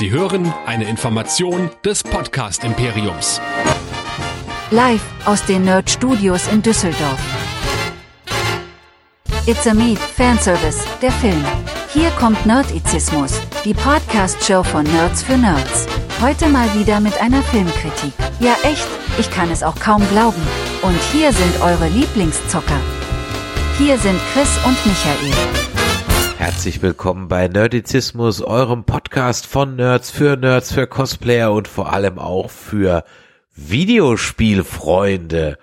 Sie 0.00 0.10
hören 0.10 0.50
eine 0.64 0.88
Information 0.88 1.68
des 1.84 2.02
Podcast 2.02 2.64
Imperiums. 2.64 3.38
Live 4.70 5.04
aus 5.26 5.44
den 5.44 5.66
Nerd 5.66 5.90
Studios 5.90 6.48
in 6.48 6.62
Düsseldorf. 6.62 7.20
It's 9.44 9.66
a 9.66 9.74
Me, 9.74 9.96
Fanservice, 9.96 10.86
der 11.02 11.12
Film. 11.12 11.44
Hier 11.92 12.08
kommt 12.12 12.46
Nerdizismus, 12.46 13.42
die 13.62 13.74
Podcast-Show 13.74 14.62
von 14.62 14.84
Nerds 14.84 15.22
für 15.22 15.36
Nerds. 15.36 15.86
Heute 16.22 16.48
mal 16.48 16.72
wieder 16.72 16.98
mit 17.00 17.20
einer 17.20 17.42
Filmkritik. 17.42 18.14
Ja 18.40 18.56
echt, 18.62 18.88
ich 19.18 19.30
kann 19.30 19.50
es 19.50 19.62
auch 19.62 19.78
kaum 19.78 20.02
glauben. 20.08 20.40
Und 20.80 20.98
hier 21.12 21.30
sind 21.30 21.60
eure 21.60 21.88
Lieblingszocker. 21.88 22.80
Hier 23.76 23.98
sind 23.98 24.18
Chris 24.32 24.48
und 24.64 24.78
Michael. 24.86 25.69
Herzlich 26.50 26.82
willkommen 26.82 27.28
bei 27.28 27.46
Nerdizismus, 27.46 28.42
eurem 28.42 28.82
Podcast 28.82 29.46
von 29.46 29.76
Nerds 29.76 30.10
für 30.10 30.36
Nerds, 30.36 30.72
für 30.72 30.88
Cosplayer 30.88 31.52
und 31.52 31.68
vor 31.68 31.92
allem 31.92 32.18
auch 32.18 32.50
für 32.50 33.04
Videospielfreunde. 33.54 35.58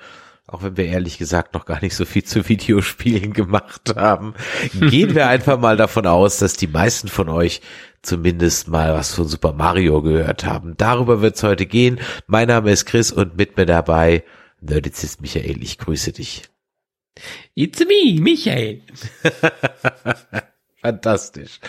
Auch 0.47 0.63
wenn 0.63 0.77
wir 0.77 0.85
ehrlich 0.85 1.17
gesagt 1.17 1.55
noch 1.55 1.65
gar 1.65 1.81
nicht 1.81 1.93
so 1.93 2.05
viel 2.05 2.23
zu 2.23 2.47
Videospielen 2.47 3.33
gemacht 3.33 3.95
haben, 3.97 4.33
gehen 4.79 5.13
wir 5.13 5.27
einfach 5.27 5.59
mal 5.59 5.75
davon 5.75 6.07
aus, 6.07 6.37
dass 6.37 6.53
die 6.53 6.67
meisten 6.67 7.09
von 7.09 7.27
euch 7.27 7.59
zumindest 8.01 8.69
mal 8.69 8.93
was 8.93 9.13
von 9.13 9.27
Super 9.27 9.51
Mario 9.51 10.01
gehört 10.01 10.45
haben. 10.45 10.75
Darüber 10.77 11.21
wird 11.21 11.35
es 11.35 11.43
heute 11.43 11.65
gehen. 11.65 11.99
Mein 12.27 12.47
Name 12.47 12.71
ist 12.71 12.85
Chris 12.85 13.11
und 13.11 13.35
mit 13.37 13.57
mir 13.57 13.65
dabei 13.65 14.23
Nerdizist 14.61 15.19
Michael. 15.19 15.61
Ich 15.61 15.79
grüße 15.79 16.13
dich. 16.13 16.43
It's 17.55 17.81
me, 17.81 18.21
Michael. 18.21 18.83
Fantastisch. 20.81 21.59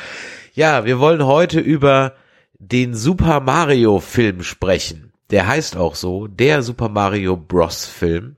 Ja, 0.55 0.85
wir 0.85 0.99
wollen 0.99 1.25
heute 1.25 1.61
über 1.61 2.15
den 2.59 2.95
Super 2.95 3.41
Mario 3.41 4.01
Film 4.01 4.43
sprechen. 4.43 5.13
Der 5.31 5.47
heißt 5.47 5.77
auch 5.77 5.95
so, 5.95 6.27
der 6.27 6.63
Super 6.63 6.89
Mario 6.89 7.37
Bros. 7.37 7.87
Film. 7.87 8.37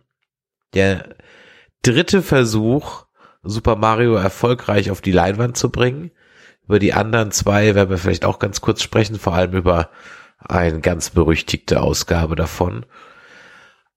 Der 0.74 1.16
dritte 1.82 2.22
Versuch, 2.22 3.06
Super 3.42 3.76
Mario 3.76 4.14
erfolgreich 4.14 4.90
auf 4.90 5.00
die 5.00 5.12
Leinwand 5.12 5.56
zu 5.56 5.70
bringen. 5.70 6.10
Über 6.66 6.78
die 6.78 6.92
anderen 6.92 7.32
zwei 7.32 7.74
werden 7.74 7.90
wir 7.90 7.98
vielleicht 7.98 8.24
auch 8.24 8.38
ganz 8.38 8.60
kurz 8.60 8.82
sprechen, 8.82 9.18
vor 9.18 9.34
allem 9.34 9.52
über 9.52 9.90
eine 10.38 10.80
ganz 10.80 11.10
berüchtigte 11.10 11.80
Ausgabe 11.80 12.36
davon. 12.36 12.86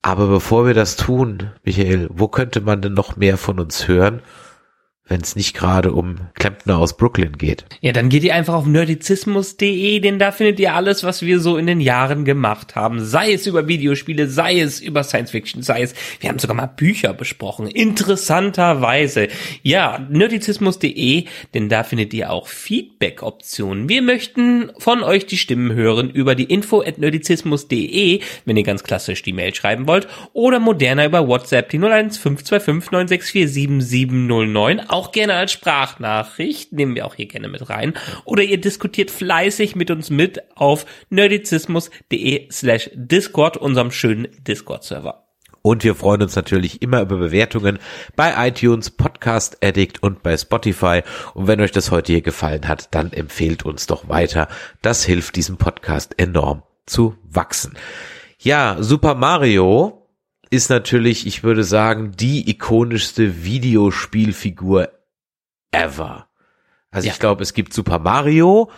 Aber 0.02 0.28
bevor 0.28 0.66
wir 0.66 0.74
das 0.74 0.96
tun, 0.96 1.52
Michael, 1.64 2.10
wo 2.12 2.28
könnte 2.28 2.62
man 2.62 2.82
denn 2.82 2.94
noch 2.94 3.16
mehr 3.16 3.38
von 3.38 3.60
uns 3.60 3.88
hören? 3.88 4.22
Wenn 5.06 5.20
es 5.20 5.36
nicht 5.36 5.54
gerade 5.54 5.92
um 5.92 6.16
Klempner 6.34 6.78
aus 6.78 6.96
Brooklyn 6.96 7.38
geht. 7.38 7.66
Ja, 7.82 7.92
dann 7.92 8.08
geht 8.08 8.24
ihr 8.24 8.34
einfach 8.34 8.54
auf 8.54 8.66
nerdizismus.de, 8.66 10.00
denn 10.00 10.18
da 10.18 10.32
findet 10.32 10.62
ihr 10.62 10.74
alles, 10.76 11.04
was 11.04 11.22
wir 11.22 11.42
so 11.42 11.58
in 11.58 11.68
den 11.68 11.82
Jahren 11.82 12.24
gemacht 12.24 12.76
haben. 12.76 13.04
Sei 13.04 13.34
es 13.34 13.46
über 13.46 13.68
Videospiele, 13.68 14.28
sei 14.30 14.62
es 14.62 14.80
über 14.80 15.04
Science 15.04 15.32
Fiction, 15.32 15.62
sei 15.62 15.82
es, 15.82 15.94
wir 16.22 16.30
haben 16.30 16.40
sogar 16.40 16.56
mal 16.56 16.68
Bücher 16.68 17.14
besprochen. 17.14 17.68
Interessanterweise. 17.68 19.28
Ja, 19.62 20.00
nerdizismus.de, 20.10 21.26
denn 21.54 21.68
da 21.68 21.84
findet 21.84 22.14
ihr 22.14 22.32
auch 22.32 22.48
Feedback-Optionen. 22.48 23.90
Wir 23.90 24.02
möchten 24.02 24.72
von 24.78 25.04
euch 25.04 25.26
die 25.26 25.38
Stimmen 25.38 25.74
hören 25.74 26.12
über 26.12 26.34
die 26.34 26.46
info 26.46 26.82
at 26.82 26.98
nerdizismus.de, 26.98 28.22
wenn 28.46 28.58
ihr 28.58 28.64
ganz 28.64 28.84
klassisch 28.84 29.22
die 29.22 29.34
Mail 29.34 29.54
schreiben 29.54 29.86
wollt, 29.86 30.08
oder 30.32 30.60
moderner 30.60 31.06
über 31.06 31.28
WhatsApp, 31.28 31.70
die 31.72 31.78
01525 31.78 32.92
964 32.92 33.52
7709 33.52 34.93
auch 34.94 35.12
gerne 35.12 35.34
als 35.34 35.52
Sprachnachricht, 35.52 36.72
nehmen 36.72 36.96
wir 36.96 37.06
auch 37.06 37.16
hier 37.16 37.26
gerne 37.26 37.50
mit 37.50 37.70
rein. 37.70 37.94
Oder 38.26 38.44
ihr 38.44 38.62
diskutiert 38.62 39.12
fleißig 39.12 39.76
mit 39.76 39.92
uns 39.92 40.10
mit 40.10 40.42
auf 40.56 40.86
nerdizismus.de 41.10 42.50
slash 42.52 42.92
Discord, 42.94 43.58
unserem 43.58 43.92
schönen 43.92 44.28
Discord-Server. 44.48 45.24
Und 45.64 45.84
wir 45.84 45.96
freuen 45.96 46.22
uns 46.22 46.36
natürlich 46.36 46.82
immer 46.82 47.02
über 47.02 47.18
Bewertungen 47.18 47.80
bei 48.16 48.50
iTunes, 48.50 48.90
Podcast 48.90 49.64
Addict 49.64 50.04
und 50.04 50.22
bei 50.22 50.38
Spotify. 50.38 51.02
Und 51.34 51.48
wenn 51.48 51.62
euch 51.62 51.72
das 51.72 51.90
heute 51.90 52.12
hier 52.12 52.22
gefallen 52.22 52.68
hat, 52.68 52.94
dann 52.94 53.14
empfehlt 53.14 53.66
uns 53.66 53.88
doch 53.88 54.10
weiter. 54.10 54.48
Das 54.82 55.06
hilft 55.06 55.38
diesem 55.38 55.58
Podcast 55.58 56.20
enorm 56.20 56.64
zu 56.86 57.16
wachsen. 57.24 57.78
Ja, 58.40 58.76
Super 58.80 59.16
Mario 59.16 60.03
ist 60.54 60.70
natürlich, 60.70 61.26
ich 61.26 61.44
würde 61.44 61.64
sagen, 61.64 62.12
die 62.16 62.48
ikonischste 62.50 63.44
Videospielfigur 63.44 64.90
ever. 65.72 66.30
Also 66.92 67.08
ja. 67.08 67.14
ich 67.14 67.20
glaube, 67.20 67.42
es 67.42 67.56
gibt 67.56 67.74
Super 67.74 67.98
Mario 67.98 68.70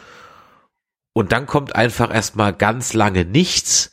und 1.11 1.33
dann 1.33 1.45
kommt 1.45 1.75
einfach 1.75 2.13
erstmal 2.13 2.53
ganz 2.53 2.93
lange 2.93 3.25
nichts 3.25 3.91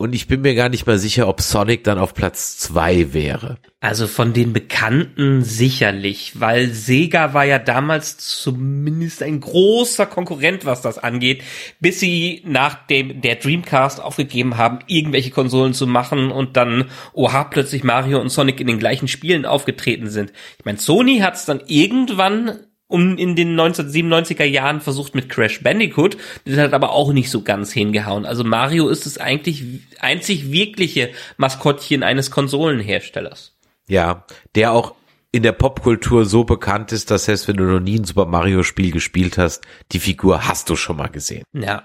und 0.00 0.14
ich 0.14 0.28
bin 0.28 0.42
mir 0.42 0.54
gar 0.54 0.68
nicht 0.68 0.86
mal 0.86 0.96
sicher, 0.96 1.26
ob 1.26 1.40
Sonic 1.40 1.82
dann 1.82 1.98
auf 1.98 2.14
Platz 2.14 2.56
zwei 2.56 3.12
wäre. 3.12 3.58
Also 3.80 4.06
von 4.06 4.32
den 4.32 4.52
Bekannten 4.52 5.42
sicherlich, 5.42 6.40
weil 6.40 6.68
Sega 6.70 7.34
war 7.34 7.44
ja 7.44 7.58
damals 7.58 8.16
zumindest 8.16 9.24
ein 9.24 9.40
großer 9.40 10.06
Konkurrent, 10.06 10.64
was 10.64 10.82
das 10.82 10.98
angeht, 10.98 11.42
bis 11.80 11.98
sie 11.98 12.42
nach 12.44 12.86
dem 12.86 13.20
der 13.20 13.36
Dreamcast 13.36 14.00
aufgegeben 14.00 14.56
haben, 14.56 14.78
irgendwelche 14.86 15.30
Konsolen 15.30 15.74
zu 15.74 15.88
machen 15.88 16.30
und 16.30 16.56
dann, 16.56 16.90
oha, 17.12 17.42
plötzlich 17.42 17.82
Mario 17.82 18.20
und 18.20 18.30
Sonic 18.30 18.60
in 18.60 18.68
den 18.68 18.78
gleichen 18.78 19.08
Spielen 19.08 19.46
aufgetreten 19.46 20.10
sind. 20.10 20.32
Ich 20.60 20.64
meine, 20.64 20.78
Sony 20.78 21.18
hat 21.18 21.34
es 21.34 21.44
dann 21.44 21.60
irgendwann 21.66 22.60
um 22.88 23.16
in 23.18 23.36
den 23.36 23.54
1997er 23.54 24.44
Jahren 24.44 24.80
versucht 24.80 25.14
mit 25.14 25.28
Crash 25.28 25.62
Bandicoot, 25.62 26.16
das 26.44 26.56
hat 26.56 26.72
aber 26.72 26.90
auch 26.90 27.12
nicht 27.12 27.30
so 27.30 27.42
ganz 27.42 27.72
hingehauen. 27.72 28.26
Also 28.26 28.44
Mario 28.44 28.88
ist 28.88 29.06
es 29.06 29.18
eigentlich 29.18 29.62
einzig 30.00 30.50
wirkliche 30.50 31.10
Maskottchen 31.36 32.02
eines 32.02 32.30
Konsolenherstellers. 32.30 33.56
Ja, 33.86 34.24
der 34.54 34.72
auch 34.72 34.94
in 35.30 35.42
der 35.42 35.52
Popkultur 35.52 36.24
so 36.24 36.44
bekannt 36.44 36.90
ist, 36.92 37.10
dass 37.10 37.28
heißt, 37.28 37.48
wenn 37.48 37.58
du 37.58 37.64
noch 37.64 37.80
nie 37.80 37.98
ein 37.98 38.04
Super 38.04 38.24
Mario 38.24 38.62
Spiel 38.62 38.90
gespielt 38.90 39.36
hast, 39.36 39.62
die 39.92 39.98
Figur 39.98 40.48
hast 40.48 40.70
du 40.70 40.76
schon 40.76 40.96
mal 40.96 41.08
gesehen. 41.08 41.44
Ja. 41.52 41.84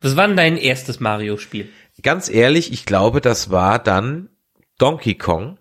Was 0.00 0.16
war 0.16 0.26
denn 0.26 0.36
dein 0.36 0.58
erstes 0.58 1.00
Mario 1.00 1.38
Spiel? 1.38 1.70
Ganz 2.02 2.28
ehrlich, 2.28 2.72
ich 2.72 2.84
glaube, 2.84 3.22
das 3.22 3.50
war 3.50 3.78
dann 3.78 4.28
Donkey 4.76 5.14
Kong 5.14 5.58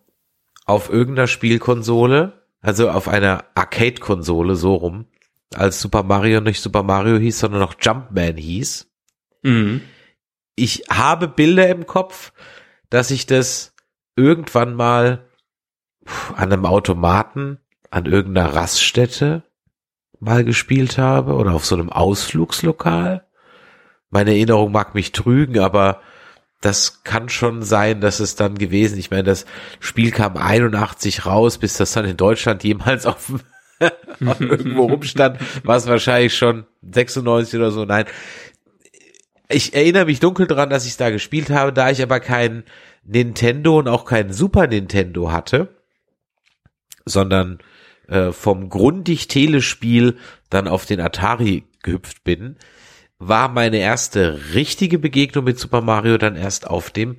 auf 0.66 0.90
irgendeiner 0.90 1.28
Spielkonsole 1.28 2.43
also 2.64 2.90
auf 2.90 3.08
einer 3.08 3.44
Arcade-Konsole 3.54 4.56
so 4.56 4.74
rum, 4.76 5.06
als 5.54 5.82
Super 5.82 6.02
Mario 6.02 6.42
nicht 6.42 6.62
Super 6.62 6.82
Mario 6.82 7.18
hieß, 7.18 7.38
sondern 7.38 7.60
noch 7.60 7.76
Jumpman 7.80 8.38
hieß. 8.38 8.90
Mhm. 9.44 9.82
Ich 10.56 10.86
habe 10.90 11.28
Bilder 11.28 11.68
im 11.70 11.86
Kopf, 11.86 12.32
dass 12.90 13.12
ich 13.12 13.26
das 13.26 13.76
irgendwann 14.16 14.74
mal 14.74 15.26
an 16.36 16.52
einem 16.52 16.66
Automaten 16.66 17.60
an 17.92 18.06
irgendeiner 18.06 18.56
Raststätte 18.56 19.44
mal 20.20 20.44
gespielt 20.44 20.98
habe 20.98 21.34
oder 21.34 21.54
auf 21.54 21.66
so 21.66 21.76
einem 21.76 21.90
Ausflugslokal. 21.90 23.28
Meine 24.10 24.32
Erinnerung 24.32 24.72
mag 24.72 24.96
mich 24.96 25.12
trügen, 25.12 25.60
aber 25.60 26.02
das 26.64 27.04
kann 27.04 27.28
schon 27.28 27.62
sein, 27.62 28.00
dass 28.00 28.22
es 28.22 28.36
dann 28.36 28.56
gewesen. 28.56 28.98
Ich 28.98 29.12
meine, 29.12 29.24
das 29.24 29.46
Spiel 29.82 30.12
kam 30.12 30.38
81 30.38 31.26
raus, 31.26 31.58
bis 31.58 31.76
das 31.76 31.92
dann 31.92 32.06
in 32.06 32.16
Deutschland 32.16 32.64
jemals 32.64 33.06
auf 33.06 33.34
irgendwo 34.20 34.86
rumstand, 34.86 35.40
war 35.66 35.76
es 35.76 35.88
wahrscheinlich 35.88 36.38
schon 36.38 36.66
96 36.90 37.60
oder 37.60 37.72
so. 37.72 37.84
Nein, 37.84 38.06
ich 39.50 39.74
erinnere 39.74 40.06
mich 40.06 40.22
dunkel 40.22 40.48
dran, 40.48 40.70
dass 40.70 40.86
ich 40.86 40.96
da 40.96 41.10
gespielt 41.10 41.50
habe, 41.50 41.74
da 41.74 41.90
ich 41.90 42.02
aber 42.02 42.22
kein 42.22 42.64
Nintendo 43.04 43.80
und 43.80 43.90
auch 43.90 44.06
kein 44.06 44.32
Super 44.32 44.68
Nintendo 44.68 45.34
hatte, 45.34 45.68
sondern 47.06 47.60
äh, 48.08 48.32
vom 48.32 48.70
grundig 48.70 49.28
Telespiel 49.28 50.18
dann 50.50 50.70
auf 50.70 50.86
den 50.86 51.02
Atari 51.02 51.66
gehüpft 51.82 52.24
bin, 52.24 52.56
war 53.20 53.50
meine 53.50 53.78
erste 53.78 54.54
richtige 54.54 55.00
Begegnung 55.00 55.46
mit 55.46 55.60
Super 55.60 55.82
Mario 55.82 56.18
dann 56.18 56.36
erst 56.36 56.68
auf 56.68 56.92
dem 56.92 57.18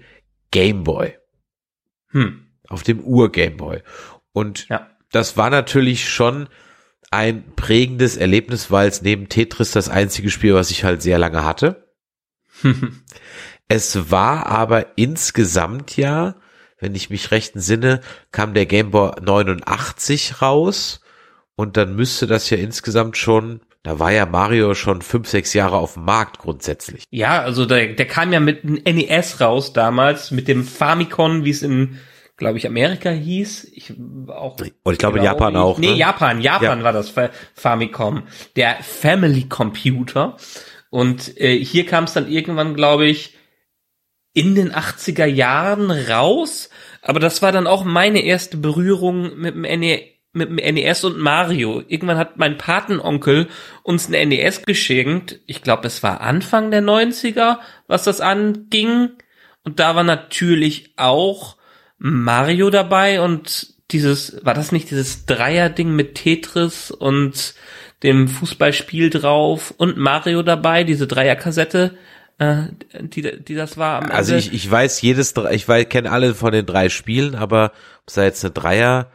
Game 0.51 0.85
Boy. 0.85 1.17
Hm. 2.09 2.47
Auf 2.69 2.83
dem 2.83 3.01
Ur-Game 3.01 3.57
Boy. 3.57 3.83
Und 4.33 4.69
ja. 4.69 4.91
das 5.11 5.37
war 5.37 5.51
natürlich 5.51 6.09
schon 6.09 6.49
ein 7.11 7.55
prägendes 7.55 8.17
Erlebnis, 8.17 8.71
weil 8.71 8.89
es 8.89 9.03
neben 9.03 9.29
Tetris 9.29 9.71
das 9.71 9.89
einzige 9.89 10.31
Spiel, 10.31 10.55
was 10.55 10.71
ich 10.71 10.85
halt 10.85 11.03
sehr 11.03 11.19
lange 11.19 11.45
hatte. 11.45 11.93
es 13.69 14.11
war 14.11 14.47
aber 14.47 14.99
insgesamt 14.99 15.97
ja, 15.97 16.37
wenn 16.79 16.95
ich 16.95 17.11
mich 17.11 17.31
recht 17.31 17.55
entsinne, 17.55 18.01
kam 18.33 18.55
der 18.55 18.67
Game 18.67 18.91
Boy 18.91 19.13
89 19.21 20.43
raus 20.43 21.01
und 21.57 21.77
dann 21.77 21.95
müsste 21.95 22.27
das 22.27 22.51
ja 22.51 22.59
insgesamt 22.59 23.17
schon 23.17 23.61
da 23.85 23.99
war 23.99 24.11
ja 24.11 24.25
Mario 24.25 24.75
schon 24.75 25.03
fünf, 25.03 25.29
sechs 25.29 25.53
Jahre 25.53 25.77
auf 25.77 25.95
dem 25.95 26.07
Markt 26.07 26.39
grundsätzlich. 26.39 27.05
Ja, 27.11 27.43
also 27.43 27.67
der, 27.67 27.93
der 27.93 28.07
kam 28.07 28.33
ja 28.33 28.41
mit 28.41 28.65
einem 28.65 28.83
NES 28.83 29.43
raus 29.43 29.75
damals, 29.75 30.31
mit 30.31 30.49
dem 30.49 30.65
Famicom, 30.65 31.45
wie 31.45 31.51
es 31.51 31.63
in, 31.63 32.01
glaube 32.39 32.57
ich, 32.57 32.67
Amerika 32.67 33.11
hieß. 33.11 33.71
Ich 33.75 33.93
auch. 34.29 34.57
Und 34.83 34.93
ich 34.93 34.99
glaube 34.99 35.19
in 35.19 35.25
Japan 35.25 35.53
ich. 35.53 35.61
auch. 35.61 35.79
Nee, 35.79 35.91
ne? 35.91 35.97
Japan, 35.97 36.41
Japan 36.41 36.79
ja. 36.79 36.85
war 36.85 36.95
das 36.95 37.13
Famicom. 37.55 38.23
Der 38.57 38.77
Family 38.77 39.45
Computer. 39.51 40.39
Und 40.89 41.39
äh, 41.39 41.63
hier 41.63 41.85
kam 41.85 42.05
es 42.05 42.15
dann 42.15 42.31
irgendwann, 42.31 42.75
glaube 42.75 43.05
ich, 43.05 43.37
in 44.33 44.55
den 44.55 44.73
80er 44.73 45.27
Jahren 45.27 45.91
raus. 45.91 46.71
Aber 47.03 47.21
das 47.21 47.43
war 47.43 47.53
dann 47.53 47.67
auch 47.67 47.85
meine 47.85 48.21
erste 48.21 48.57
Berührung 48.57 49.37
mit 49.37 49.55
dem, 49.55 49.61
NE 49.61 50.14
mit 50.35 50.49
dem 50.49 50.57
NES 50.57 51.05
und 51.05 51.19
Mario. 51.19 51.83
Irgendwann 51.87 52.19
hat 52.19 52.37
mein 52.37 52.59
Patenonkel 52.59 53.49
uns 53.83 54.09
ein 54.09 54.29
NES 54.29 54.63
geschenkt. 54.63 55.41
Ich 55.47 55.63
glaube, 55.63 55.87
es 55.87 56.03
war 56.03 56.21
Anfang 56.21 56.71
der 56.71 56.83
90er, 56.83 57.59
was 57.87 58.05
das 58.05 58.21
anging. 58.21 59.11
Und 59.63 59.81
da 59.81 59.95
war 59.97 60.05
natürlich 60.05 60.93
auch 60.97 61.57
Mario 61.99 62.71
dabei 62.71 63.21
und 63.21 63.75
dieses, 63.91 64.45
war 64.45 64.55
das 64.55 64.73
nicht 64.73 64.91
dieses 64.91 65.27
Dreier-Ding 65.27 65.95
mit 65.95 66.17
Tetris 66.17 66.91
und 66.91 67.55
dem 68.03 68.29
Fußballspiel 68.29 69.11
drauf 69.11 69.73
und 69.77 69.97
Mario 69.97 70.43
dabei, 70.43 70.85
diese 70.85 71.07
Dreierkassette? 71.07 71.97
äh, 72.39 72.65
die, 73.01 73.43
die 73.43 73.55
das 73.55 73.77
war. 73.77 74.11
Also 74.11 74.35
ich, 74.35 74.53
ich 74.53 74.71
weiß 74.71 75.03
jedes, 75.03 75.35
ich 75.53 75.69
weiß, 75.69 75.89
kenne 75.89 76.11
alle 76.11 76.35
von 76.35 76.53
den 76.53 76.67
drei 76.67 76.89
Spielen, 76.89 77.35
aber 77.35 77.73
ob 78.03 78.09
es 78.09 78.15
da 78.15 78.25
jetzt 78.25 78.45
eine 78.45 78.53
Dreier 78.53 79.11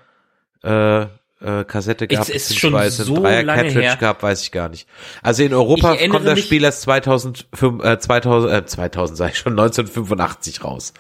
äh, 0.63 1.05
äh, 1.41 1.63
Kassette 1.63 2.07
gab, 2.07 2.23
es 2.23 2.29
ist 2.29 2.59
schon 2.59 2.73
so 2.89 3.15
ein 3.15 3.23
Dreier 3.23 3.43
Cartridge 3.45 3.81
her. 3.81 3.97
gab, 3.97 4.23
weiß 4.23 4.41
ich 4.43 4.51
gar 4.51 4.67
nicht. 4.69 4.87
Also 5.21 5.43
in 5.43 5.53
Europa 5.53 5.95
kommt 6.09 6.27
das 6.27 6.39
Spiel 6.39 6.63
erst 6.63 6.81
2005, 6.81 7.83
äh, 7.83 7.99
2000, 7.99 8.53
äh, 8.53 8.65
2000 8.65 9.17
sag 9.17 9.31
ich 9.31 9.37
schon, 9.37 9.53
1985 9.53 10.63
raus. 10.63 10.93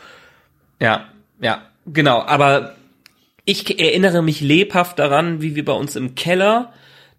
Ja, 0.79 1.09
ja, 1.41 1.63
genau. 1.85 2.21
Aber 2.21 2.75
ich 3.43 3.79
erinnere 3.79 4.21
mich 4.21 4.41
lebhaft 4.41 4.97
daran, 4.99 5.41
wie 5.41 5.55
wir 5.55 5.65
bei 5.65 5.73
uns 5.73 5.95
im 5.95 6.15
Keller 6.15 6.71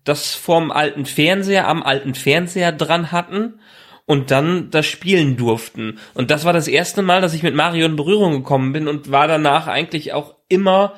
das 0.04 0.34
vom 0.34 0.70
alten 0.70 1.04
Fernseher 1.04 1.68
am 1.68 1.82
alten 1.82 2.14
Fernseher 2.14 2.72
dran 2.72 3.12
hatten 3.12 3.60
und 4.06 4.30
dann 4.30 4.70
das 4.70 4.86
spielen 4.86 5.36
durften. 5.36 5.98
Und 6.14 6.30
das 6.30 6.44
war 6.44 6.54
das 6.54 6.68
erste 6.68 7.02
Mal, 7.02 7.20
dass 7.20 7.34
ich 7.34 7.42
mit 7.42 7.54
Mario 7.54 7.84
in 7.84 7.96
Berührung 7.96 8.32
gekommen 8.32 8.72
bin 8.72 8.88
und 8.88 9.10
war 9.10 9.28
danach 9.28 9.66
eigentlich 9.66 10.14
auch 10.14 10.34
immer 10.48 10.94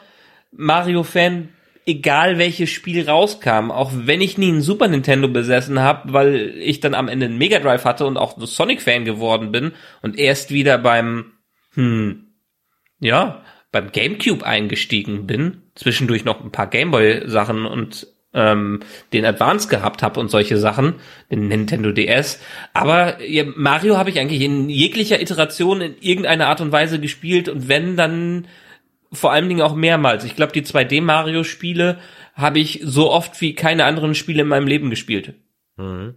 Mario-Fan, 0.53 1.49
egal 1.87 2.39
welches 2.39 2.71
Spiel 2.71 3.09
rauskam. 3.09 3.71
Auch 3.71 3.91
wenn 3.95 4.21
ich 4.21 4.39
nie 4.39 4.49
einen 4.49 4.63
Super 4.63 4.89
Nintendo 4.89 5.29
besessen 5.29 5.81
habe, 5.81 6.13
weil 6.13 6.55
ich 6.59 6.81
dann 6.81 6.95
am 6.95 7.09
Ende 7.09 7.27
einen 7.27 7.39
Mega 7.39 7.59
Drive 7.59 7.85
hatte 7.85 8.07
und 8.07 8.17
auch 8.17 8.39
Sonic-Fan 8.39 9.05
geworden 9.05 9.53
bin 9.53 9.73
und 10.01 10.19
erst 10.19 10.51
wieder 10.51 10.79
beim, 10.79 11.33
hm, 11.75 12.29
ja, 13.01 13.43
beim 13.73 13.91
GameCube 13.91 14.47
eingestiegen 14.47 15.27
bin. 15.27 15.63
Zwischendurch 15.75 16.25
noch 16.25 16.45
ein 16.45 16.53
paar 16.53 16.69
Gameboy-Sachen 16.69 17.67
und 17.67 18.07
ähm, 18.35 18.81
den 19.13 19.25
Advance 19.25 19.69
gehabt 19.69 20.03
habe 20.03 20.21
und 20.21 20.31
solche 20.31 20.57
Sachen, 20.57 20.95
den 21.31 21.49
Nintendo 21.49 21.93
DS. 21.93 22.41
Aber 22.73 23.23
ja, 23.23 23.45
Mario 23.57 23.97
habe 23.97 24.11
ich 24.11 24.19
eigentlich 24.19 24.43
in 24.43 24.69
jeglicher 24.69 25.21
Iteration 25.21 25.81
in 25.81 25.97
irgendeiner 26.01 26.47
Art 26.47 26.61
und 26.61 26.73
Weise 26.73 27.01
gespielt 27.01 27.49
und 27.49 27.69
wenn, 27.69 27.97
dann 27.97 28.47
vor 29.13 29.33
allen 29.33 29.49
Dingen 29.49 29.63
auch 29.63 29.75
mehrmals. 29.75 30.25
Ich 30.25 30.37
glaube, 30.37 30.53
die 30.53 30.63
2D-Mario-Spiele 30.63 31.99
habe 32.35 32.59
ich 32.59 32.81
so 32.83 33.11
oft 33.11 33.41
wie 33.41 33.55
keine 33.55 33.85
anderen 33.85 34.15
Spiele 34.15 34.43
in 34.43 34.49
meinem 34.49 34.67
Leben 34.67 34.91
gespielt. 34.91 35.35
Mhm. 35.77 36.15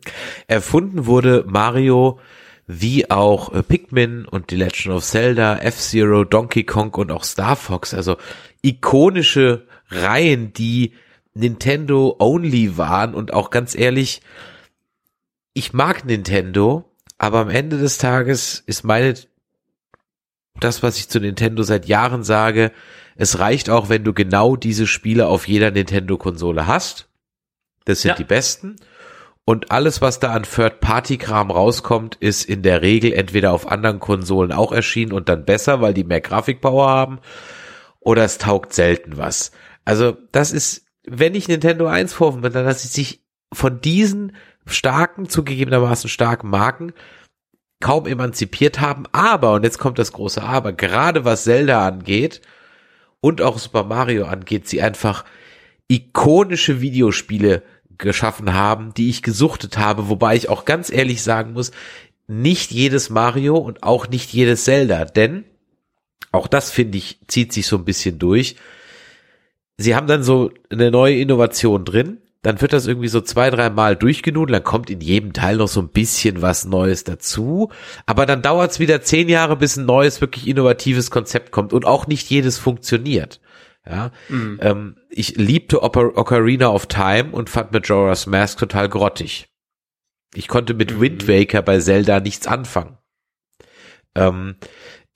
Erfunden 0.48 1.06
wurde 1.06 1.44
Mario 1.48 2.20
wie 2.68 3.12
auch 3.12 3.54
äh, 3.54 3.62
Pikmin 3.62 4.26
und 4.26 4.50
The 4.50 4.56
Legend 4.56 4.96
of 4.96 5.04
Zelda, 5.04 5.58
F-Zero, 5.58 6.24
Donkey 6.24 6.64
Kong 6.64 6.94
und 6.96 7.12
auch 7.12 7.24
Star 7.24 7.56
Fox, 7.56 7.94
also 7.94 8.18
ikonische 8.64 9.68
Reihen, 9.90 10.52
die 10.54 10.94
Nintendo 11.34 12.16
only 12.18 12.78
waren 12.78 13.14
und 13.14 13.34
auch 13.34 13.52
ganz 13.52 13.76
ehrlich, 13.76 14.22
ich 15.54 15.74
mag 15.74 16.06
Nintendo, 16.06 16.92
aber 17.18 17.40
am 17.40 17.50
Ende 17.50 17.78
des 17.78 17.98
Tages 17.98 18.64
ist 18.66 18.84
meine 18.84 19.14
das, 20.60 20.84
was 20.84 20.98
ich 20.98 21.10
zu 21.10 21.20
Nintendo 21.20 21.64
seit 21.64 21.86
Jahren 21.86 22.24
sage, 22.24 22.72
es 23.16 23.40
reicht 23.40 23.70
auch, 23.70 23.90
wenn 23.90 24.04
du 24.04 24.14
genau 24.14 24.56
diese 24.56 24.88
Spiele 24.88 25.28
auf 25.28 25.48
jeder 25.48 25.72
Nintendo-Konsole 25.72 26.68
hast. 26.68 27.10
Das 27.86 28.02
sind 28.02 28.10
ja. 28.10 28.16
die 28.16 28.24
besten. 28.24 28.76
Und 29.46 29.72
alles, 29.72 30.02
was 30.02 30.20
da 30.20 30.34
an 30.34 30.44
Third-Party-Kram 30.44 31.52
rauskommt, 31.52 32.16
ist 32.16 32.46
in 32.46 32.64
der 32.64 32.82
Regel 32.82 33.14
entweder 33.14 33.54
auf 33.54 33.72
anderen 33.72 34.00
Konsolen 34.00 34.52
auch 34.52 34.72
erschienen 34.72 35.14
und 35.14 35.30
dann 35.30 35.46
besser, 35.46 35.82
weil 35.82 35.94
die 35.94 36.04
mehr 36.04 36.22
Grafikpower 36.22 36.90
haben, 36.90 37.20
oder 38.00 38.24
es 38.24 38.38
taugt 38.38 38.74
selten 38.74 39.18
was. 39.18 39.52
Also 39.84 40.18
das 40.32 40.52
ist 40.52 40.86
wenn 41.08 41.36
ich 41.36 41.48
Nintendo 41.48 41.88
1 41.88 42.14
vorwurf, 42.14 42.42
dann 42.52 42.66
dass 42.66 42.82
sie 42.82 42.88
sich 42.88 43.24
von 43.54 43.80
diesen 43.80 44.36
starken, 44.66 45.30
zugegebenermaßen 45.30 46.10
starken 46.10 46.50
Marken 46.50 46.94
kaum 47.80 48.08
emanzipiert 48.08 48.80
haben, 48.80 49.04
aber, 49.12 49.54
und 49.54 49.64
jetzt 49.64 49.80
kommt 49.80 50.00
das 50.00 50.12
große 50.12 50.42
Aber, 50.42 50.74
gerade 50.74 51.26
was 51.26 51.44
Zelda 51.44 51.86
angeht 51.88 52.42
und 53.22 53.42
auch 53.42 53.60
Super 53.60 53.84
Mario 53.84 54.26
angeht, 54.26 54.68
sie 54.68 54.82
einfach 54.82 55.26
ikonische 55.88 56.82
Videospiele 56.82 57.64
geschaffen 57.98 58.54
haben, 58.54 58.94
die 58.94 59.10
ich 59.10 59.22
gesuchtet 59.22 59.78
habe, 59.78 60.10
wobei 60.10 60.36
ich 60.36 60.50
auch 60.50 60.66
ganz 60.66 60.92
ehrlich 60.92 61.22
sagen 61.22 61.54
muss, 61.54 61.72
nicht 62.28 62.72
jedes 62.72 63.10
Mario 63.10 63.58
und 63.58 63.84
auch 63.84 64.08
nicht 64.08 64.34
jedes 64.34 64.64
Zelda, 64.64 65.06
denn 65.06 65.46
auch 66.32 66.48
das 66.48 66.72
finde 66.72 66.98
ich, 66.98 67.20
zieht 67.28 67.54
sich 67.54 67.68
so 67.68 67.78
ein 67.78 67.86
bisschen 67.86 68.20
durch. 68.20 68.58
Sie 69.78 69.96
haben 69.96 70.08
dann 70.08 70.24
so 70.24 70.52
eine 70.70 70.92
neue 70.92 71.18
Innovation 71.18 71.86
drin, 71.86 72.18
dann 72.46 72.62
wird 72.62 72.74
das 72.74 72.86
irgendwie 72.86 73.08
so 73.08 73.22
zwei, 73.22 73.50
drei 73.50 73.72
Mal 73.72 73.96
durchgenudelt, 73.96 74.56
dann 74.56 74.64
kommt 74.64 74.92
in 74.92 75.02
jedem 75.02 75.34
Teil 75.34 75.58
noch 75.58 75.68
so 75.68 75.82
ein 75.82 75.90
bisschen 75.90 76.44
was 76.44 76.64
Neues 76.64 77.04
dazu, 77.04 77.72
aber 78.06 78.28
dann 78.28 78.44
dauert 78.44 78.70
es 78.70 78.80
wieder 78.80 79.02
zehn 79.02 79.30
Jahre, 79.30 79.56
bis 79.56 79.78
ein 79.78 79.88
neues, 79.88 80.22
wirklich 80.22 80.48
innovatives 80.48 81.10
Konzept 81.10 81.52
kommt 81.52 81.74
und 81.74 81.86
auch 81.86 82.06
nicht 82.06 82.30
jedes 82.30 82.60
funktioniert. 82.60 83.42
Ja, 83.90 84.12
mhm. 84.30 84.60
ähm, 84.62 84.96
ich 85.10 85.38
liebte 85.38 85.82
Ocar 85.82 86.16
Ocarina 86.18 86.70
of 86.70 86.86
Time 86.86 87.32
und 87.32 87.50
fand 87.50 87.72
Majora's 87.72 88.28
Mask 88.28 88.60
total 88.60 88.90
grottig. 88.90 89.48
Ich 90.36 90.48
konnte 90.48 90.76
mit 90.76 90.94
mhm. 90.94 91.02
Wind 91.02 91.28
Waker 91.28 91.64
bei 91.64 91.80
Zelda 91.80 92.20
nichts 92.20 92.46
anfangen. 92.46 93.00
Ähm, 94.14 94.58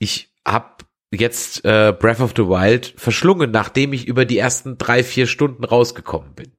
ich 0.00 0.34
habe 0.44 0.84
jetzt 1.12 1.64
äh, 1.64 1.94
Breath 1.96 2.20
of 2.20 2.32
the 2.36 2.48
Wild 2.48 2.92
verschlungen, 2.96 3.52
nachdem 3.52 3.92
ich 3.92 4.08
über 4.08 4.24
die 4.24 4.38
ersten 4.38 4.78
drei, 4.78 5.04
vier 5.04 5.28
Stunden 5.28 5.62
rausgekommen 5.62 6.34
bin. 6.34 6.52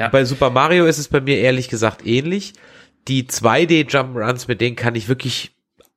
Ja. 0.00 0.08
bei 0.08 0.24
Super 0.24 0.50
Mario 0.50 0.86
ist 0.86 0.98
es 0.98 1.08
bei 1.08 1.20
mir 1.20 1.38
ehrlich 1.38 1.68
gesagt 1.68 2.06
ähnlich. 2.06 2.54
Die 3.08 3.24
2D 3.24 3.88
Jump'n'Runs, 3.88 4.46
mit 4.48 4.60
denen 4.60 4.76
kann 4.76 4.94
ich 4.94 5.08
wirklich 5.08 5.52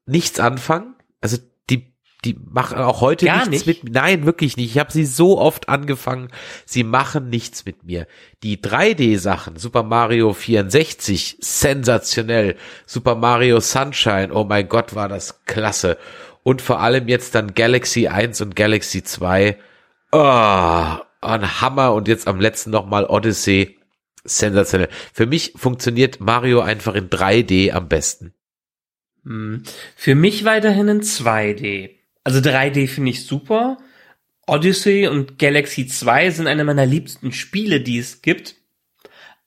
nichts 0.05 0.39
anfangen. 0.39 0.95
Also 1.21 1.37
die, 1.69 1.93
die 2.23 2.37
machen 2.51 2.77
auch 2.77 3.01
heute 3.01 3.25
Gar 3.25 3.47
nichts 3.47 3.65
nicht? 3.65 3.83
mit 3.83 3.93
Nein, 3.93 4.25
wirklich 4.25 4.57
nicht. 4.57 4.71
Ich 4.71 4.77
habe 4.77 4.91
sie 4.91 5.05
so 5.05 5.39
oft 5.39 5.69
angefangen. 5.69 6.29
Sie 6.65 6.83
machen 6.83 7.29
nichts 7.29 7.65
mit 7.65 7.83
mir. 7.83 8.07
Die 8.43 8.57
3D-Sachen, 8.57 9.57
Super 9.57 9.83
Mario 9.83 10.33
64, 10.33 11.37
sensationell. 11.39 12.55
Super 12.85 13.15
Mario 13.15 13.59
Sunshine, 13.59 14.33
oh 14.33 14.43
mein 14.43 14.67
Gott, 14.67 14.95
war 14.95 15.09
das 15.09 15.45
klasse 15.45 15.97
und 16.43 16.61
vor 16.61 16.81
allem 16.81 17.07
jetzt 17.07 17.35
dann 17.35 17.53
Galaxy 17.53 18.07
1 18.07 18.41
und 18.41 18.55
Galaxy 18.55 19.03
2. 19.03 19.57
Oh, 20.11 20.17
ein 21.21 21.61
Hammer 21.61 21.93
und 21.93 22.07
jetzt 22.07 22.27
am 22.27 22.39
letzten 22.39 22.69
nochmal 22.69 23.05
Odyssey. 23.05 23.77
Sensationell. 24.23 24.89
Für 25.13 25.25
mich 25.25 25.53
funktioniert 25.55 26.19
Mario 26.19 26.61
einfach 26.61 26.95
in 26.95 27.09
3D 27.09 27.71
am 27.71 27.89
besten. 27.89 28.33
Hm. 29.23 29.63
Für 29.95 30.15
mich 30.15 30.45
weiterhin 30.45 30.87
in 30.87 31.01
2D. 31.01 31.91
Also 32.23 32.39
3D 32.39 32.87
finde 32.87 33.11
ich 33.11 33.25
super. 33.25 33.77
Odyssey 34.47 35.07
und 35.07 35.39
Galaxy 35.39 35.87
2 35.87 36.31
sind 36.31 36.47
eine 36.47 36.63
meiner 36.63 36.85
liebsten 36.85 37.31
Spiele, 37.31 37.81
die 37.81 37.97
es 37.97 38.21
gibt. 38.21 38.55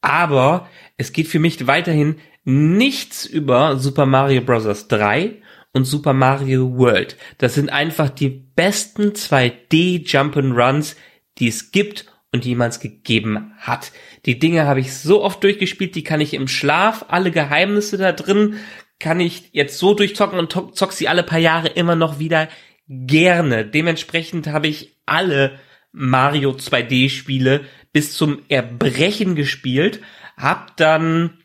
Aber 0.00 0.68
es 0.96 1.12
geht 1.12 1.28
für 1.28 1.38
mich 1.38 1.66
weiterhin 1.66 2.16
nichts 2.44 3.26
über 3.26 3.78
Super 3.78 4.06
Mario 4.06 4.40
Bros. 4.40 4.88
3 4.88 5.42
und 5.72 5.84
Super 5.84 6.12
Mario 6.12 6.76
World. 6.76 7.16
Das 7.38 7.54
sind 7.54 7.70
einfach 7.70 8.08
die 8.08 8.30
besten 8.30 9.12
2D 9.12 10.06
Jump'n'Runs, 10.06 10.96
die 11.38 11.48
es 11.48 11.72
gibt 11.72 12.06
und 12.32 12.44
jemals 12.44 12.80
gegeben 12.80 13.52
hat. 13.58 13.92
Die 14.26 14.38
Dinge 14.38 14.66
habe 14.66 14.80
ich 14.80 14.94
so 14.94 15.22
oft 15.22 15.42
durchgespielt, 15.42 15.94
die 15.94 16.04
kann 16.04 16.20
ich 16.20 16.34
im 16.34 16.48
Schlaf, 16.48 17.06
alle 17.08 17.30
Geheimnisse 17.30 17.96
da 17.96 18.12
drin, 18.12 18.56
kann 18.98 19.20
ich 19.20 19.50
jetzt 19.52 19.78
so 19.78 19.94
durchzocken 19.94 20.38
und 20.38 20.52
zock 20.52 20.92
sie 20.92 21.08
alle 21.08 21.22
paar 21.22 21.38
Jahre 21.38 21.68
immer 21.68 21.96
noch 21.96 22.18
wieder 22.18 22.48
gerne. 22.88 23.66
Dementsprechend 23.66 24.46
habe 24.48 24.68
ich 24.68 24.96
alle 25.06 25.58
Mario 25.92 26.50
2D 26.50 27.08
Spiele 27.10 27.64
bis 27.92 28.16
zum 28.16 28.42
Erbrechen 28.48 29.34
gespielt, 29.34 30.00
hab 30.36 30.76
dann 30.76 31.38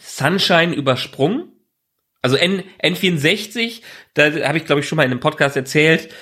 Sunshine 0.00 0.74
übersprungen, 0.74 1.52
also 2.22 2.36
N, 2.36 2.64
N64, 2.82 3.82
da 4.14 4.32
habe 4.46 4.58
ich 4.58 4.64
glaube 4.64 4.80
ich 4.80 4.88
schon 4.88 4.96
mal 4.96 5.04
in 5.04 5.12
einem 5.12 5.20
Podcast 5.20 5.56
erzählt, 5.56 6.12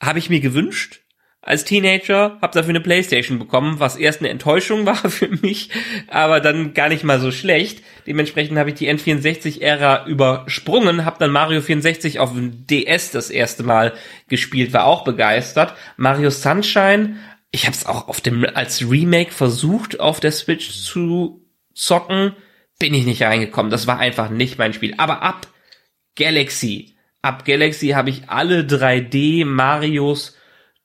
habe 0.00 0.18
ich 0.18 0.28
mir 0.28 0.40
gewünscht, 0.40 1.00
als 1.48 1.64
Teenager, 1.64 2.36
habe 2.42 2.52
dafür 2.52 2.68
eine 2.68 2.82
Playstation 2.82 3.38
bekommen, 3.38 3.80
was 3.80 3.96
erst 3.96 4.20
eine 4.20 4.28
Enttäuschung 4.28 4.84
war 4.86 4.96
für 4.96 5.28
mich, 5.28 5.70
aber 6.06 6.40
dann 6.40 6.74
gar 6.74 6.90
nicht 6.90 7.04
mal 7.04 7.20
so 7.20 7.32
schlecht. 7.32 7.82
Dementsprechend 8.06 8.58
habe 8.58 8.68
ich 8.68 8.76
die 8.76 8.88
N64-Ära 8.90 10.06
übersprungen, 10.06 11.06
habe 11.06 11.16
dann 11.18 11.30
Mario 11.30 11.62
64 11.62 12.20
auf 12.20 12.34
dem 12.34 12.66
DS 12.66 13.12
das 13.12 13.30
erste 13.30 13.62
Mal 13.62 13.94
gespielt, 14.28 14.74
war 14.74 14.84
auch 14.84 15.04
begeistert. 15.04 15.74
Mario 15.96 16.28
Sunshine, 16.28 17.16
ich 17.50 17.64
habe 17.64 17.74
es 17.74 17.86
auch 17.86 18.08
auf 18.08 18.20
dem 18.20 18.44
als 18.44 18.82
Remake 18.82 19.32
versucht, 19.32 20.00
auf 20.00 20.20
der 20.20 20.32
Switch 20.32 20.70
zu 20.70 21.46
zocken, 21.74 22.36
bin 22.78 22.92
ich 22.92 23.06
nicht 23.06 23.22
reingekommen. 23.22 23.70
Das 23.70 23.86
war 23.86 23.98
einfach 23.98 24.28
nicht 24.28 24.58
mein 24.58 24.74
Spiel. 24.74 24.94
Aber 24.98 25.22
ab 25.22 25.46
Galaxy, 26.14 26.96
ab 27.22 27.46
Galaxy 27.46 27.88
habe 27.88 28.10
ich 28.10 28.28
alle 28.28 28.64
3D 28.64 29.46
Marios 29.46 30.37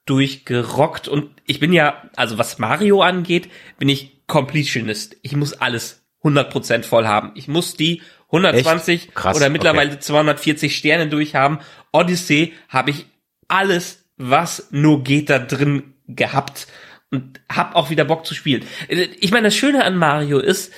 durchgerockt 0.05 1.07
und 1.07 1.29
ich 1.45 1.59
bin 1.59 1.73
ja, 1.73 2.09
also 2.15 2.37
was 2.37 2.59
Mario 2.59 3.01
angeht, 3.01 3.49
bin 3.77 3.89
ich 3.89 4.13
Completionist. 4.27 5.17
Ich 5.21 5.35
muss 5.35 5.53
alles 5.53 6.03
100% 6.23 6.83
voll 6.83 7.05
haben. 7.07 7.31
Ich 7.35 7.47
muss 7.47 7.75
die 7.75 8.01
120 8.27 9.13
Krass, 9.13 9.37
oder 9.37 9.49
mittlerweile 9.49 9.91
okay. 9.91 9.99
240 9.99 10.75
Sterne 10.75 11.07
durchhaben. 11.07 11.59
Odyssey 11.91 12.53
habe 12.69 12.91
ich 12.91 13.05
alles, 13.47 14.05
was 14.17 14.69
nur 14.71 15.03
geht, 15.03 15.29
da 15.29 15.39
drin 15.39 15.93
gehabt 16.07 16.67
und 17.11 17.39
hab 17.49 17.75
auch 17.75 17.89
wieder 17.89 18.05
Bock 18.05 18.25
zu 18.25 18.33
spielen. 18.33 18.65
Ich 18.87 19.31
meine, 19.31 19.47
das 19.47 19.55
Schöne 19.55 19.85
an 19.85 19.97
Mario 19.97 20.39
ist, 20.39 20.73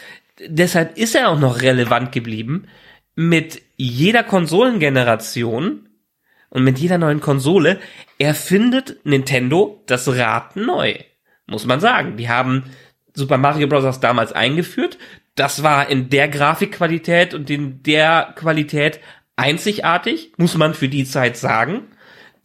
deshalb 0.46 0.98
ist 0.98 1.16
er 1.16 1.30
auch 1.30 1.40
noch 1.40 1.62
relevant 1.62 2.12
geblieben. 2.12 2.68
Mit 3.16 3.62
jeder 3.78 4.24
Konsolengeneration 4.24 5.88
und 6.50 6.64
mit 6.64 6.80
jeder 6.80 6.98
neuen 6.98 7.22
Konsole 7.22 7.80
erfindet 8.18 8.98
Nintendo 9.04 9.84
das 9.88 10.08
Rad 10.08 10.56
neu. 10.56 10.96
Muss 11.48 11.66
man 11.66 11.80
sagen. 11.80 12.18
Die 12.18 12.30
haben 12.30 12.64
Super 13.14 13.38
Mario 13.38 13.68
Bros. 13.68 14.00
damals 14.00 14.32
eingeführt. 14.34 14.98
Das 15.36 15.64
war 15.64 15.90
in 15.90 16.10
der 16.10 16.28
Grafikqualität 16.28 17.34
und 17.34 17.50
in 17.50 17.84
der 17.84 18.34
Qualität 18.36 19.00
einzigartig, 19.36 20.32
muss 20.38 20.56
man 20.56 20.74
für 20.74 20.88
die 20.88 21.06
Zeit 21.06 21.38
sagen. 21.38 21.84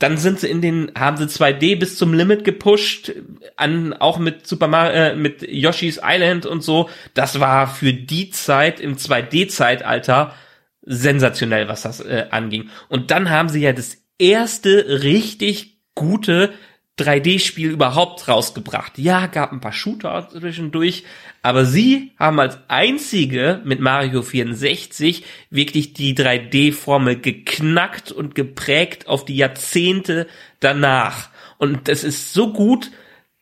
Dann 0.00 0.16
sind 0.16 0.40
sie 0.40 0.48
in 0.48 0.62
den, 0.62 0.92
haben 0.98 1.18
sie 1.18 1.26
2D 1.26 1.78
bis 1.78 1.96
zum 1.96 2.14
Limit 2.14 2.42
gepusht, 2.42 3.12
an, 3.56 3.92
auch 3.92 4.18
mit 4.18 4.46
Super 4.46 4.66
Mario, 4.66 4.92
äh, 4.92 5.14
mit 5.14 5.42
Yoshi's 5.42 6.00
Island 6.02 6.46
und 6.46 6.62
so. 6.62 6.88
Das 7.12 7.38
war 7.38 7.68
für 7.68 7.92
die 7.92 8.30
Zeit 8.30 8.80
im 8.80 8.96
2D-Zeitalter 8.96 10.34
sensationell, 10.90 11.68
was 11.68 11.82
das 11.82 12.00
äh, 12.00 12.26
anging. 12.30 12.68
Und 12.88 13.10
dann 13.10 13.30
haben 13.30 13.48
sie 13.48 13.60
ja 13.60 13.72
das 13.72 13.98
erste 14.18 15.02
richtig 15.02 15.78
gute 15.94 16.52
3D-Spiel 16.98 17.70
überhaupt 17.70 18.28
rausgebracht. 18.28 18.98
Ja, 18.98 19.26
gab 19.26 19.52
ein 19.52 19.60
paar 19.60 19.72
Shooter 19.72 20.28
zwischendurch, 20.30 21.04
aber 21.42 21.64
sie 21.64 22.12
haben 22.18 22.40
als 22.40 22.58
einzige 22.68 23.62
mit 23.64 23.80
Mario 23.80 24.22
64 24.22 25.24
wirklich 25.48 25.94
die 25.94 26.14
3D-Formel 26.14 27.20
geknackt 27.20 28.12
und 28.12 28.34
geprägt 28.34 29.06
auf 29.06 29.24
die 29.24 29.36
Jahrzehnte 29.36 30.26
danach. 30.58 31.30
Und 31.56 31.88
es 31.88 32.04
ist 32.04 32.34
so 32.34 32.52
gut 32.52 32.90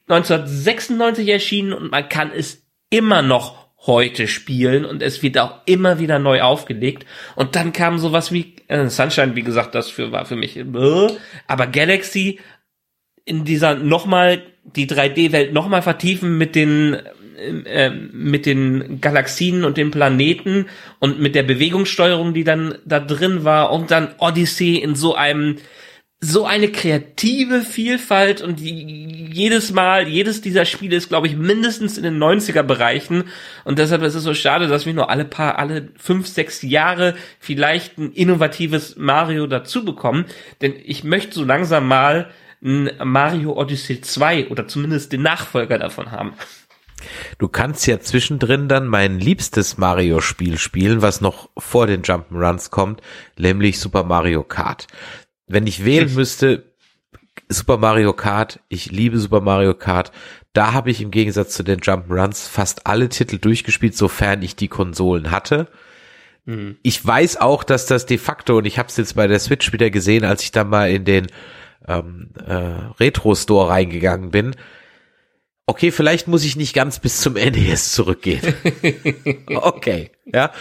1996 0.08 1.28
erschienen 1.28 1.72
und 1.72 1.90
man 1.90 2.08
kann 2.08 2.30
es 2.30 2.62
immer 2.90 3.22
noch 3.22 3.67
heute 3.86 4.26
spielen 4.26 4.84
und 4.84 5.02
es 5.02 5.22
wird 5.22 5.38
auch 5.38 5.60
immer 5.64 5.98
wieder 5.98 6.18
neu 6.18 6.42
aufgelegt. 6.42 7.06
Und 7.36 7.56
dann 7.56 7.72
kam 7.72 7.98
sowas 7.98 8.32
wie 8.32 8.56
äh, 8.68 8.88
Sunshine, 8.88 9.36
wie 9.36 9.42
gesagt, 9.42 9.74
das 9.74 9.88
für, 9.88 10.12
war 10.12 10.26
für 10.26 10.36
mich, 10.36 10.56
äh, 10.56 10.64
aber 11.46 11.66
Galaxy 11.66 12.40
in 13.24 13.44
dieser 13.44 13.74
nochmal 13.74 14.42
die 14.64 14.86
3D-Welt 14.86 15.52
nochmal 15.52 15.82
vertiefen 15.82 16.38
mit 16.38 16.54
den 16.54 16.96
äh, 17.38 17.90
mit 17.90 18.46
den 18.46 19.00
Galaxien 19.00 19.64
und 19.64 19.76
den 19.76 19.92
Planeten 19.92 20.66
und 20.98 21.20
mit 21.20 21.36
der 21.36 21.44
Bewegungssteuerung, 21.44 22.34
die 22.34 22.42
dann 22.42 22.78
da 22.84 22.98
drin 22.98 23.44
war 23.44 23.70
und 23.70 23.92
dann 23.92 24.08
Odyssey 24.18 24.76
in 24.76 24.96
so 24.96 25.14
einem 25.14 25.56
so 26.20 26.46
eine 26.46 26.72
kreative 26.72 27.62
Vielfalt 27.62 28.42
und 28.42 28.58
jedes 28.58 29.72
Mal, 29.72 30.08
jedes 30.08 30.40
dieser 30.40 30.64
Spiele 30.64 30.96
ist, 30.96 31.08
glaube 31.08 31.28
ich, 31.28 31.36
mindestens 31.36 31.96
in 31.96 32.02
den 32.02 32.18
90er 32.18 32.64
Bereichen 32.64 33.24
und 33.64 33.78
deshalb 33.78 34.02
ist 34.02 34.16
es 34.16 34.24
so 34.24 34.34
schade, 34.34 34.66
dass 34.66 34.84
wir 34.84 34.94
nur 34.94 35.10
alle 35.10 35.24
paar, 35.24 35.58
alle 35.60 35.90
fünf, 35.96 36.26
sechs 36.26 36.62
Jahre 36.62 37.14
vielleicht 37.38 37.98
ein 37.98 38.10
innovatives 38.12 38.96
Mario 38.96 39.46
dazu 39.46 39.84
bekommen, 39.84 40.24
denn 40.60 40.74
ich 40.84 41.04
möchte 41.04 41.34
so 41.34 41.44
langsam 41.44 41.86
mal 41.86 42.30
ein 42.64 42.90
Mario 43.04 43.52
Odyssey 43.52 44.00
2 44.00 44.48
oder 44.48 44.66
zumindest 44.66 45.12
den 45.12 45.22
Nachfolger 45.22 45.78
davon 45.78 46.10
haben. 46.10 46.32
Du 47.38 47.46
kannst 47.46 47.86
ja 47.86 48.00
zwischendrin 48.00 48.66
dann 48.66 48.88
mein 48.88 49.20
liebstes 49.20 49.78
Mario-Spiel 49.78 50.58
spielen, 50.58 51.00
was 51.00 51.20
noch 51.20 51.48
vor 51.56 51.86
den 51.86 52.02
Jump'n'Runs 52.02 52.70
kommt, 52.70 53.02
nämlich 53.36 53.78
Super 53.78 54.02
Mario 54.02 54.42
Kart 54.42 54.88
wenn 55.48 55.66
ich 55.66 55.84
wählen 55.84 56.12
müsste, 56.14 56.64
Super 57.48 57.78
Mario 57.78 58.12
Kart, 58.12 58.60
ich 58.68 58.90
liebe 58.90 59.18
Super 59.18 59.40
Mario 59.40 59.74
Kart, 59.74 60.12
da 60.52 60.72
habe 60.72 60.90
ich 60.90 61.00
im 61.00 61.10
Gegensatz 61.10 61.54
zu 61.54 61.62
den 61.62 61.80
Jump'n'Runs 61.80 62.48
fast 62.48 62.86
alle 62.86 63.08
Titel 63.08 63.38
durchgespielt, 63.38 63.96
sofern 63.96 64.42
ich 64.42 64.56
die 64.56 64.68
Konsolen 64.68 65.30
hatte. 65.30 65.68
Mhm. 66.44 66.76
Ich 66.82 67.04
weiß 67.04 67.38
auch, 67.38 67.64
dass 67.64 67.86
das 67.86 68.06
de 68.06 68.18
facto, 68.18 68.58
und 68.58 68.64
ich 68.64 68.78
habe 68.78 68.88
es 68.88 68.96
jetzt 68.96 69.14
bei 69.14 69.26
der 69.26 69.38
Switch 69.38 69.72
wieder 69.72 69.90
gesehen, 69.90 70.24
als 70.24 70.42
ich 70.42 70.52
dann 70.52 70.68
mal 70.68 70.90
in 70.90 71.04
den 71.04 71.26
ähm, 71.86 72.30
äh, 72.44 72.54
Retro-Store 72.98 73.68
reingegangen 73.70 74.30
bin, 74.30 74.56
okay, 75.66 75.90
vielleicht 75.90 76.26
muss 76.28 76.44
ich 76.44 76.56
nicht 76.56 76.74
ganz 76.74 76.98
bis 76.98 77.20
zum 77.20 77.34
NES 77.34 77.92
zurückgehen. 77.92 78.54
okay, 79.54 80.10
ja. 80.26 80.52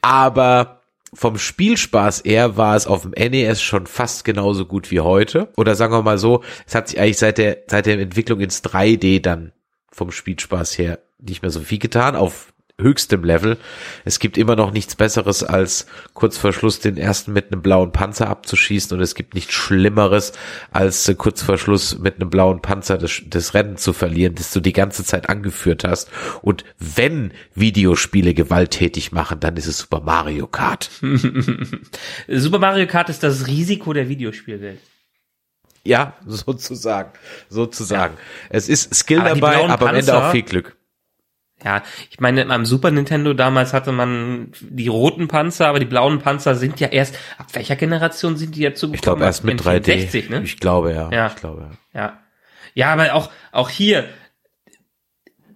Aber 0.00 0.82
vom 1.16 1.38
Spielspaß 1.38 2.20
eher 2.20 2.56
war 2.58 2.76
es 2.76 2.86
auf 2.86 3.02
dem 3.02 3.12
NES 3.12 3.62
schon 3.62 3.86
fast 3.86 4.24
genauso 4.24 4.66
gut 4.66 4.90
wie 4.90 5.00
heute. 5.00 5.48
Oder 5.56 5.74
sagen 5.74 5.94
wir 5.94 6.02
mal 6.02 6.18
so, 6.18 6.44
es 6.66 6.74
hat 6.74 6.88
sich 6.88 7.00
eigentlich 7.00 7.18
seit 7.18 7.38
der, 7.38 7.58
seit 7.68 7.86
der 7.86 7.98
Entwicklung 7.98 8.40
ins 8.40 8.62
3D 8.62 9.22
dann 9.22 9.52
vom 9.90 10.10
Spielspaß 10.10 10.76
her 10.76 10.98
nicht 11.18 11.40
mehr 11.40 11.50
so 11.50 11.60
viel 11.60 11.78
getan. 11.78 12.16
Auf 12.16 12.52
höchstem 12.80 13.24
Level. 13.24 13.56
Es 14.04 14.18
gibt 14.18 14.36
immer 14.36 14.54
noch 14.54 14.70
nichts 14.70 14.96
Besseres, 14.96 15.42
als 15.42 15.86
kurz 16.12 16.36
vor 16.36 16.52
Schluss 16.52 16.78
den 16.78 16.98
ersten 16.98 17.32
mit 17.32 17.50
einem 17.50 17.62
blauen 17.62 17.90
Panzer 17.90 18.28
abzuschießen 18.28 18.96
und 18.96 19.02
es 19.02 19.14
gibt 19.14 19.34
nichts 19.34 19.54
Schlimmeres, 19.54 20.32
als 20.72 21.08
äh, 21.08 21.14
kurz 21.14 21.42
vor 21.42 21.56
Schluss 21.56 21.98
mit 21.98 22.16
einem 22.16 22.28
blauen 22.28 22.60
Panzer 22.60 22.98
das, 22.98 23.22
das 23.26 23.54
Rennen 23.54 23.78
zu 23.78 23.94
verlieren, 23.94 24.34
das 24.34 24.52
du 24.52 24.60
die 24.60 24.74
ganze 24.74 25.04
Zeit 25.04 25.30
angeführt 25.30 25.84
hast. 25.84 26.10
Und 26.42 26.64
wenn 26.78 27.32
Videospiele 27.54 28.34
gewalttätig 28.34 29.10
machen, 29.10 29.40
dann 29.40 29.56
ist 29.56 29.66
es 29.66 29.78
Super 29.78 30.00
Mario 30.00 30.46
Kart. 30.46 30.90
Super 32.28 32.58
Mario 32.58 32.86
Kart 32.86 33.08
ist 33.08 33.22
das 33.22 33.46
Risiko 33.46 33.94
der 33.94 34.10
Videospielwelt. 34.10 34.80
Ja, 35.82 36.14
sozusagen, 36.26 37.10
sozusagen. 37.48 38.14
Ja. 38.16 38.46
Es 38.50 38.68
ist 38.68 38.94
Skill 38.94 39.20
aber 39.20 39.34
dabei, 39.34 39.68
aber 39.68 39.88
am 39.88 39.96
Ende 39.96 40.14
auch 40.14 40.30
viel 40.30 40.42
Glück. 40.42 40.76
Ja, 41.64 41.82
ich 42.10 42.20
meine, 42.20 42.48
am 42.50 42.66
Super 42.66 42.90
Nintendo 42.90 43.32
damals 43.32 43.72
hatte 43.72 43.90
man 43.90 44.52
die 44.60 44.88
roten 44.88 45.26
Panzer, 45.26 45.68
aber 45.68 45.78
die 45.78 45.86
blauen 45.86 46.18
Panzer 46.18 46.54
sind 46.54 46.78
ja 46.80 46.88
erst, 46.88 47.18
ab 47.38 47.46
welcher 47.54 47.76
Generation 47.76 48.36
sind 48.36 48.54
die 48.56 48.60
jetzt 48.60 48.78
so 48.78 48.92
Ich 48.92 49.00
glaube 49.00 49.24
erst 49.24 49.42
mit 49.42 49.60
3D. 49.60 49.84
60, 49.84 50.30
ne? 50.30 50.42
Ich 50.42 50.60
glaube, 50.60 50.92
ja. 50.92 51.10
ja. 51.10 51.28
Ich 51.28 51.36
glaube, 51.36 51.70
ja. 51.94 52.00
Ja, 52.00 52.18
ja 52.74 52.92
aber 52.92 53.14
auch, 53.14 53.30
auch 53.52 53.70
hier, 53.70 54.06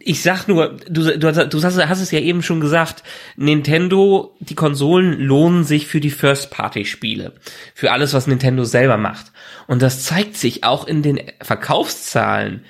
ich 0.02 0.22
sag 0.22 0.48
nur, 0.48 0.78
du, 0.88 1.18
du, 1.18 1.48
du 1.48 1.62
hast, 1.62 1.88
hast 1.88 2.00
es 2.00 2.10
ja 2.10 2.18
eben 2.18 2.42
schon 2.42 2.60
gesagt, 2.60 3.04
Nintendo, 3.36 4.34
die 4.40 4.54
Konsolen 4.54 5.20
lohnen 5.20 5.64
sich 5.64 5.86
für 5.86 6.00
die 6.00 6.10
First-Party-Spiele. 6.10 7.34
Für 7.74 7.92
alles, 7.92 8.14
was 8.14 8.26
Nintendo 8.26 8.64
selber 8.64 8.96
macht. 8.96 9.32
Und 9.66 9.82
das 9.82 10.02
zeigt 10.02 10.38
sich 10.38 10.64
auch 10.64 10.86
in 10.86 11.02
den 11.02 11.20
Verkaufszahlen. 11.42 12.64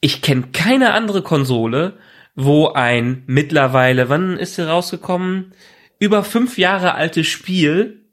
Ich 0.00 0.22
kenne 0.22 0.48
keine 0.52 0.92
andere 0.92 1.22
Konsole, 1.22 1.98
wo 2.34 2.68
ein 2.68 3.22
mittlerweile, 3.26 4.08
wann 4.08 4.36
ist 4.36 4.56
sie 4.56 4.68
rausgekommen? 4.68 5.52
Über 5.98 6.24
fünf 6.24 6.58
Jahre 6.58 6.94
altes 6.94 7.26
Spiel 7.26 8.04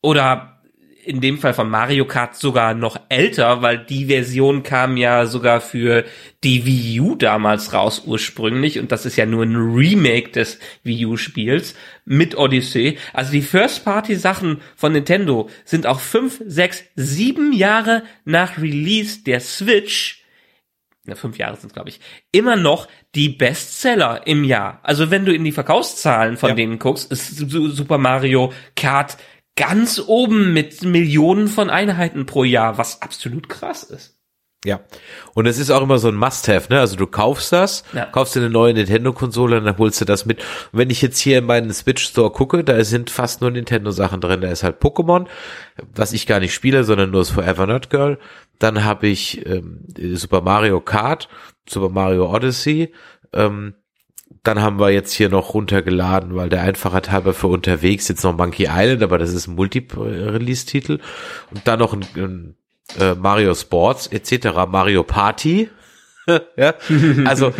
oder 0.00 0.52
in 1.04 1.20
dem 1.20 1.38
Fall 1.38 1.52
von 1.52 1.68
Mario 1.68 2.04
Kart 2.04 2.36
sogar 2.36 2.74
noch 2.74 2.96
älter, 3.08 3.60
weil 3.60 3.78
die 3.78 4.06
Version 4.06 4.62
kam 4.62 4.96
ja 4.96 5.26
sogar 5.26 5.60
für 5.60 6.04
die 6.44 6.64
Wii 6.64 7.00
U 7.00 7.14
damals 7.16 7.72
raus 7.72 8.04
ursprünglich 8.06 8.78
und 8.78 8.92
das 8.92 9.04
ist 9.04 9.16
ja 9.16 9.26
nur 9.26 9.44
ein 9.44 9.56
Remake 9.56 10.30
des 10.30 10.60
Wii 10.84 11.06
U 11.06 11.16
Spiels 11.16 11.74
mit 12.04 12.36
Odyssey. 12.36 12.98
Also 13.12 13.32
die 13.32 13.42
First 13.42 13.84
Party 13.84 14.14
Sachen 14.14 14.60
von 14.76 14.92
Nintendo 14.92 15.48
sind 15.64 15.86
auch 15.86 15.98
fünf, 15.98 16.40
sechs, 16.46 16.84
sieben 16.94 17.52
Jahre 17.52 18.04
nach 18.24 18.58
Release 18.58 19.24
der 19.24 19.40
Switch 19.40 20.21
na, 21.04 21.14
fünf 21.14 21.38
Jahre 21.38 21.56
sind 21.56 21.72
glaube 21.72 21.88
ich, 21.88 22.00
immer 22.30 22.56
noch 22.56 22.88
die 23.14 23.28
Bestseller 23.28 24.26
im 24.26 24.44
Jahr. 24.44 24.80
Also 24.82 25.10
wenn 25.10 25.24
du 25.24 25.34
in 25.34 25.44
die 25.44 25.52
Verkaufszahlen 25.52 26.36
von 26.36 26.50
ja. 26.50 26.54
denen 26.54 26.78
guckst, 26.78 27.10
ist 27.10 27.36
Super 27.36 27.98
Mario 27.98 28.52
Kart 28.76 29.16
ganz 29.56 30.02
oben 30.06 30.52
mit 30.52 30.82
Millionen 30.82 31.48
von 31.48 31.70
Einheiten 31.70 32.26
pro 32.26 32.44
Jahr, 32.44 32.78
was 32.78 33.02
absolut 33.02 33.48
krass 33.48 33.82
ist. 33.82 34.21
Ja. 34.64 34.80
Und 35.34 35.46
es 35.46 35.58
ist 35.58 35.70
auch 35.70 35.82
immer 35.82 35.98
so 35.98 36.06
ein 36.08 36.14
Must-Have, 36.14 36.72
ne? 36.72 36.78
Also 36.78 36.94
du 36.96 37.06
kaufst 37.08 37.52
das, 37.52 37.82
Ja. 37.92 38.06
kaufst 38.06 38.36
dir 38.36 38.40
eine 38.40 38.50
neue 38.50 38.72
Nintendo-Konsole 38.74 39.58
und 39.58 39.64
dann 39.64 39.76
holst 39.76 40.00
du 40.00 40.04
das 40.04 40.24
mit. 40.24 40.38
Und 40.72 40.78
wenn 40.78 40.90
ich 40.90 41.02
jetzt 41.02 41.18
hier 41.18 41.38
in 41.38 41.46
meinen 41.46 41.72
Switch-Store 41.72 42.30
gucke, 42.30 42.62
da 42.62 42.82
sind 42.84 43.10
fast 43.10 43.40
nur 43.40 43.50
Nintendo-Sachen 43.50 44.20
drin. 44.20 44.40
Da 44.40 44.48
ist 44.50 44.62
halt 44.62 44.80
Pokémon, 44.80 45.26
was 45.94 46.12
ich 46.12 46.26
gar 46.28 46.38
nicht 46.38 46.54
spiele, 46.54 46.84
sondern 46.84 47.10
nur 47.10 47.22
das 47.22 47.30
Forever 47.30 47.66
Not 47.66 47.90
Girl. 47.90 48.18
Dann 48.60 48.84
habe 48.84 49.08
ich 49.08 49.44
ähm, 49.46 49.80
Super 50.14 50.42
Mario 50.42 50.80
Kart, 50.80 51.28
Super 51.68 51.88
Mario 51.88 52.32
Odyssey. 52.32 52.92
Ähm, 53.32 53.74
dann 54.44 54.62
haben 54.62 54.78
wir 54.78 54.90
jetzt 54.90 55.12
hier 55.12 55.28
noch 55.28 55.54
runtergeladen, 55.54 56.34
weil 56.36 56.48
der 56.48 56.62
Einfachheit 56.62 57.10
halber 57.10 57.34
für 57.34 57.48
unterwegs 57.48 58.08
jetzt 58.08 58.22
noch 58.24 58.36
Monkey 58.36 58.68
Island, 58.70 59.02
aber 59.02 59.18
das 59.18 59.32
ist 59.32 59.46
ein 59.48 59.54
Multi-Release-Titel. 59.56 60.98
Und 61.50 61.66
dann 61.66 61.78
noch 61.80 61.92
ein, 61.92 62.04
ein 62.16 62.56
äh, 62.98 63.14
Mario 63.14 63.54
Sports 63.54 64.06
etc., 64.08 64.66
Mario 64.68 65.02
Party. 65.02 65.70
ja, 66.56 66.74
also 67.24 67.52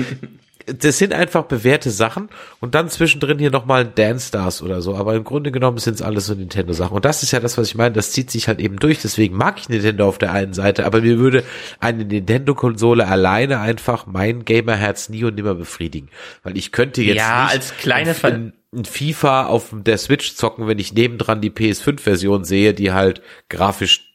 das 0.66 0.98
sind 0.98 1.12
einfach 1.12 1.44
bewährte 1.44 1.90
Sachen 1.90 2.28
und 2.60 2.74
dann 2.74 2.88
zwischendrin 2.88 3.38
hier 3.38 3.50
nochmal 3.50 3.82
ein 3.82 3.94
Dance 3.94 4.28
Stars 4.28 4.62
oder 4.62 4.82
so, 4.82 4.96
aber 4.96 5.14
im 5.14 5.24
Grunde 5.24 5.50
genommen 5.50 5.78
sind 5.78 5.94
es 5.94 6.02
alles 6.02 6.26
so 6.26 6.34
Nintendo-Sachen. 6.34 6.94
Und 6.94 7.04
das 7.04 7.22
ist 7.22 7.32
ja 7.32 7.40
das, 7.40 7.58
was 7.58 7.68
ich 7.68 7.74
meine, 7.74 7.94
das 7.94 8.12
zieht 8.12 8.30
sich 8.30 8.48
halt 8.48 8.60
eben 8.60 8.76
durch, 8.76 9.00
deswegen 9.00 9.36
mag 9.36 9.58
ich 9.58 9.68
Nintendo 9.68 10.06
auf 10.06 10.18
der 10.18 10.32
einen 10.32 10.54
Seite, 10.54 10.86
aber 10.86 11.00
mir 11.00 11.18
würde 11.18 11.44
eine 11.80 12.04
Nintendo-Konsole 12.04 13.06
alleine 13.06 13.60
einfach 13.60 14.06
mein 14.06 14.44
Gamerherz 14.44 15.08
nie 15.08 15.24
und 15.24 15.34
nimmer 15.34 15.54
befriedigen, 15.54 16.08
weil 16.42 16.56
ich 16.56 16.72
könnte 16.72 17.02
jetzt 17.02 17.16
Ja, 17.16 17.46
als 17.46 17.76
kleine 17.76 18.14
ein, 18.22 18.52
ein 18.74 18.84
FIFA 18.84 19.46
auf 19.46 19.70
der 19.72 19.98
Switch 19.98 20.34
zocken, 20.34 20.66
wenn 20.66 20.78
ich 20.78 20.92
nebendran 20.92 21.40
die 21.40 21.50
PS5-Version 21.50 22.44
sehe, 22.44 22.74
die 22.74 22.92
halt 22.92 23.22
grafisch 23.48 24.11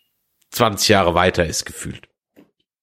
20 0.52 0.90
Jahre 0.90 1.14
weiter 1.14 1.46
ist 1.46 1.66
gefühlt. 1.66 2.08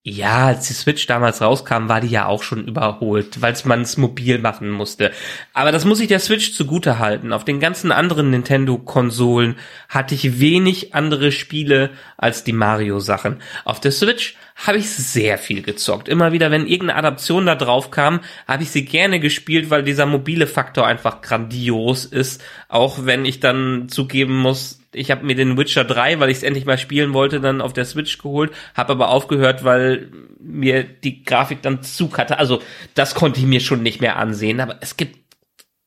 Ja, 0.06 0.48
als 0.48 0.68
die 0.68 0.74
Switch 0.74 1.06
damals 1.06 1.40
rauskam, 1.40 1.88
war 1.88 2.02
die 2.02 2.08
ja 2.08 2.26
auch 2.26 2.42
schon 2.42 2.68
überholt, 2.68 3.40
weil 3.40 3.54
man 3.64 3.80
es 3.80 3.96
mobil 3.96 4.38
machen 4.38 4.70
musste. 4.70 5.12
Aber 5.54 5.72
das 5.72 5.86
muss 5.86 5.98
ich 5.98 6.08
der 6.08 6.20
Switch 6.20 6.52
zugute 6.52 6.98
halten. 6.98 7.32
Auf 7.32 7.46
den 7.46 7.58
ganzen 7.58 7.90
anderen 7.90 8.28
Nintendo-Konsolen 8.28 9.56
hatte 9.88 10.14
ich 10.14 10.40
wenig 10.40 10.94
andere 10.94 11.32
Spiele 11.32 11.88
als 12.18 12.44
die 12.44 12.52
Mario-Sachen. 12.52 13.40
Auf 13.64 13.80
der 13.80 13.92
Switch 13.92 14.36
habe 14.56 14.76
ich 14.76 14.90
sehr 14.90 15.38
viel 15.38 15.62
gezockt. 15.62 16.10
Immer 16.10 16.32
wieder, 16.32 16.50
wenn 16.50 16.66
irgendeine 16.66 16.98
Adaption 16.98 17.46
da 17.46 17.54
drauf 17.54 17.90
kam, 17.90 18.20
habe 18.46 18.62
ich 18.62 18.70
sie 18.72 18.84
gerne 18.84 19.20
gespielt, 19.20 19.70
weil 19.70 19.84
dieser 19.84 20.04
mobile 20.04 20.46
Faktor 20.46 20.86
einfach 20.86 21.22
grandios 21.22 22.04
ist. 22.04 22.44
Auch 22.68 23.06
wenn 23.06 23.24
ich 23.24 23.40
dann 23.40 23.88
zugeben 23.88 24.36
muss, 24.36 24.83
ich 24.94 25.10
habe 25.10 25.24
mir 25.24 25.34
den 25.34 25.56
Witcher 25.56 25.84
3, 25.84 26.20
weil 26.20 26.30
ich 26.30 26.38
es 26.38 26.42
endlich 26.42 26.66
mal 26.66 26.78
spielen 26.78 27.12
wollte, 27.12 27.40
dann 27.40 27.60
auf 27.60 27.72
der 27.72 27.84
Switch 27.84 28.18
geholt, 28.18 28.52
habe 28.74 28.92
aber 28.92 29.08
aufgehört, 29.08 29.64
weil 29.64 30.10
mir 30.40 30.84
die 30.84 31.22
Grafik 31.24 31.62
dann 31.62 31.82
zu 31.82 32.16
hatte. 32.16 32.38
Also 32.38 32.62
das 32.94 33.14
konnte 33.14 33.40
ich 33.40 33.46
mir 33.46 33.60
schon 33.60 33.82
nicht 33.82 34.00
mehr 34.00 34.16
ansehen. 34.16 34.60
Aber 34.60 34.78
es 34.80 34.96
gibt 34.96 35.18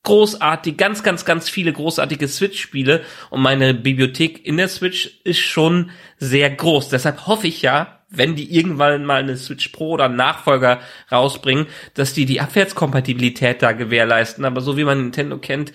großartig, 0.04 0.78
ganz, 0.78 1.04
ganz, 1.04 1.26
ganz 1.26 1.50
viele 1.50 1.74
großartige 1.74 2.28
Switch-Spiele 2.28 3.04
und 3.30 3.42
meine 3.42 3.74
Bibliothek 3.74 4.46
in 4.46 4.56
der 4.56 4.70
Switch 4.70 5.20
ist 5.26 5.40
schon 5.40 5.92
sehr 6.18 6.50
groß. 6.50 6.90
Deshalb 6.90 7.28
hoffe 7.28 7.48
ich 7.48 7.62
ja, 7.62 7.98
wenn 8.10 8.36
die 8.36 8.56
irgendwann 8.56 9.04
mal 9.04 9.22
eine 9.22 9.36
Switch 9.36 9.68
Pro 9.70 9.92
oder 9.92 10.08
Nachfolger 10.08 10.80
rausbringen, 11.12 11.68
dass 11.94 12.14
die 12.14 12.26
die 12.26 12.40
Abwärtskompatibilität 12.40 13.62
da 13.62 13.74
gewährleisten. 13.74 14.46
Aber 14.46 14.62
so 14.62 14.78
wie 14.78 14.86
man 14.86 15.02
Nintendo 15.02 15.40
kennt, 15.40 15.74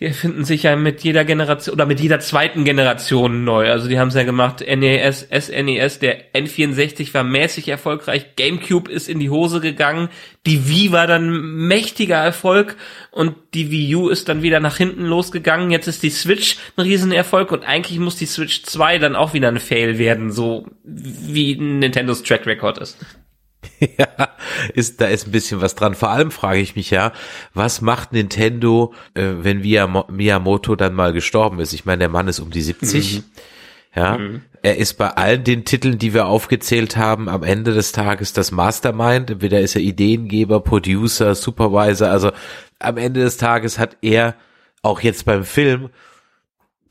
die 0.00 0.06
erfinden 0.06 0.44
sich 0.44 0.62
ja 0.62 0.76
mit 0.76 1.02
jeder 1.02 1.24
Generation 1.24 1.74
oder 1.74 1.86
mit 1.86 1.98
jeder 2.00 2.20
zweiten 2.20 2.64
Generation 2.64 3.44
neu. 3.44 3.70
Also 3.70 3.88
die 3.88 3.98
haben 3.98 4.08
es 4.08 4.14
ja 4.14 4.22
gemacht, 4.22 4.60
NES, 4.60 5.28
SNES, 5.30 5.98
der 5.98 6.32
N64 6.34 7.12
war 7.14 7.24
mäßig 7.24 7.68
erfolgreich, 7.68 8.36
GameCube 8.36 8.90
ist 8.90 9.08
in 9.08 9.18
die 9.18 9.30
Hose 9.30 9.60
gegangen, 9.60 10.08
die 10.46 10.68
Wii 10.68 10.92
war 10.92 11.06
dann 11.06 11.30
mächtiger 11.66 12.16
Erfolg 12.16 12.76
und 13.10 13.34
die 13.54 13.70
Wii 13.70 13.96
U 13.96 14.08
ist 14.08 14.28
dann 14.28 14.42
wieder 14.42 14.60
nach 14.60 14.76
hinten 14.76 15.04
losgegangen. 15.04 15.70
Jetzt 15.70 15.88
ist 15.88 16.02
die 16.02 16.10
Switch 16.10 16.56
ein 16.76 16.82
Riesenerfolg 16.82 17.50
und 17.50 17.64
eigentlich 17.64 17.98
muss 17.98 18.16
die 18.16 18.26
Switch 18.26 18.62
2 18.62 18.98
dann 18.98 19.16
auch 19.16 19.34
wieder 19.34 19.48
ein 19.48 19.58
Fail 19.58 19.98
werden, 19.98 20.30
so 20.30 20.66
wie 20.84 21.56
Nintendos 21.56 22.22
Track 22.22 22.46
Record 22.46 22.78
ist. 22.78 22.98
Ja, 23.98 24.28
ist, 24.74 25.00
da 25.00 25.06
ist 25.06 25.26
ein 25.26 25.32
bisschen 25.32 25.60
was 25.60 25.74
dran. 25.74 25.94
Vor 25.94 26.10
allem 26.10 26.30
frage 26.30 26.60
ich 26.60 26.76
mich 26.76 26.90
ja, 26.90 27.12
was 27.54 27.80
macht 27.80 28.12
Nintendo, 28.12 28.92
äh, 29.14 29.34
wenn 29.40 29.60
Miyamoto 29.60 30.76
dann 30.76 30.94
mal 30.94 31.12
gestorben 31.12 31.60
ist? 31.60 31.72
Ich 31.72 31.84
meine, 31.84 32.00
der 32.00 32.08
Mann 32.08 32.28
ist 32.28 32.40
um 32.40 32.50
die 32.50 32.62
70. 32.62 33.22
Ja, 33.94 34.18
er 34.62 34.76
ist 34.76 34.94
bei 34.94 35.08
allen 35.08 35.44
den 35.44 35.64
Titeln, 35.64 35.98
die 35.98 36.14
wir 36.14 36.26
aufgezählt 36.26 36.96
haben, 36.96 37.28
am 37.28 37.42
Ende 37.42 37.72
des 37.74 37.92
Tages 37.92 38.32
das 38.32 38.52
Mastermind. 38.52 39.30
Entweder 39.30 39.60
ist 39.60 39.76
er 39.76 39.82
Ideengeber, 39.82 40.60
Producer, 40.60 41.34
Supervisor. 41.34 42.08
Also 42.08 42.32
am 42.78 42.96
Ende 42.96 43.20
des 43.20 43.38
Tages 43.38 43.78
hat 43.78 43.96
er 44.02 44.34
auch 44.82 45.00
jetzt 45.00 45.24
beim 45.24 45.44
Film 45.44 45.90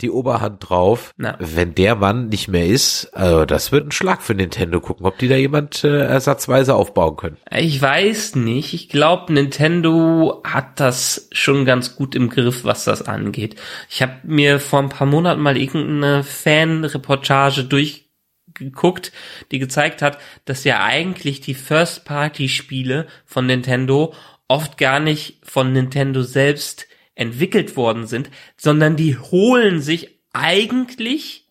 die 0.01 0.11
Oberhand 0.11 0.69
drauf. 0.69 1.13
Na. 1.17 1.35
Wenn 1.39 1.75
der 1.75 1.95
Mann 1.95 2.29
nicht 2.29 2.47
mehr 2.47 2.65
ist, 2.65 3.09
also 3.13 3.45
das 3.45 3.71
wird 3.71 3.87
ein 3.87 3.91
Schlag 3.91 4.21
für 4.21 4.35
Nintendo. 4.35 4.79
Gucken, 4.79 5.05
ob 5.05 5.17
die 5.17 5.27
da 5.27 5.35
jemand 5.35 5.83
äh, 5.83 5.99
ersatzweise 6.01 6.75
aufbauen 6.75 7.17
können. 7.17 7.37
Ich 7.51 7.81
weiß 7.81 8.35
nicht. 8.35 8.73
Ich 8.73 8.89
glaube, 8.89 9.33
Nintendo 9.33 10.41
hat 10.43 10.79
das 10.79 11.29
schon 11.31 11.65
ganz 11.65 11.95
gut 11.95 12.15
im 12.15 12.29
Griff, 12.29 12.63
was 12.63 12.83
das 12.83 13.01
angeht. 13.01 13.55
Ich 13.89 14.01
habe 14.01 14.13
mir 14.23 14.59
vor 14.59 14.79
ein 14.79 14.89
paar 14.89 15.07
Monaten 15.07 15.41
mal 15.41 15.57
irgendeine 15.57 16.23
Fan-Reportage 16.23 17.63
durchgeguckt, 17.63 19.11
die 19.51 19.59
gezeigt 19.59 20.01
hat, 20.01 20.19
dass 20.45 20.63
ja 20.63 20.83
eigentlich 20.83 21.41
die 21.41 21.55
First-Party-Spiele 21.55 23.07
von 23.25 23.45
Nintendo 23.45 24.13
oft 24.47 24.77
gar 24.77 24.99
nicht 24.99 25.39
von 25.43 25.73
Nintendo 25.73 26.21
selbst 26.21 26.87
entwickelt 27.17 27.75
worden 27.75 28.07
sind, 28.07 28.29
sondern 28.55 28.95
die 28.95 29.17
holen 29.17 29.81
sich 29.81 30.19
eigentlich 30.33 31.47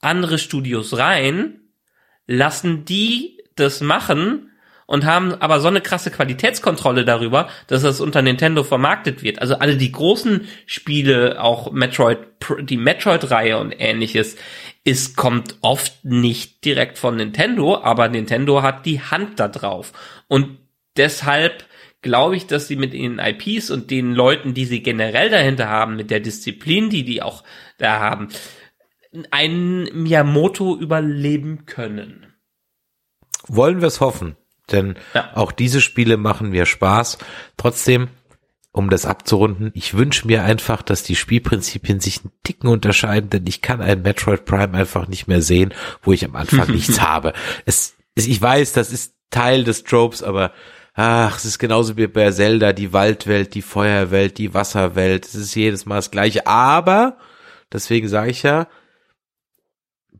andere 0.00 0.38
Studios 0.38 0.98
rein, 0.98 1.60
lassen 2.26 2.84
die 2.84 3.42
das 3.54 3.80
machen 3.80 4.50
und 4.86 5.06
haben 5.06 5.32
aber 5.34 5.60
so 5.60 5.68
eine 5.68 5.80
krasse 5.80 6.10
Qualitätskontrolle 6.10 7.04
darüber, 7.04 7.48
dass 7.68 7.82
das 7.82 8.00
unter 8.00 8.20
Nintendo 8.20 8.64
vermarktet 8.64 9.22
wird. 9.22 9.40
Also 9.40 9.54
alle 9.54 9.76
die 9.76 9.92
großen 9.92 10.46
Spiele, 10.66 11.40
auch 11.40 11.72
Metroid, 11.72 12.18
die 12.60 12.76
Metroid-Reihe 12.76 13.58
und 13.58 13.72
ähnliches, 13.78 14.36
ist, 14.82 15.16
kommt 15.16 15.56
oft 15.62 16.04
nicht 16.04 16.64
direkt 16.64 16.98
von 16.98 17.16
Nintendo, 17.16 17.80
aber 17.80 18.08
Nintendo 18.08 18.62
hat 18.62 18.84
die 18.84 19.00
Hand 19.00 19.40
da 19.40 19.48
drauf. 19.48 19.92
Und 20.28 20.58
deshalb 20.96 21.64
glaube 22.04 22.36
ich, 22.36 22.46
dass 22.46 22.68
sie 22.68 22.76
mit 22.76 22.94
ihren 22.94 23.18
IPs 23.18 23.70
und 23.70 23.90
den 23.90 24.12
Leuten, 24.14 24.54
die 24.54 24.66
sie 24.66 24.82
generell 24.82 25.30
dahinter 25.30 25.68
haben, 25.68 25.96
mit 25.96 26.10
der 26.12 26.20
Disziplin, 26.20 26.90
die 26.90 27.02
die 27.02 27.20
auch 27.22 27.42
da 27.78 27.98
haben, 27.98 28.28
einen 29.32 29.84
Miyamoto 30.02 30.76
überleben 30.78 31.66
können. 31.66 32.26
Wollen 33.48 33.80
wir 33.80 33.88
es 33.88 34.00
hoffen, 34.00 34.36
denn 34.70 34.94
Ja. 35.14 35.32
auch 35.34 35.50
diese 35.52 35.80
Spiele 35.80 36.16
machen 36.16 36.50
mir 36.50 36.66
Spaß. 36.66 37.18
Trotzdem, 37.56 38.08
um 38.72 38.90
das 38.90 39.06
abzurunden, 39.06 39.70
ich 39.74 39.94
wünsche 39.96 40.26
mir 40.26 40.44
einfach, 40.44 40.82
dass 40.82 41.02
die 41.04 41.16
Spielprinzipien 41.16 42.00
sich 42.00 42.20
einen 42.20 42.32
Ticken 42.42 42.68
unterscheiden, 42.68 43.30
denn 43.30 43.46
ich 43.46 43.62
kann 43.62 43.80
ein 43.80 44.02
Metroid 44.02 44.44
Prime 44.44 44.74
einfach 44.76 45.08
nicht 45.08 45.26
mehr 45.26 45.42
sehen, 45.42 45.72
wo 46.02 46.12
ich 46.12 46.24
am 46.24 46.36
Anfang 46.36 46.70
nichts 46.72 47.00
habe. 47.00 47.32
Es, 47.66 47.94
es, 48.14 48.26
ich 48.26 48.40
weiß, 48.42 48.72
das 48.72 48.92
ist 48.92 49.14
Teil 49.30 49.64
des 49.64 49.84
Tropes, 49.84 50.22
aber 50.22 50.52
Ach, 50.94 51.36
es 51.36 51.44
ist 51.44 51.58
genauso 51.58 51.96
wie 51.96 52.06
bei 52.06 52.30
Zelda, 52.30 52.72
die 52.72 52.92
Waldwelt, 52.92 53.54
die 53.54 53.62
Feuerwelt, 53.62 54.38
die 54.38 54.54
Wasserwelt. 54.54 55.26
Es 55.26 55.34
ist 55.34 55.54
jedes 55.56 55.86
Mal 55.86 55.96
das 55.96 56.12
Gleiche. 56.12 56.46
Aber, 56.46 57.18
deswegen 57.72 58.08
sage 58.08 58.30
ich 58.30 58.44
ja, 58.44 58.68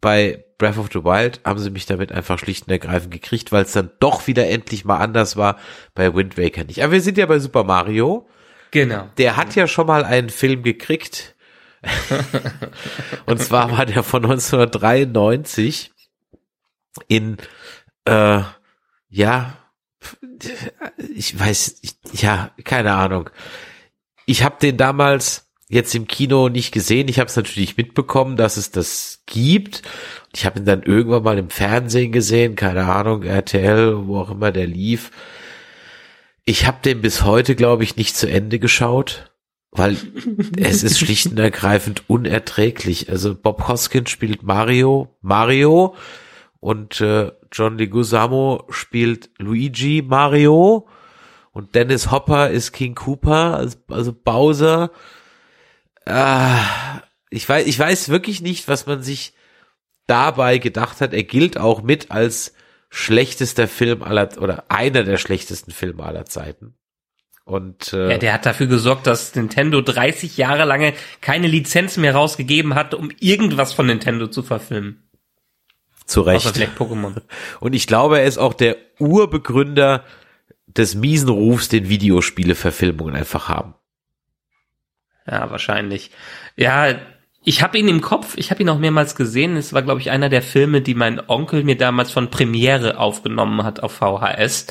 bei 0.01 0.45
Breath 0.59 0.79
of 0.79 0.89
the 0.93 1.05
Wild 1.05 1.41
haben 1.45 1.61
sie 1.61 1.71
mich 1.71 1.87
damit 1.87 2.11
einfach 2.11 2.39
schlicht 2.41 2.67
und 2.67 2.73
ergreifend 2.73 3.13
gekriegt, 3.13 3.53
weil 3.53 3.65
es 3.65 3.73
dann 3.73 3.91
doch 4.01 4.27
wieder 4.27 4.49
endlich 4.49 4.85
mal 4.85 4.99
anders 4.99 5.37
war. 5.37 5.59
Bei 5.95 6.13
Wind 6.13 6.37
Waker 6.37 6.65
nicht. 6.65 6.83
Aber 6.83 6.93
wir 6.93 7.01
sind 7.01 7.19
ja 7.19 7.27
bei 7.27 7.39
Super 7.39 7.63
Mario. 7.63 8.29
Genau. 8.73 9.09
Der 9.19 9.37
hat 9.37 9.55
ja 9.55 9.69
schon 9.69 9.87
mal 9.87 10.05
einen 10.05 10.31
Film 10.31 10.65
gekriegt. 10.65 11.37
und 13.27 13.41
zwar 13.41 13.71
war 13.71 13.87
der 13.87 14.03
von 14.03 14.25
1993 14.25 15.93
in, 17.07 17.37
äh, 18.07 18.41
ja, 19.09 19.57
ich 21.15 21.39
weiß, 21.39 21.79
ich, 21.83 21.97
ja, 22.21 22.51
keine 22.65 22.95
Ahnung. 22.95 23.31
Ich 24.27 24.43
habe 24.43 24.57
den 24.61 24.77
damals 24.77 25.45
jetzt 25.69 25.95
im 25.95 26.07
Kino 26.07 26.49
nicht 26.49 26.73
gesehen. 26.73 27.09
Ich 27.09 27.19
habe 27.19 27.29
es 27.29 27.37
natürlich 27.37 27.77
mitbekommen, 27.77 28.37
dass 28.37 28.57
es 28.57 28.71
das 28.71 29.23
gibt. 29.27 29.83
Ich 30.35 30.47
habe 30.47 30.59
ihn 30.59 30.65
dann 30.65 30.83
irgendwann 30.83 31.23
mal 31.23 31.39
im 31.39 31.51
Fernsehen 31.51 32.13
gesehen, 32.13 32.57
keine 32.57 32.85
Ahnung, 32.87 33.23
RTL, 33.23 34.07
wo 34.07 34.19
auch 34.19 34.31
immer 34.31 34.53
der 34.53 34.67
lief. 34.67 35.11
Ich 36.45 36.67
habe 36.67 36.79
den 36.85 37.01
bis 37.01 37.23
heute, 37.23 37.55
glaube 37.55 37.85
ich, 37.85 37.97
nicht 37.97 38.17
zu 38.17 38.29
Ende 38.29 38.59
geschaut, 38.59 39.33
weil 39.71 39.97
es 40.59 40.83
ist 40.83 40.99
schlicht 40.99 41.27
und 41.27 41.39
ergreifend 41.39 42.03
unerträglich. 42.09 43.09
Also 43.09 43.35
Bob 43.35 43.67
Hoskins 43.67 44.11
spielt 44.11 44.43
Mario, 44.43 45.17
Mario 45.23 45.97
und 46.65 47.03
äh, 47.03 47.31
John 47.53 47.77
Leguizamo 47.77 48.65
spielt 48.71 49.29
Luigi 49.37 50.03
Mario 50.03 50.89
und 51.53 51.75
Dennis 51.75 52.11
Hopper 52.11 52.49
ist 52.49 52.73
King 52.73 52.95
Cooper, 52.95 53.55
also, 53.55 53.77
also 53.91 54.15
Bowser. 54.15 54.91
Äh, 56.07 56.57
ich 57.29 57.47
weiß, 57.47 57.67
ich 57.67 57.79
weiß 57.79 58.09
wirklich 58.09 58.41
nicht, 58.41 58.67
was 58.67 58.87
man 58.87 59.03
sich 59.03 59.35
dabei 60.07 60.57
gedacht 60.57 61.03
hat. 61.03 61.13
Er 61.13 61.25
gilt 61.25 61.59
auch 61.59 61.83
mit 61.83 62.11
als 62.11 62.55
schlechtester 62.89 63.69
Film 63.69 64.03
aller 64.03 64.31
oder 64.41 64.65
einer 64.71 65.03
der 65.03 65.19
schlechtesten 65.19 65.71
Filme 65.71 66.03
aller 66.03 66.25
Zeiten. 66.25 66.79
Und 67.45 67.93
äh, 67.93 68.13
ja, 68.13 68.17
der 68.17 68.33
hat 68.33 68.47
dafür 68.47 68.69
gesorgt, 68.69 69.07
dass 69.07 69.35
Nintendo 69.35 69.83
30 69.83 70.39
Jahre 70.39 70.65
lange 70.65 70.95
keine 71.21 71.47
Lizenz 71.47 71.99
mehr 71.99 72.15
rausgegeben 72.15 72.75
hat, 72.75 72.95
um 72.95 73.11
irgendwas 73.21 73.75
von 73.75 73.85
Nintendo 73.85 74.29
zu 74.29 74.43
verfilmen. 74.43 75.04
Zu 76.07 76.21
Recht. 76.23 76.47
Außer 76.47 76.55
vielleicht 76.55 76.79
Pokémon. 76.79 77.15
Und 77.61 77.75
ich 77.75 77.87
glaube, 77.87 78.19
er 78.19 78.25
ist 78.25 78.39
auch 78.39 78.55
der 78.55 78.77
Urbegründer 78.99 80.05
des 80.67 80.95
miesen 80.95 81.29
Rufs, 81.29 81.69
den 81.69 81.89
Videospiele-Verfilmungen 81.89 83.15
einfach 83.15 83.49
haben. 83.49 83.75
Ja, 85.27 85.51
wahrscheinlich. 85.51 86.11
Ja, 86.57 86.95
ich 87.43 87.63
habe 87.63 87.79
ihn 87.79 87.89
im 87.89 88.01
Kopf, 88.01 88.37
ich 88.37 88.51
habe 88.51 88.63
ihn 88.63 88.69
auch 88.69 88.79
mehrmals 88.79 89.15
gesehen. 89.15 89.57
Es 89.57 89.73
war, 89.73 89.83
glaube 89.83 90.01
ich, 90.01 90.11
einer 90.11 90.29
der 90.29 90.43
Filme, 90.43 90.83
die 90.83 90.95
mein 90.95 91.21
Onkel 91.29 91.65
mir 91.65 91.77
damals 91.77 92.11
von 92.11 92.31
Premiere 92.31 92.99
aufgenommen 92.99 93.63
hat 93.63 93.81
auf 93.81 93.93
VHS 93.93 94.67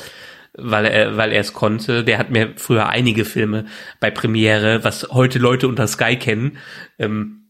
weil 0.56 0.86
er, 0.86 1.16
weil 1.16 1.32
er 1.32 1.40
es 1.40 1.52
konnte. 1.52 2.04
Der 2.04 2.18
hat 2.18 2.30
mir 2.30 2.54
früher 2.56 2.88
einige 2.88 3.24
Filme 3.24 3.66
bei 4.00 4.10
Premiere, 4.10 4.84
was 4.84 5.08
heute 5.10 5.38
Leute 5.38 5.68
unter 5.68 5.86
Sky 5.86 6.16
kennen, 6.16 6.58
ähm, 6.98 7.43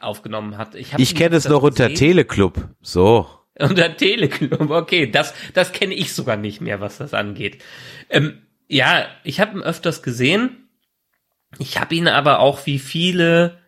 aufgenommen 0.00 0.58
hat. 0.58 0.74
Ich, 0.74 0.94
ich 0.96 1.14
kenne 1.14 1.36
es 1.36 1.48
noch 1.48 1.62
unter 1.62 1.92
Teleclub. 1.92 2.68
So. 2.80 3.26
Unter 3.58 3.96
Teleclub, 3.96 4.70
okay, 4.70 5.10
das, 5.10 5.34
das 5.52 5.72
kenne 5.72 5.94
ich 5.94 6.12
sogar 6.14 6.36
nicht 6.36 6.60
mehr, 6.60 6.80
was 6.80 6.98
das 6.98 7.12
angeht. 7.14 7.62
Ähm, 8.08 8.42
ja, 8.68 9.06
ich 9.24 9.40
habe 9.40 9.58
ihn 9.58 9.62
öfters 9.62 10.02
gesehen. 10.02 10.68
Ich 11.58 11.80
habe 11.80 11.94
ihn 11.94 12.08
aber 12.08 12.40
auch 12.40 12.66
wie 12.66 12.78
viele 12.78 13.58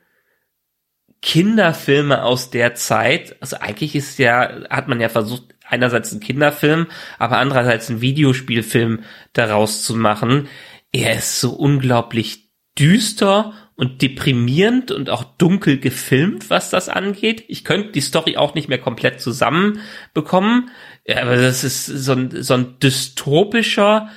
Kinderfilme 1.22 2.22
aus 2.22 2.50
der 2.50 2.74
Zeit, 2.74 3.36
also 3.40 3.56
eigentlich 3.56 3.94
ist 3.94 4.18
ja, 4.18 4.68
hat 4.70 4.88
man 4.88 5.00
ja 5.00 5.08
versucht, 5.08 5.54
einerseits 5.66 6.12
einen 6.12 6.20
Kinderfilm, 6.20 6.86
aber 7.18 7.38
andererseits 7.38 7.90
einen 7.90 8.00
Videospielfilm 8.00 9.04
daraus 9.32 9.82
zu 9.82 9.94
machen. 9.94 10.48
Er 10.92 11.16
ist 11.16 11.40
so 11.40 11.52
unglaublich 11.52 12.50
düster 12.78 13.52
und 13.80 14.02
deprimierend 14.02 14.90
und 14.90 15.08
auch 15.08 15.24
dunkel 15.24 15.78
gefilmt, 15.78 16.50
was 16.50 16.68
das 16.68 16.90
angeht. 16.90 17.44
Ich 17.48 17.64
könnte 17.64 17.92
die 17.92 18.02
Story 18.02 18.36
auch 18.36 18.54
nicht 18.54 18.68
mehr 18.68 18.76
komplett 18.76 19.22
zusammenbekommen, 19.22 20.68
aber 21.08 21.36
das 21.36 21.64
ist 21.64 21.86
so 21.86 22.12
ein, 22.12 22.42
so 22.42 22.52
ein 22.52 22.78
dystopischer 22.78 24.10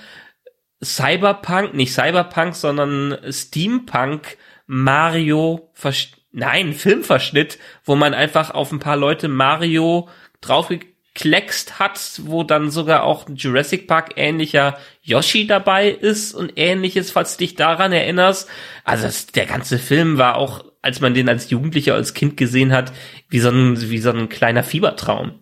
Cyberpunk, 0.83 1.75
nicht 1.75 1.93
Cyberpunk, 1.93 2.55
sondern 2.55 3.17
Steampunk 3.31 4.35
Mario, 4.65 5.71
nein, 6.33 6.73
Filmverschnitt, 6.73 7.57
wo 7.85 7.95
man 7.95 8.13
einfach 8.13 8.51
auf 8.51 8.69
ein 8.73 8.79
paar 8.79 8.97
Leute 8.97 9.29
Mario 9.29 10.09
draufgekriegt 10.41 10.92
gekleckst 11.13 11.79
hat, 11.79 12.21
wo 12.23 12.43
dann 12.43 12.71
sogar 12.71 13.03
auch 13.03 13.27
ein 13.27 13.35
Jurassic 13.35 13.87
Park 13.87 14.13
ähnlicher 14.15 14.77
Yoshi 15.01 15.45
dabei 15.45 15.89
ist 15.89 16.33
und 16.33 16.53
ähnliches, 16.55 17.11
falls 17.11 17.37
du 17.37 17.43
dich 17.43 17.55
daran 17.55 17.91
erinnerst. 17.91 18.49
Also 18.83 19.03
das, 19.03 19.27
der 19.27 19.45
ganze 19.45 19.77
Film 19.77 20.17
war 20.17 20.37
auch, 20.37 20.65
als 20.81 21.01
man 21.01 21.13
den 21.13 21.29
als 21.29 21.49
Jugendlicher, 21.49 21.93
als 21.93 22.13
Kind 22.13 22.35
gesehen 22.35 22.73
hat, 22.73 22.91
wie 23.29 23.39
so 23.39 23.49
ein, 23.49 23.79
wie 23.89 23.99
so 23.99 24.09
ein 24.09 24.29
kleiner 24.29 24.63
Fiebertraum. 24.63 25.39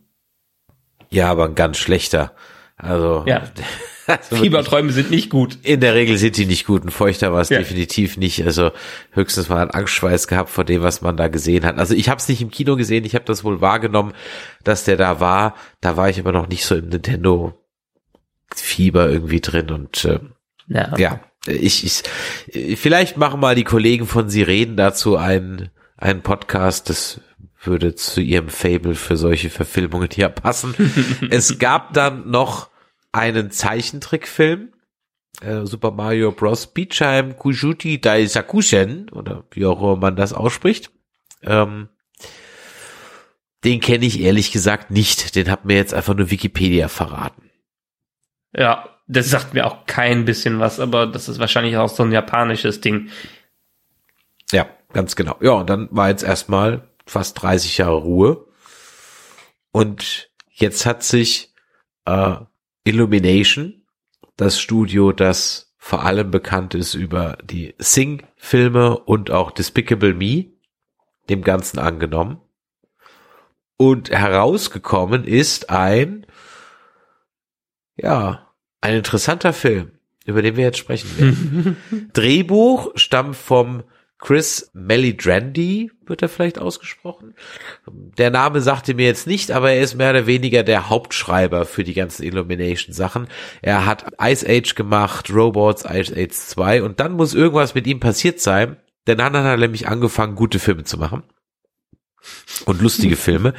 Ja, 1.10 1.30
aber 1.30 1.46
ein 1.46 1.56
ganz 1.56 1.78
schlechter. 1.78 2.34
Also 2.76 3.24
ja. 3.28 3.44
Fieberträume 4.21 4.91
sind 4.91 5.12
nicht 5.12 5.30
gut. 5.30 5.58
In 5.63 5.80
der 5.80 5.95
Regel 5.95 6.17
sind 6.17 6.38
die 6.38 6.45
nicht 6.45 6.65
gut. 6.65 6.84
Ein 6.84 6.91
Feuchter 6.91 7.34
war 7.34 7.41
es 7.41 7.50
ja. 7.50 7.60
definitiv 7.60 8.17
nicht. 8.17 8.43
Also 8.45 8.71
höchstens 9.12 9.50
mal 9.50 9.62
einen 9.62 9.71
Angstschweiß 9.71 10.28
gehabt 10.28 10.50
vor 10.50 10.63
dem, 10.63 10.82
was 10.82 11.02
man 11.02 11.17
da 11.17 11.28
gesehen 11.28 11.65
hat. 11.65 11.78
Also 11.78 11.93
ich 11.95 12.10
habe 12.10 12.19
es 12.19 12.28
nicht 12.28 12.41
im 12.41 12.52
Kino 12.52 12.76
gesehen. 12.76 13.06
Ich 13.06 13.15
habe 13.15 13.26
das 13.26 13.43
wohl 13.43 13.62
wahrgenommen, 13.62 14.13
dass 14.63 14.84
der 14.84 14.97
da 14.97 15.19
war. 15.19 15.56
Da 15.80 15.97
war 15.97 16.10
ich 16.10 16.19
aber 16.19 16.32
noch 16.32 16.47
nicht 16.47 16.65
so 16.65 16.76
im 16.76 16.89
Nintendo 16.89 17.54
Fieber 18.54 19.10
irgendwie 19.10 19.39
drin 19.39 19.69
und 19.71 20.04
äh, 20.04 20.19
ja. 20.67 20.97
ja, 20.97 21.19
ich, 21.47 21.86
ich 21.86 22.78
vielleicht 22.78 23.17
machen 23.17 23.39
mal 23.39 23.56
die 23.56 23.63
Kollegen 23.63 24.08
von 24.08 24.30
Sie 24.30 24.41
reden 24.41 24.76
dazu 24.76 25.17
einen 25.17 25.69
einen 25.97 26.21
Podcast. 26.21 26.89
Das 26.89 27.21
würde 27.63 27.95
zu 27.95 28.21
ihrem 28.21 28.50
Fable 28.50 28.95
für 28.95 29.17
solche 29.17 29.50
Verfilmungen 29.50 30.10
hier 30.12 30.30
passen. 30.30 30.76
es 31.30 31.60
gab 31.60 31.93
dann 31.93 32.30
noch 32.30 32.71
einen 33.12 33.52
Zeichentrickfilm, 33.52 34.74
äh, 35.41 35.65
Super 35.65 35.91
Mario 35.91 36.32
Bros. 36.32 36.67
Beachheim 36.67 37.38
Kujuti 37.38 38.00
Daisakushen, 38.00 39.10
oder 39.10 39.43
wie 39.52 39.65
auch 39.65 39.82
immer 39.82 39.95
man 39.95 40.15
das 40.15 40.34
ausspricht. 40.34 40.91
Ähm, 41.43 41.89
den 43.63 43.80
kenne 43.80 44.06
ich 44.06 44.21
ehrlich 44.21 44.52
gesagt 44.52 44.91
nicht. 44.91 45.36
Den 45.36 45.50
hat 45.50 45.65
mir 45.65 45.76
jetzt 45.76 45.93
einfach 45.93 46.15
nur 46.15 46.32
Wikipedia 46.32 46.88
verraten. 46.88 47.50
Ja, 48.54 48.89
das 49.08 49.30
sagt 49.30 49.54
mir 49.54 49.65
auch 49.65 49.86
kein 49.86 50.26
bisschen 50.26 50.60
was, 50.60 50.80
aber 50.80 51.06
das 51.06 51.30
ist 51.30 51.39
wahrscheinlich 51.39 51.78
auch 51.78 51.89
so 51.89 52.04
ein 52.04 52.12
japanisches 52.12 52.82
Ding. 52.82 53.10
Ja, 54.52 54.67
ganz 54.93 55.15
genau. 55.15 55.38
Ja, 55.41 55.52
und 55.52 55.69
dann 55.69 55.88
war 55.91 56.10
jetzt 56.10 56.24
erstmal 56.24 56.88
fast 57.06 57.41
30 57.41 57.78
Jahre 57.78 57.97
Ruhe. 57.97 58.45
Und 59.71 60.30
jetzt 60.50 60.86
hat 60.86 61.04
sich 61.04 61.54
äh, 62.06 62.36
Illumination, 62.84 63.84
das 64.38 64.60
Studio, 64.60 65.12
das 65.12 65.74
vor 65.78 66.04
allem 66.04 66.32
bekannt 66.32 66.76
ist 66.76 66.94
über 66.94 67.38
die 67.44 67.74
Sing-Filme 67.80 69.00
und 69.00 69.32
auch 69.32 69.52
Despicable 69.52 70.13
Me, 70.13 70.52
dem 71.30 71.44
Ganzen 71.44 71.80
angenommen. 71.80 72.39
Und 73.78 74.12
herausgekommen 74.12 75.24
ist 75.24 75.70
ein, 75.72 76.28
ja, 77.96 78.52
ein 78.80 78.96
interessanter 78.96 79.54
Film, 79.54 79.91
über 80.26 80.41
den 80.41 80.56
wir 80.56 80.65
jetzt 80.65 80.78
sprechen 80.78 81.17
werden. 81.17 82.10
Drehbuch 82.13 82.91
stammt 82.96 83.36
vom 83.36 83.84
Chris 84.22 84.70
Melidrandy 84.74 85.92
wird 86.06 86.22
er 86.22 86.30
vielleicht 86.30 86.60
ausgesprochen. 86.60 87.34
Der 87.88 88.30
Name 88.30 88.62
sagte 88.62 88.94
mir 88.94 89.08
jetzt 89.08 89.26
nicht, 89.26 89.52
aber 89.52 89.72
er 89.72 89.82
ist 89.82 89.96
mehr 89.96 90.12
oder 90.12 90.28
weniger 90.28 90.62
der 90.62 90.90
Hauptschreiber 90.90 91.66
für 91.66 91.84
die 91.84 91.96
ganzen 91.96 92.24
Illumination-Sachen. 92.24 93.28
Er 93.64 93.86
hat 93.88 94.06
Ice 94.22 94.48
Age 94.48 94.76
gemacht, 94.76 95.34
Robots, 95.34 95.86
Ice 95.86 96.14
Age 96.16 96.32
2 96.32 96.84
und 96.84 97.00
dann 97.00 97.14
muss 97.14 97.34
irgendwas 97.34 97.74
mit 97.74 97.88
ihm 97.88 98.00
passiert 98.00 98.40
sein, 98.40 98.78
denn 99.08 99.18
dann 99.18 99.36
hat 99.36 99.44
er 99.44 99.58
nämlich 99.58 99.88
angefangen, 99.88 100.36
gute 100.36 100.60
Filme 100.60 100.84
zu 100.84 100.98
machen 100.98 101.24
und 102.66 102.82
lustige 102.82 103.16
Filme. 103.16 103.54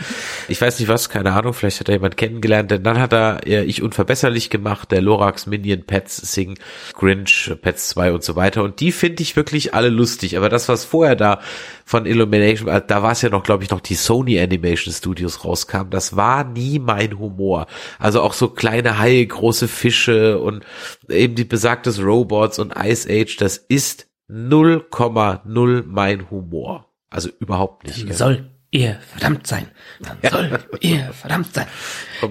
Ich 0.49 0.61
weiß 0.61 0.79
nicht 0.79 0.89
was, 0.89 1.09
keine 1.09 1.33
Ahnung, 1.33 1.53
vielleicht 1.53 1.81
hat 1.81 1.89
er 1.89 1.97
jemand 1.97 2.17
kennengelernt, 2.17 2.71
denn 2.71 2.83
dann 2.83 2.99
hat 2.99 3.13
er 3.13 3.47
äh, 3.47 3.65
Ich 3.65 3.83
unverbesserlich 3.83 4.51
gemacht, 4.51 4.91
der 4.93 5.03
Lorax 5.03 5.47
Minion, 5.47 5.85
Pets 5.85 6.17
Sing, 6.17 6.59
Grinch, 6.95 7.53
Pets 7.61 7.89
2 7.89 8.13
und 8.13 8.23
so 8.23 8.37
weiter. 8.37 8.63
Und 8.63 8.81
die 8.81 8.93
finde 8.93 9.23
ich 9.23 9.37
wirklich 9.37 9.75
alle 9.75 9.89
lustig. 9.89 10.37
Aber 10.37 10.49
das, 10.49 10.69
was 10.69 10.85
vorher 10.85 11.17
da 11.17 11.41
von 11.85 12.07
Illumination, 12.07 12.69
äh, 12.69 12.83
da 12.87 13.03
war 13.03 13.13
es 13.13 13.23
ja 13.23 13.29
noch, 13.29 13.43
glaube 13.43 13.65
ich, 13.65 13.71
noch 13.71 13.81
die 13.81 13.95
Sony 13.95 14.39
Animation 14.39 14.95
Studios 14.95 15.45
rauskam, 15.45 15.91
das 15.91 16.17
war 16.17 16.45
nie 16.45 16.79
mein 16.79 17.19
Humor. 17.19 17.67
Also 17.99 18.23
auch 18.23 18.33
so 18.33 18.49
kleine 18.49 18.99
Haie, 18.99 19.27
große 19.27 19.69
Fische 19.69 20.39
und 20.39 20.65
eben 21.09 21.35
die 21.35 21.45
besagtes 21.45 22.03
Robots 22.03 22.59
und 22.59 22.75
Ice 22.77 23.09
Age, 23.11 23.37
das 23.37 23.57
ist 23.57 24.07
0,0 24.31 25.85
mein 25.87 26.31
Humor. 26.31 26.92
Also 27.13 27.31
überhaupt 27.39 27.87
nicht. 27.87 28.13
Soll 28.15 28.51
ihr 28.71 28.99
verdammt 29.11 29.47
sein. 29.47 29.71
Dann 30.01 30.19
soll 30.31 30.59
ihr 30.81 31.13
verdammt 31.13 31.55
sein. 31.55 31.67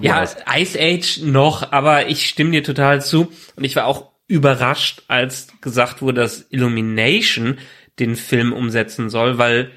Ja, 0.00 0.28
Ice 0.56 0.78
Age 0.78 1.22
noch, 1.22 1.72
aber 1.72 2.08
ich 2.08 2.28
stimme 2.28 2.50
dir 2.50 2.64
total 2.64 3.00
zu. 3.00 3.32
Und 3.56 3.64
ich 3.64 3.76
war 3.76 3.86
auch 3.86 4.10
überrascht, 4.26 5.02
als 5.08 5.48
gesagt 5.60 6.02
wurde, 6.02 6.20
dass 6.20 6.46
Illumination 6.50 7.58
den 7.98 8.16
Film 8.16 8.52
umsetzen 8.52 9.08
soll, 9.08 9.38
weil 9.38 9.70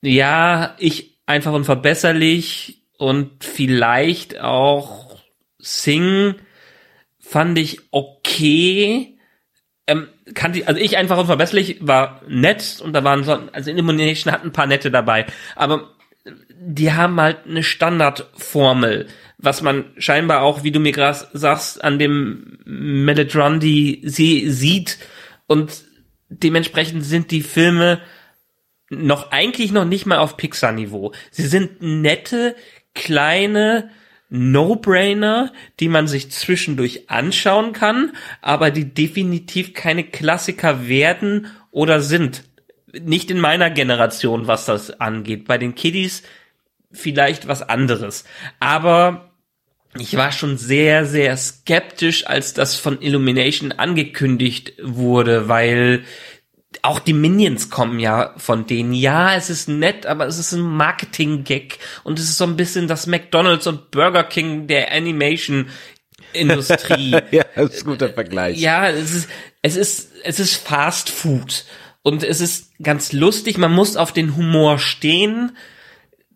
ja, 0.00 0.74
ich 0.78 1.18
einfach 1.26 1.52
unverbesserlich 1.52 2.84
und 2.98 3.44
vielleicht 3.44 4.40
auch 4.40 5.20
Sing 5.58 6.34
fand 7.18 7.58
ich 7.58 7.80
okay. 7.92 9.11
Ähm, 9.86 10.08
kann 10.34 10.52
die, 10.52 10.66
also 10.66 10.80
ich 10.80 10.96
einfach 10.96 11.18
unverbesserlich, 11.18 11.78
war 11.80 12.22
nett 12.28 12.80
und 12.82 12.92
da 12.92 13.02
waren 13.02 13.24
so, 13.24 13.32
also 13.52 13.70
Illumination 13.70 14.32
hat 14.32 14.44
ein 14.44 14.52
paar 14.52 14.66
nette 14.66 14.90
dabei, 14.92 15.26
aber 15.56 15.90
die 16.24 16.92
haben 16.92 17.20
halt 17.20 17.38
eine 17.48 17.64
Standardformel, 17.64 19.08
was 19.38 19.62
man 19.62 19.86
scheinbar 19.98 20.42
auch, 20.42 20.62
wie 20.62 20.70
du 20.70 20.78
mir 20.78 20.92
gerade 20.92 21.26
sagst, 21.32 21.82
an 21.82 21.98
dem 21.98 22.58
Melodrandi 22.64 24.02
sie 24.04 24.48
sieht 24.50 24.98
und 25.48 25.82
dementsprechend 26.28 27.04
sind 27.04 27.32
die 27.32 27.42
Filme 27.42 28.00
noch 28.88 29.32
eigentlich 29.32 29.72
noch 29.72 29.84
nicht 29.84 30.06
mal 30.06 30.18
auf 30.18 30.36
Pixar-Niveau. 30.36 31.12
Sie 31.30 31.46
sind 31.46 31.82
nette, 31.82 32.54
kleine, 32.94 33.90
No-Brainer, 34.34 35.52
die 35.78 35.88
man 35.88 36.08
sich 36.08 36.30
zwischendurch 36.30 37.10
anschauen 37.10 37.74
kann, 37.74 38.12
aber 38.40 38.70
die 38.70 38.94
definitiv 38.94 39.74
keine 39.74 40.04
Klassiker 40.04 40.88
werden 40.88 41.48
oder 41.70 42.00
sind. 42.00 42.44
Nicht 42.92 43.30
in 43.30 43.40
meiner 43.40 43.68
Generation, 43.68 44.46
was 44.46 44.64
das 44.64 45.00
angeht. 45.00 45.46
Bei 45.46 45.58
den 45.58 45.74
Kiddies 45.74 46.22
vielleicht 46.90 47.46
was 47.46 47.62
anderes. 47.62 48.24
Aber 48.58 49.32
ich 49.98 50.16
war 50.16 50.32
schon 50.32 50.56
sehr, 50.56 51.04
sehr 51.04 51.36
skeptisch, 51.36 52.26
als 52.26 52.54
das 52.54 52.76
von 52.76 53.02
Illumination 53.02 53.72
angekündigt 53.72 54.72
wurde, 54.82 55.48
weil 55.48 56.04
auch 56.82 56.98
die 56.98 57.12
Minions 57.12 57.70
kommen 57.70 58.00
ja 58.00 58.34
von 58.38 58.66
denen. 58.66 58.94
Ja, 58.94 59.34
es 59.34 59.50
ist 59.50 59.68
nett, 59.68 60.06
aber 60.06 60.26
es 60.26 60.38
ist 60.38 60.52
ein 60.52 60.62
Marketing-Gag 60.62 61.78
und 62.04 62.18
es 62.18 62.24
ist 62.26 62.38
so 62.38 62.44
ein 62.44 62.56
bisschen 62.56 62.88
das 62.88 63.06
McDonald's 63.06 63.66
und 63.66 63.90
Burger 63.90 64.24
King 64.24 64.66
der 64.66 64.92
Animation 64.92 65.68
Industrie. 66.32 67.10
ja, 67.30 67.44
das 67.54 67.74
ist 67.74 67.82
ein 67.82 67.90
guter 67.90 68.08
Vergleich. 68.08 68.58
Ja, 68.58 68.88
es 68.88 69.14
ist, 69.14 69.28
es 69.62 69.76
ist, 69.76 70.12
es 70.24 70.40
ist 70.40 70.54
Fast 70.56 71.10
Food. 71.10 71.64
Und 72.02 72.24
es 72.24 72.40
ist 72.40 72.72
ganz 72.82 73.12
lustig, 73.12 73.58
man 73.58 73.72
muss 73.72 73.96
auf 73.96 74.12
den 74.12 74.36
Humor 74.36 74.78
stehen. 74.78 75.56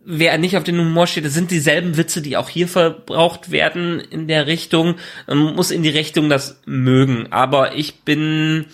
Wer 0.04 0.38
nicht 0.38 0.56
auf 0.56 0.62
den 0.62 0.78
Humor 0.78 1.08
steht, 1.08 1.24
das 1.24 1.34
sind 1.34 1.50
dieselben 1.50 1.96
Witze, 1.96 2.22
die 2.22 2.36
auch 2.36 2.48
hier 2.48 2.68
verbraucht 2.68 3.50
werden 3.50 3.98
in 3.98 4.28
der 4.28 4.46
Richtung. 4.46 4.94
Man 5.26 5.56
muss 5.56 5.72
in 5.72 5.82
die 5.82 5.88
Richtung 5.88 6.28
das 6.28 6.60
mögen. 6.66 7.32
Aber 7.32 7.74
ich 7.74 8.02
bin, 8.02 8.66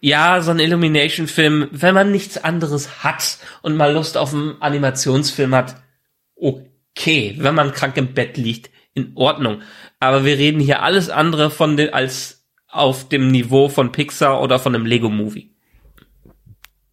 ja, 0.00 0.40
so 0.42 0.50
ein 0.50 0.58
Illumination-Film, 0.58 1.68
wenn 1.72 1.94
man 1.94 2.12
nichts 2.12 2.36
anderes 2.38 3.02
hat 3.02 3.38
und 3.62 3.76
mal 3.76 3.92
Lust 3.92 4.16
auf 4.16 4.32
einen 4.34 4.60
Animationsfilm 4.60 5.54
hat, 5.54 5.76
okay. 6.34 7.34
Wenn 7.38 7.54
man 7.54 7.72
krank 7.72 7.96
im 7.96 8.14
Bett 8.14 8.36
liegt, 8.36 8.70
in 8.94 9.12
Ordnung. 9.14 9.62
Aber 10.00 10.24
wir 10.24 10.38
reden 10.38 10.60
hier 10.60 10.82
alles 10.82 11.10
andere 11.10 11.50
von 11.50 11.76
den, 11.76 11.92
als 11.92 12.46
auf 12.68 13.08
dem 13.08 13.28
Niveau 13.30 13.68
von 13.68 13.92
Pixar 13.92 14.42
oder 14.42 14.58
von 14.58 14.74
einem 14.74 14.86
Lego-Movie. 14.86 15.52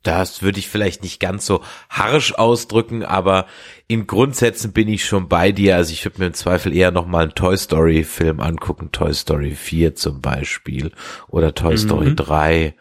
Das 0.04 0.42
würde 0.42 0.60
ich 0.60 0.68
vielleicht 0.68 1.02
nicht 1.02 1.22
ganz 1.22 1.46
so 1.46 1.62
harsch 1.90 2.34
ausdrücken, 2.34 3.04
aber 3.04 3.46
in 3.88 4.06
Grundsätzen 4.06 4.74
bin 4.74 4.90
ich 4.90 5.06
schon 5.06 5.30
bei 5.30 5.54
dir. 5.54 5.78
Also 5.78 5.94
ich 5.94 6.04
würde 6.04 6.20
mir 6.20 6.28
im 6.28 6.34
Zweifel 6.34 6.76
eher 6.76 6.92
nochmal 6.92 7.24
einen 7.24 7.36
Toy 7.36 7.56
Story 7.56 8.04
Film 8.04 8.42
angucken. 8.42 8.92
Toy 8.92 9.14
Story 9.14 9.52
4 9.52 9.96
zum 9.96 10.20
Beispiel 10.20 10.92
oder 11.30 11.56
Toy 11.56 11.78
Story 11.78 12.10
Mhm. 12.10 12.16
3. 12.18 12.76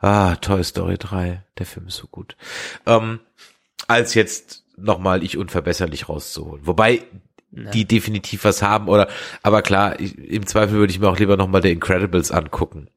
Ah, 0.00 0.36
Toy 0.36 0.64
Story 0.64 0.96
3. 0.98 1.44
Der 1.58 1.66
Film 1.66 1.86
ist 1.88 1.96
so 1.96 2.06
gut. 2.06 2.36
Ähm, 2.86 3.20
als 3.86 4.14
jetzt 4.14 4.64
nochmal 4.76 5.22
ich 5.22 5.36
unverbesserlich 5.36 6.08
rauszuholen. 6.08 6.66
Wobei 6.66 7.02
die 7.52 7.84
definitiv 7.84 8.44
was 8.44 8.62
haben 8.62 8.88
oder, 8.88 9.08
aber 9.42 9.62
klar, 9.62 9.98
ich, 9.98 10.16
im 10.16 10.46
Zweifel 10.46 10.76
würde 10.76 10.92
ich 10.92 11.00
mir 11.00 11.08
auch 11.08 11.18
lieber 11.18 11.36
nochmal 11.36 11.62
The 11.62 11.72
Incredibles 11.72 12.30
angucken. 12.30 12.88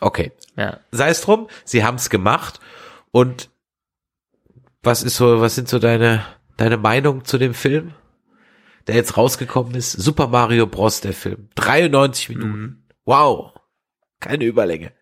Okay. 0.00 0.32
Ja. 0.56 0.80
Sei 0.90 1.08
es 1.08 1.22
drum, 1.22 1.48
sie 1.64 1.84
haben 1.84 1.94
es 1.94 2.10
gemacht 2.10 2.60
und 3.10 3.50
was 4.82 5.02
ist 5.02 5.16
so, 5.16 5.40
was 5.40 5.54
sind 5.54 5.68
so 5.68 5.78
deine, 5.78 6.24
deine 6.56 6.76
Meinung 6.76 7.24
zu 7.24 7.38
dem 7.38 7.54
Film, 7.54 7.94
der 8.86 8.96
jetzt 8.96 9.16
rausgekommen 9.16 9.74
ist? 9.74 9.92
Super 9.92 10.26
Mario 10.26 10.66
Bros. 10.66 11.00
der 11.00 11.14
Film. 11.14 11.48
93 11.54 12.30
Minuten. 12.30 12.60
Mhm. 12.60 12.82
Wow. 13.04 13.54
Keine 14.20 14.44
Überlänge. 14.44 14.92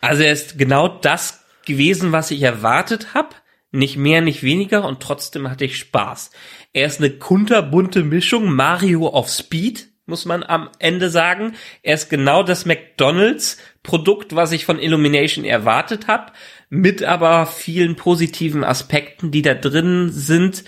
Also 0.00 0.22
er 0.22 0.32
ist 0.32 0.58
genau 0.58 0.88
das 0.88 1.44
gewesen, 1.66 2.12
was 2.12 2.30
ich 2.30 2.42
erwartet 2.42 3.14
habe. 3.14 3.30
Nicht 3.70 3.96
mehr, 3.96 4.22
nicht 4.22 4.42
weniger 4.42 4.86
und 4.86 5.00
trotzdem 5.00 5.50
hatte 5.50 5.66
ich 5.66 5.76
Spaß. 5.76 6.30
Er 6.72 6.86
ist 6.86 7.00
eine 7.00 7.10
kunterbunte 7.10 8.02
Mischung, 8.02 8.50
Mario 8.50 9.08
auf 9.08 9.28
Speed, 9.28 9.88
muss 10.06 10.24
man 10.24 10.42
am 10.42 10.70
Ende 10.78 11.10
sagen. 11.10 11.54
Er 11.82 11.94
ist 11.94 12.08
genau 12.08 12.42
das 12.42 12.64
McDonalds-Produkt, 12.64 14.34
was 14.34 14.52
ich 14.52 14.64
von 14.64 14.78
Illumination 14.78 15.44
erwartet 15.44 16.06
habe, 16.06 16.32
mit 16.70 17.02
aber 17.02 17.46
vielen 17.46 17.94
positiven 17.96 18.64
Aspekten, 18.64 19.30
die 19.30 19.42
da 19.42 19.52
drin 19.54 20.08
sind. 20.10 20.64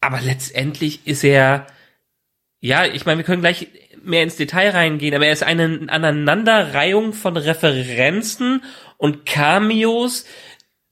Aber 0.00 0.20
letztendlich 0.20 1.06
ist 1.06 1.22
er, 1.22 1.68
ja, 2.60 2.84
ich 2.84 3.06
meine, 3.06 3.18
wir 3.18 3.24
können 3.24 3.42
gleich 3.42 3.68
mehr 4.04 4.22
ins 4.22 4.36
Detail 4.36 4.70
reingehen, 4.70 5.14
aber 5.14 5.26
er 5.26 5.32
ist 5.32 5.42
eine 5.42 5.86
Aneinanderreihung 5.88 7.12
von 7.12 7.36
Referenzen 7.36 8.62
und 8.96 9.26
Cameos, 9.26 10.24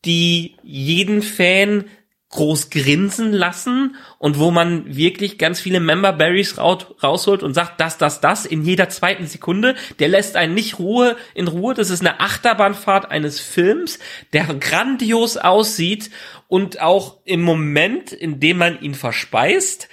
die 0.05 0.57
jeden 0.63 1.23
Fan 1.23 1.85
groß 2.31 2.71
grinsen 2.71 3.33
lassen 3.33 3.97
und 4.19 4.39
wo 4.39 4.51
man 4.51 4.97
wirklich 4.97 5.39
ganz 5.39 5.61
viele 5.61 5.81
Member 5.81 6.13
Berries 6.13 6.59
rausholt 6.59 7.43
und 7.43 7.55
sagt, 7.55 7.81
das, 7.81 7.99
das, 7.99 8.21
das 8.21 8.45
in 8.45 8.63
jeder 8.63 8.89
zweiten 8.89 9.27
Sekunde. 9.27 9.75
Der 10.01 10.09
lässt 10.09 10.37
einen 10.37 10.55
nicht 10.55 10.79
Ruhe 10.79 11.17
in 11.35 11.49
Ruhe. 11.49 11.75
Das 11.75 11.89
ist 11.89 12.01
eine 12.01 12.21
Achterbahnfahrt 12.21 13.11
eines 13.11 13.41
Films, 13.41 14.01
der 14.33 14.45
grandios 14.45 15.37
aussieht 15.37 16.11
und 16.49 16.81
auch 16.81 17.19
im 17.25 17.43
Moment, 17.43 18.13
in 18.13 18.41
dem 18.41 18.59
man 18.59 18.81
ihn 18.83 18.95
verspeist, 18.95 19.89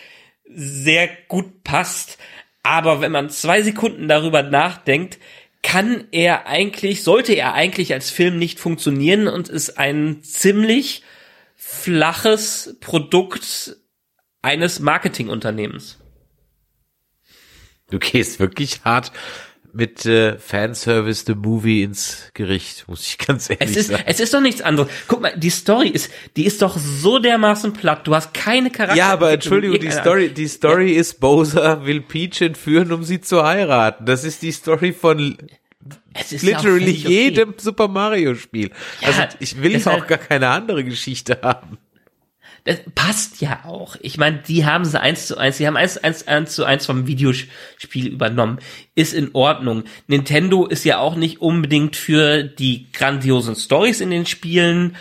sehr 0.46 1.10
gut 1.28 1.64
passt. 1.64 2.18
Aber 2.64 3.02
wenn 3.02 3.12
man 3.12 3.30
zwei 3.30 3.62
Sekunden 3.62 4.08
darüber 4.08 4.42
nachdenkt, 4.42 5.20
kann 5.62 6.08
er 6.12 6.48
eigentlich, 6.48 7.04
sollte 7.04 7.34
er 7.34 7.54
eigentlich 7.54 7.94
als 7.94 8.10
Film 8.10 8.38
nicht 8.38 8.60
funktionieren 8.60 9.28
und 9.28 9.50
ist 9.50 9.78
ein 9.78 10.24
ziemlich 10.24 11.04
flaches 11.56 12.78
Produkt 12.82 13.78
eines 14.42 14.80
Marketingunternehmens. 14.80 16.00
Du 17.90 18.00
gehst 18.00 18.40
wirklich 18.40 18.84
hart 18.84 19.12
mit 19.74 20.06
äh, 20.06 20.38
Fanservice 20.38 21.24
the 21.26 21.34
Movie 21.36 21.84
ins 21.84 22.30
Gericht, 22.34 22.86
muss 22.88 23.06
ich 23.08 23.18
ganz 23.28 23.50
ehrlich 23.50 23.70
Es 23.72 23.76
ist, 23.76 23.88
sagen. 23.90 24.04
es 24.06 24.20
ist 24.20 24.34
doch 24.34 24.40
nichts 24.42 24.62
anderes. 24.62 24.90
Guck 25.08 25.22
mal, 25.22 25.34
die 25.36 25.50
Story 25.50 25.90
ist, 25.90 26.12
die 26.38 26.46
ist 26.46 26.62
doch 26.62 26.78
so 26.78 27.20
dermaßen 27.20 27.74
platt. 27.74 28.06
Du 28.08 28.14
hast 28.16 28.34
keine 28.34 28.70
Charakter. 28.70 28.96
Ja, 28.98 29.12
aber 29.12 29.32
Entschuldigung, 29.32 29.80
die 29.80 29.92
Story, 29.92 30.30
die 30.30 30.48
Story 30.48 30.92
ist, 30.92 31.20
Bowser 31.20 31.86
will 31.86 32.02
Peach 32.02 32.42
entführen, 32.42 32.92
um 32.92 33.04
sie 33.04 33.20
zu 33.20 33.44
heiraten. 33.44 34.06
Das 34.06 34.24
ist 34.24 34.42
die 34.44 34.52
Story 34.52 34.94
von 34.94 35.38
es 36.14 36.32
ist 36.32 36.44
ja 36.44 36.58
literally 36.58 36.80
völlig 36.80 37.06
okay. 37.06 37.24
jedem 37.24 37.54
Super 37.58 37.88
Mario 37.88 38.36
Spiel. 38.36 38.70
Also 39.02 39.22
Ja, 39.22 39.30
ich 39.40 39.62
will 39.62 39.74
deshalb- 39.74 40.04
auch 40.04 40.08
gar 40.08 40.20
keine 40.20 40.50
andere 40.50 40.84
Geschichte 40.84 41.40
haben. 41.42 41.78
Das 42.66 42.78
passt 42.96 43.42
ja 43.42 43.66
auch. 43.66 43.98
Ich 44.00 44.18
meine, 44.18 44.38
die 44.38 44.66
haben 44.66 44.86
sie 44.86 45.00
eins 45.00 45.28
zu 45.28 45.38
eins, 45.38 45.58
die 45.58 45.68
haben 45.68 45.76
eins, 45.76 45.98
eins, 45.98 46.28
eins 46.28 46.56
zu 46.56 46.64
eins 46.64 46.86
vom 46.86 47.08
Videospiel 47.08 48.08
übernommen. 48.08 48.60
Ist 48.96 49.14
in 49.14 49.32
Ordnung. 49.34 49.84
Nintendo 50.08 50.66
ist 50.66 50.86
ja 50.86 51.00
auch 51.00 51.16
nicht 51.16 51.42
unbedingt 51.42 51.96
für 51.98 52.44
die 52.44 52.92
grandiosen 52.94 53.56
Stories 53.56 54.00
in 54.00 54.12
den 54.12 54.26
Spielen 54.26 54.96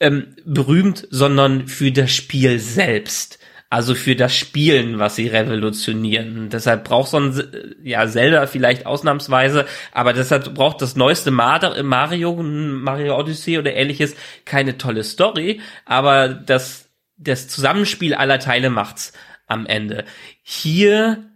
ähm, 0.00 0.34
berühmt, 0.44 1.06
sondern 1.10 1.68
für 1.68 1.92
das 1.92 2.12
Spiel 2.12 2.58
selbst. 2.58 3.38
Also 3.70 3.96
für 3.96 4.14
das 4.14 4.36
Spielen, 4.36 5.00
was 5.00 5.16
sie 5.16 5.26
revolutionieren. 5.26 6.48
Deshalb 6.48 6.84
braucht 6.84 7.10
so 7.10 7.18
ein, 7.18 7.76
ja, 7.82 8.06
Zelda 8.06 8.46
vielleicht 8.46 8.86
ausnahmsweise, 8.86 9.66
aber 9.90 10.12
deshalb 10.12 10.54
braucht 10.54 10.80
das 10.80 10.94
neueste 10.94 11.32
Mar- 11.32 11.82
Mario, 11.82 12.40
Mario 12.40 13.18
Odyssey 13.18 13.58
oder 13.58 13.74
ähnliches 13.74 14.14
keine 14.44 14.78
tolle 14.78 15.02
Story, 15.02 15.60
aber 15.86 16.28
das, 16.28 16.83
das 17.16 17.48
Zusammenspiel 17.48 18.14
aller 18.14 18.38
Teile 18.38 18.70
macht's 18.70 19.12
am 19.46 19.66
Ende. 19.66 20.04
Hier 20.42 21.30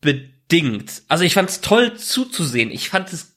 bedingt. 0.00 1.02
Also 1.08 1.24
ich 1.24 1.34
fand's 1.34 1.60
toll 1.60 1.96
zuzusehen. 1.96 2.70
Ich 2.70 2.90
fand 2.90 3.12
es 3.12 3.32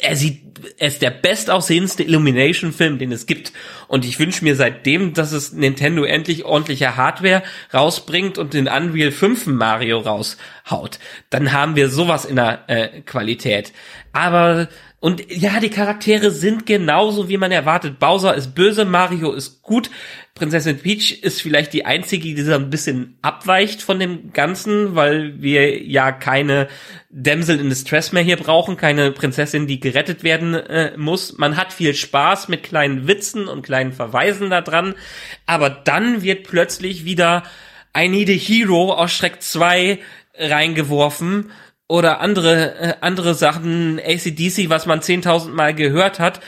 er 0.00 0.16
sieht, 0.16 0.45
er 0.78 0.88
ist 0.88 1.02
der 1.02 1.10
bestaussehendste 1.10 2.02
Illumination-Film, 2.02 2.98
den 2.98 3.12
es 3.12 3.26
gibt. 3.26 3.52
Und 3.88 4.04
ich 4.04 4.18
wünsche 4.18 4.44
mir 4.44 4.56
seitdem, 4.56 5.14
dass 5.14 5.32
es 5.32 5.52
Nintendo 5.52 6.04
endlich 6.04 6.44
ordentliche 6.44 6.96
Hardware 6.96 7.42
rausbringt 7.72 8.38
und 8.38 8.54
den 8.54 8.68
Unreal 8.68 9.10
5 9.10 9.46
Mario 9.46 9.98
raushaut. 9.98 10.98
Dann 11.30 11.52
haben 11.52 11.76
wir 11.76 11.88
sowas 11.88 12.24
in 12.24 12.36
der 12.36 12.64
äh, 12.68 13.00
Qualität. 13.02 13.72
Aber, 14.12 14.68
und 15.00 15.30
ja, 15.30 15.60
die 15.60 15.70
Charaktere 15.70 16.30
sind 16.30 16.66
genauso, 16.66 17.28
wie 17.28 17.36
man 17.36 17.52
erwartet. 17.52 17.98
Bowser 17.98 18.34
ist 18.34 18.54
böse, 18.54 18.84
Mario 18.84 19.32
ist 19.32 19.62
gut. 19.62 19.90
Prinzessin 20.36 20.78
Peach 20.78 21.22
ist 21.22 21.40
vielleicht 21.40 21.72
die 21.72 21.86
einzige, 21.86 22.34
die 22.34 22.42
so 22.42 22.52
ein 22.52 22.68
bisschen 22.68 23.16
abweicht 23.22 23.82
von 23.82 23.98
dem 23.98 24.34
Ganzen, 24.34 24.94
weil 24.94 25.40
wir 25.40 25.82
ja 25.82 26.12
keine 26.12 26.68
Damsel 27.08 27.58
in 27.58 27.70
Distress 27.70 28.12
mehr 28.12 28.22
hier 28.22 28.36
brauchen, 28.36 28.76
keine 28.76 29.12
Prinzessin, 29.12 29.66
die 29.66 29.80
gerettet 29.80 30.22
werden 30.24 30.45
äh, 30.54 30.96
muss. 30.96 31.38
Man 31.38 31.56
hat 31.56 31.72
viel 31.72 31.94
Spaß 31.94 32.48
mit 32.48 32.62
kleinen 32.62 33.06
Witzen 33.06 33.48
und 33.48 33.62
kleinen 33.62 33.92
Verweisen 33.92 34.50
da 34.50 34.60
dran, 34.60 34.94
aber 35.46 35.70
dann 35.70 36.22
wird 36.22 36.46
plötzlich 36.46 37.04
wieder 37.04 37.42
I 37.96 38.08
Need 38.08 38.28
a 38.28 38.32
Hero 38.32 38.92
aus 38.92 39.12
Shrek 39.12 39.42
2 39.42 39.98
reingeworfen 40.34 41.50
oder 41.88 42.20
andere 42.20 42.78
äh, 42.78 42.94
andere 43.00 43.34
Sachen, 43.34 43.98
ACDC, 43.98 44.68
was 44.68 44.86
man 44.86 45.00
10.000 45.00 45.50
Mal 45.50 45.74
gehört 45.74 46.18
hat, 46.18 46.40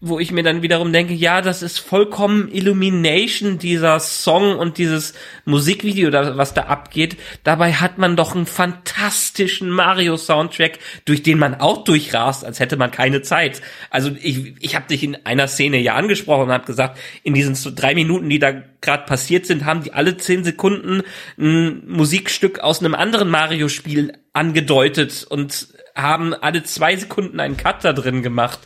wo 0.00 0.20
ich 0.20 0.30
mir 0.30 0.44
dann 0.44 0.62
wiederum 0.62 0.92
denke, 0.92 1.12
ja, 1.12 1.42
das 1.42 1.60
ist 1.60 1.80
vollkommen 1.80 2.48
Illumination, 2.52 3.58
dieser 3.58 3.98
Song 3.98 4.56
und 4.56 4.78
dieses 4.78 5.12
Musikvideo, 5.44 6.12
was 6.12 6.54
da 6.54 6.62
abgeht. 6.62 7.16
Dabei 7.42 7.72
hat 7.72 7.98
man 7.98 8.14
doch 8.14 8.36
einen 8.36 8.46
fantastischen 8.46 9.70
Mario-Soundtrack, 9.70 10.78
durch 11.04 11.24
den 11.24 11.40
man 11.40 11.56
auch 11.56 11.82
durchrast, 11.82 12.44
als 12.44 12.60
hätte 12.60 12.76
man 12.76 12.92
keine 12.92 13.22
Zeit. 13.22 13.60
Also 13.90 14.12
ich, 14.22 14.54
ich 14.60 14.76
habe 14.76 14.86
dich 14.86 15.02
in 15.02 15.16
einer 15.26 15.48
Szene 15.48 15.78
ja 15.78 15.96
angesprochen 15.96 16.44
und 16.44 16.52
habe 16.52 16.66
gesagt, 16.66 16.96
in 17.24 17.34
diesen 17.34 17.56
drei 17.74 17.96
Minuten, 17.96 18.28
die 18.28 18.38
da 18.38 18.52
gerade 18.80 19.04
passiert 19.04 19.46
sind, 19.46 19.64
haben 19.64 19.82
die 19.82 19.94
alle 19.94 20.16
zehn 20.16 20.44
Sekunden 20.44 21.02
ein 21.36 21.82
Musikstück 21.88 22.60
aus 22.60 22.78
einem 22.78 22.94
anderen 22.94 23.30
Mario-Spiel 23.30 24.12
angedeutet 24.32 25.26
und 25.28 25.66
haben 25.96 26.34
alle 26.34 26.62
zwei 26.62 26.94
Sekunden 26.94 27.40
einen 27.40 27.56
Cut 27.56 27.84
da 27.84 27.92
drin 27.92 28.22
gemacht 28.22 28.60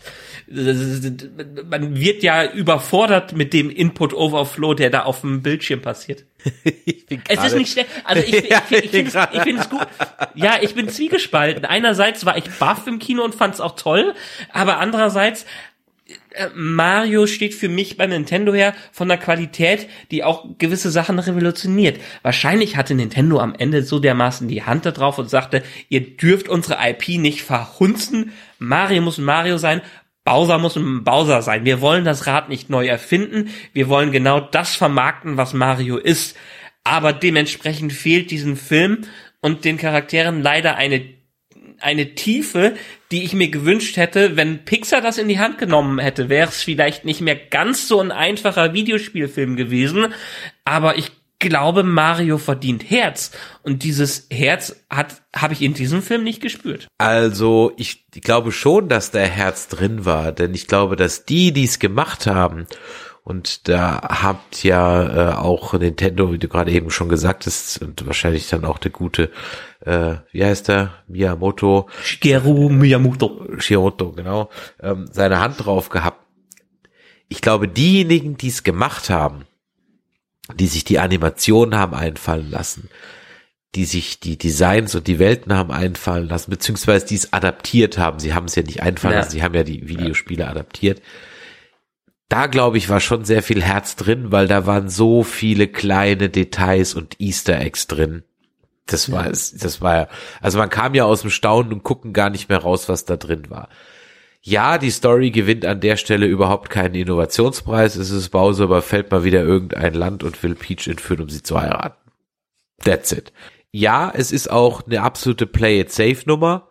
man 0.53 1.97
wird 1.97 2.23
ja 2.23 2.53
überfordert 2.53 3.33
mit 3.33 3.53
dem 3.55 3.71
Input 3.71 4.13
Overflow, 4.13 4.75
der 4.75 4.91
da 4.91 5.05
auf 5.05 5.23
dem 5.23 5.43
Bildschirm 5.43 5.81
passiert. 5.81 6.25
es 7.29 7.45
ist 7.45 7.57
nicht 7.57 7.73
schlecht. 7.73 7.89
Also 8.05 8.23
ich, 8.23 8.35
ich, 8.35 8.45
ich, 8.45 8.51
ich 8.51 8.91
finde 8.91 9.29
ich 9.33 9.43
finde 9.43 9.63
es 9.63 9.71
gut. 9.71 9.87
Ja, 10.35 10.57
ich 10.61 10.75
bin 10.75 10.89
zwiegespalten. 10.89 11.65
Einerseits 11.65 12.27
war 12.27 12.37
ich 12.37 12.51
baff 12.59 12.87
im 12.87 12.99
Kino 12.99 13.25
und 13.25 13.35
fand 13.35 13.55
es 13.55 13.61
auch 13.61 13.77
toll, 13.77 14.15
aber 14.53 14.79
andererseits 14.79 15.47
äh, 16.35 16.49
Mario 16.55 17.27
steht 17.27 17.55
für 17.55 17.69
mich 17.69 17.97
bei 17.97 18.07
Nintendo 18.07 18.53
her 18.53 18.75
von 18.93 19.09
der 19.09 19.19
Qualität, 19.19 19.89
die 20.11 20.25
auch 20.25 20.45
gewisse 20.59 20.91
Sachen 20.91 21.19
revolutioniert. 21.19 22.01
Wahrscheinlich 22.23 22.77
hatte 22.77 22.95
Nintendo 22.95 23.39
am 23.39 23.55
Ende 23.55 23.83
so 23.83 23.99
dermaßen 23.99 24.49
die 24.49 24.65
Hand 24.65 24.87
da 24.87 24.91
drauf 24.91 25.19
und 25.19 25.31
sagte, 25.31 25.63
ihr 25.89 26.17
dürft 26.17 26.49
unsere 26.49 26.79
IP 26.87 27.21
nicht 27.21 27.43
verhunzen. 27.43 28.33
Mario 28.59 29.03
muss 29.03 29.19
Mario 29.19 29.59
sein. 29.59 29.83
Bowser 30.25 30.59
muss 30.59 30.77
ein 30.77 31.05
Bowser 31.05 31.43
sein. 31.43 31.65
Wir 31.65 31.81
wollen 31.81 32.05
das 32.05 32.27
Rad 32.27 32.49
nicht 32.49 32.71
neu 32.71 32.87
erfinden. 32.87 33.51
Wir 33.73 33.89
wollen 33.89 34.13
genau 34.13 34.41
das 34.41 34.77
vermarkten, 34.77 35.37
was 35.37 35.53
Mario 35.53 35.97
ist. 35.97 36.37
Aber 36.85 37.13
dementsprechend 37.13 37.93
fehlt 37.93 38.31
diesem 38.31 38.57
Film 38.57 39.03
und 39.41 39.65
den 39.65 39.77
Charakteren 39.77 40.43
leider 40.43 40.77
eine 40.77 41.03
eine 41.81 42.15
Tiefe, 42.15 42.77
die 43.11 43.25
ich 43.25 43.35
mir 43.35 43.49
gewünscht 43.49 43.97
hätte, 43.97 44.37
wenn 44.37 44.65
Pixar 44.65 45.01
das 45.01 45.19
in 45.19 45.29
die 45.29 45.41
Hand 45.41 45.59
genommen 45.59 45.99
hätte, 45.99 46.29
wäre 46.29 46.49
es 46.49 46.63
vielleicht 46.63 47.05
nicht 47.05 47.21
mehr 47.21 47.35
ganz 47.35 47.89
so 47.89 48.01
ein 48.01 48.13
einfacher 48.13 48.73
Videospielfilm 48.73 49.57
gewesen. 49.57 50.15
Aber 50.65 50.97
ich 50.97 51.11
glaube, 51.49 51.83
Mario 51.83 52.39
verdient 52.39 52.89
Herz. 52.89 53.33
Und 53.63 53.83
dieses 53.83 54.27
Herz 54.31 54.85
hat, 54.89 55.23
habe 55.35 55.53
ich 55.53 55.63
in 55.63 55.75
diesem 55.75 56.03
Film 56.03 56.25
nicht 56.25 56.41
gespürt. 56.41 56.89
Also, 56.99 57.73
ich, 57.77 58.07
ich 58.15 58.23
glaube 58.23 58.53
schon, 58.53 58.89
dass 58.89 59.11
da 59.11 59.21
Herz 59.21 59.69
drin 59.69 60.05
war, 60.05 60.33
denn 60.33 60.55
ich 60.55 60.67
glaube, 60.67 60.97
dass 60.97 61.25
die, 61.25 61.53
die 61.53 61.65
es 61.65 61.79
gemacht 61.79 62.27
haben, 62.27 62.67
und 63.25 63.69
da 63.69 64.01
habt 64.03 64.65
ja 64.65 65.31
äh, 65.31 65.35
auch 65.37 65.75
Nintendo, 65.75 66.33
wie 66.33 66.39
du 66.39 66.49
gerade 66.49 66.73
eben 66.73 66.91
schon 66.91 67.09
gesagt 67.09 67.47
hast, 67.47 67.81
und 67.81 68.05
wahrscheinlich 68.05 68.49
dann 68.49 68.65
auch 68.65 68.79
der 68.79 68.91
gute, 68.91 69.31
äh, 69.81 70.17
wie 70.33 70.45
heißt 70.45 70.69
der, 70.69 70.91
Miyamoto? 71.07 71.89
Shigeru 72.03 72.69
Miyamoto. 72.69 73.47
Shiroto, 73.59 74.11
genau, 74.11 74.51
ähm, 74.81 75.07
seine 75.13 75.39
Hand 75.39 75.65
drauf 75.65 75.89
gehabt. 75.89 76.19
Ich 77.29 77.41
glaube, 77.41 77.69
diejenigen, 77.69 78.37
die 78.37 78.49
es 78.49 78.65
gemacht 78.65 79.09
haben, 79.09 79.45
die 80.57 80.67
sich 80.67 80.85
die 80.85 80.99
Animationen 80.99 81.79
haben 81.79 81.95
einfallen 81.95 82.51
lassen, 82.51 82.89
die 83.75 83.85
sich 83.85 84.21
die 84.21 84.37
Designs 84.37 84.95
und 84.95 85.07
die 85.07 85.19
Welten 85.19 85.55
haben 85.55 85.71
einfallen 85.71 86.29
lassen, 86.29 86.51
beziehungsweise 86.51 87.07
die 87.07 87.15
es 87.15 87.33
adaptiert 87.33 87.97
haben. 87.99 88.19
Sie 88.19 88.35
haben 88.35 88.47
es 88.47 88.55
ja 88.55 88.63
nicht 88.63 88.83
einfallen 88.83 89.15
ja. 89.15 89.21
lassen, 89.21 89.33
sie 89.33 89.43
haben 89.43 89.55
ja 89.55 89.63
die 89.63 89.89
Videospiele 89.89 90.45
ja. 90.45 90.51
adaptiert. 90.51 91.01
Da 92.29 92.47
glaube 92.47 92.79
ich 92.79 92.89
war 92.89 93.01
schon 93.01 93.25
sehr 93.25 93.43
viel 93.43 93.63
Herz 93.63 93.95
drin, 93.97 94.33
weil 94.33 94.49
da 94.49 94.67
waren 94.67 94.89
so 94.89 95.23
viele 95.23 95.69
kleine 95.69 96.29
Details 96.31 96.95
und 96.95 97.21
Easter 97.21 97.59
Eggs 97.61 97.87
drin. 97.87 98.25
Das 98.87 99.13
war 99.13 99.31
es, 99.31 99.53
das 99.53 99.81
war, 99.81 100.09
also 100.41 100.59
man 100.59 100.69
kam 100.69 100.95
ja 100.95 101.05
aus 101.05 101.21
dem 101.21 101.31
Staunen 101.31 101.73
und 101.73 101.83
gucken 101.83 102.13
gar 102.13 102.31
nicht 102.31 102.49
mehr 102.49 102.59
raus, 102.59 102.89
was 102.89 103.05
da 103.05 103.17
drin 103.17 103.49
war. 103.49 103.69
Ja, 104.45 104.77
die 104.79 104.91
Story 104.91 105.31
gewinnt 105.31 105.65
an 105.65 105.81
der 105.81 105.97
Stelle 105.97 106.27
überhaupt 106.27 106.69
keinen 106.69 106.97
Innovationspreis. 106.97 107.95
Es 107.95 108.11
ist 108.11 108.31
Bowser, 108.31 108.65
aber 108.65 108.83
fällt 108.83 109.13
mal 109.13 109.23
wieder 109.23 109.43
irgendein 109.43 109.95
Land 109.95 110.25
und 110.25 110.43
will 110.43 110.57
Peach 110.57 110.89
entführen, 110.89 111.23
um 111.23 111.29
sie 111.29 111.45
zu 111.45 111.61
heiraten. 111.61 112.11
That's 112.83 113.13
it. 113.13 113.33
Ja, 113.71 114.13
es 114.13 114.33
ist 114.33 114.51
auch 114.51 114.85
eine 114.85 115.03
absolute 115.03 115.47
Play-it-safe-Nummer. 115.47 116.69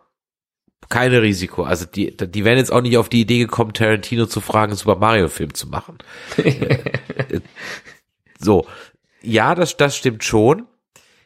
Keine 0.90 1.22
Risiko. 1.22 1.62
Also 1.62 1.86
die, 1.86 2.14
die 2.14 2.44
wären 2.44 2.58
jetzt 2.58 2.70
auch 2.70 2.82
nicht 2.82 2.98
auf 2.98 3.08
die 3.08 3.22
Idee 3.22 3.38
gekommen, 3.38 3.72
Tarantino 3.72 4.26
zu 4.26 4.42
fragen, 4.42 4.72
einen 4.72 4.76
Super 4.76 4.96
Mario-Film 4.96 5.54
zu 5.54 5.66
machen. 5.68 5.96
so. 8.38 8.66
Ja, 9.22 9.54
das, 9.54 9.78
das 9.78 9.96
stimmt 9.96 10.24
schon. 10.24 10.66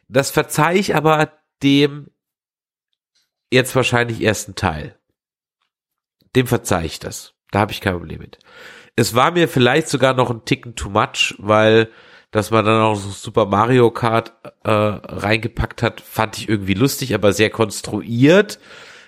Das 0.09 0.31
verzeih 0.31 0.77
ich 0.77 0.95
aber 0.95 1.33
dem 1.65 2.07
jetzt 3.51 3.75
wahrscheinlich 3.75 4.23
ersten 4.23 4.55
Teil 4.55 4.97
dem 6.37 6.47
verzeih 6.47 6.85
ich 6.85 7.01
das. 7.01 7.35
Da 7.51 7.61
habe 7.61 7.73
ich 7.73 7.81
kein 7.81 7.99
Problem 7.99 8.21
mit. 8.21 8.39
Es 8.95 9.15
war 9.15 9.31
mir 9.33 9.49
vielleicht 9.49 9.89
sogar 9.89 10.15
noch 10.15 10.31
ein 10.31 10.45
Ticken 10.45 10.75
too 10.75 10.91
much, 10.91 11.35
weil 11.39 11.89
dass 12.31 12.51
man 12.51 12.65
dann 12.65 12.83
auch 12.83 12.97
so 12.97 13.09
Super 13.11 13.47
Mario 13.47 13.91
Kart 13.91 14.35
äh, 14.65 14.71
reingepackt 14.71 15.83
hat, 15.83 16.01
fand 16.01 16.37
ich 16.37 16.49
irgendwie 16.49 16.75
lustig, 16.75 17.15
aber 17.15 17.33
sehr 17.33 17.51
konstruiert. 17.51 18.59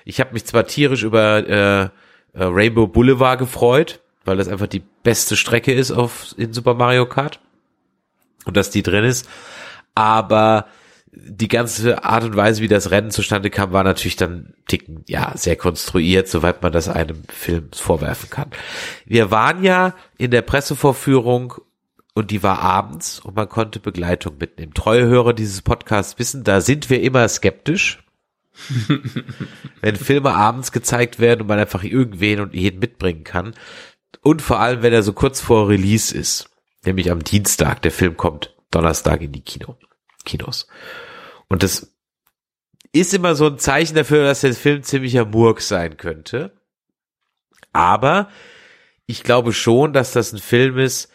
Ich 0.05 0.21
habe 0.21 0.33
mich 0.33 0.47
zwar 0.47 0.67
tierisch 0.67 1.03
über 1.03 1.47
äh, 1.47 1.83
äh, 1.83 1.91
Rainbow 2.35 2.87
Boulevard 2.87 3.39
gefreut, 3.39 4.01
weil 4.25 4.39
das 4.39 4.49
einfach 4.49 4.67
die 4.67 4.83
beste 5.03 5.37
Strecke 5.37 5.73
ist 5.73 5.91
auf 5.91 6.35
in 6.39 6.53
Super 6.55 6.75
Mario 6.75 7.07
Kart 7.07 7.41
und 8.47 8.57
dass 8.57 8.71
die 8.71 8.83
drin 8.83 9.05
ist, 9.05 9.29
aber 9.95 10.67
die 11.13 11.49
ganze 11.49 12.05
Art 12.05 12.25
und 12.25 12.37
Weise, 12.37 12.63
wie 12.63 12.69
das 12.69 12.91
Rennen 12.91 13.11
zustande 13.11 13.51
kam, 13.51 13.73
war 13.73 13.85
natürlich 13.85 14.17
dann 14.17 14.55
ticken, 14.67 15.05
ja, 15.09 15.33
sehr 15.37 15.57
konstruiert, 15.57 16.29
soweit 16.29 16.63
man 16.63 16.73
das 16.73 16.89
einem 16.89 17.23
Film 17.29 17.69
vorwerfen 17.73 18.31
kann. 18.31 18.51
Wir 19.05 19.31
waren 19.31 19.63
ja 19.63 19.95
in 20.17 20.31
der 20.31 20.43
Pressevorführung 20.43 21.55
und 22.15 22.31
die 22.31 22.43
war 22.43 22.61
abends 22.61 23.21
und 23.21 23.37
man 23.37 23.49
konnte 23.49 23.81
Begleitung 23.81 24.37
mitnehmen. 24.39 24.75
Treue 24.75 25.07
Hörer 25.07 25.33
dieses 25.33 25.63
Podcasts 25.63 26.19
wissen, 26.19 26.45
da 26.45 26.61
sind 26.61 26.91
wir 26.91 27.03
immer 27.03 27.29
skeptisch. 27.29 28.03
wenn 29.81 29.95
Filme 29.95 30.35
abends 30.35 30.73
gezeigt 30.73 31.21
werden 31.21 31.43
und 31.43 31.47
man 31.47 31.61
einfach 31.61 31.85
irgendwen 31.85 32.41
und 32.41 32.55
jeden 32.55 32.81
mitbringen 32.81 33.23
kann. 33.23 33.55
Und 34.21 34.43
vor 34.43 34.59
allem, 34.59 34.83
wenn 34.83 34.93
er 34.93 35.05
so 35.05 35.13
kurz 35.13 35.41
vor 35.41 35.69
Release 35.69 36.13
ist. 36.13 36.51
Nämlich 36.85 37.11
am 37.13 37.23
Dienstag. 37.23 37.83
Der 37.83 37.93
Film 37.93 38.17
kommt 38.17 38.57
Donnerstag 38.73 39.21
in 39.21 39.31
die 39.31 39.43
Kino. 39.43 39.77
Kinos. 40.29 40.69
Und 41.49 41.63
das 41.63 41.95
ist 42.93 43.15
immer 43.15 43.35
so 43.35 43.47
ein 43.47 43.59
Zeichen 43.59 43.97
dafür, 43.97 44.25
dass 44.25 44.43
der 44.43 44.55
Film 44.55 44.83
ziemlicher 44.83 45.25
Murk 45.25 45.61
sein 45.61 45.97
könnte. 45.97 46.53
Aber 47.73 48.29
ich 49.07 49.23
glaube 49.23 49.53
schon, 49.53 49.93
dass 49.93 50.13
das 50.13 50.33
ein 50.33 50.39
Film 50.39 50.79
ist, 50.79 51.11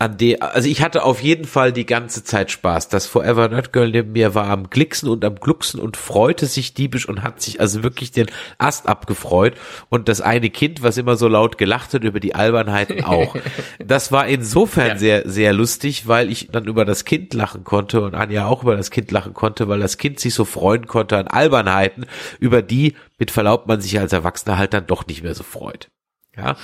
an 0.00 0.16
der, 0.16 0.54
also 0.54 0.68
ich 0.68 0.80
hatte 0.80 1.02
auf 1.02 1.20
jeden 1.22 1.44
Fall 1.44 1.72
die 1.72 1.84
ganze 1.84 2.22
Zeit 2.22 2.52
Spaß. 2.52 2.88
Das 2.88 3.06
Forever 3.06 3.48
Nerd 3.48 3.72
Girl 3.72 3.90
neben 3.90 4.12
mir 4.12 4.32
war 4.32 4.46
am 4.46 4.70
Glicksen 4.70 5.08
und 5.08 5.24
am 5.24 5.34
Glucksen 5.34 5.80
und 5.80 5.96
freute 5.96 6.46
sich 6.46 6.72
diebisch 6.72 7.08
und 7.08 7.24
hat 7.24 7.42
sich 7.42 7.60
also 7.60 7.82
wirklich 7.82 8.12
den 8.12 8.26
Ast 8.58 8.88
abgefreut. 8.88 9.54
Und 9.88 10.08
das 10.08 10.20
eine 10.20 10.50
Kind, 10.50 10.84
was 10.84 10.98
immer 10.98 11.16
so 11.16 11.26
laut 11.26 11.58
gelacht 11.58 11.94
hat 11.94 12.04
über 12.04 12.20
die 12.20 12.34
Albernheiten 12.34 13.04
auch. 13.04 13.36
Das 13.78 14.12
war 14.12 14.26
insofern 14.26 14.88
ja. 14.88 14.98
sehr, 14.98 15.28
sehr 15.28 15.52
lustig, 15.52 16.06
weil 16.06 16.30
ich 16.30 16.48
dann 16.52 16.66
über 16.66 16.84
das 16.84 17.04
Kind 17.04 17.32
lachen 17.32 17.64
konnte 17.64 18.02
und 18.02 18.14
Anja 18.14 18.46
auch 18.46 18.62
über 18.62 18.76
das 18.76 18.90
Kind 18.90 19.10
lachen 19.10 19.34
konnte, 19.34 19.68
weil 19.68 19.80
das 19.80 19.98
Kind 19.98 20.20
sich 20.20 20.34
so 20.34 20.44
freuen 20.44 20.86
konnte 20.86 21.16
an 21.16 21.26
Albernheiten, 21.26 22.06
über 22.38 22.62
die 22.62 22.94
mit 23.18 23.30
Verlaub 23.30 23.66
man 23.66 23.80
sich 23.80 23.98
als 23.98 24.12
Erwachsener 24.12 24.58
halt 24.58 24.74
dann 24.74 24.86
doch 24.86 25.06
nicht 25.06 25.22
mehr 25.22 25.34
so 25.34 25.42
freut. 25.42 25.88
Ja. 26.38 26.56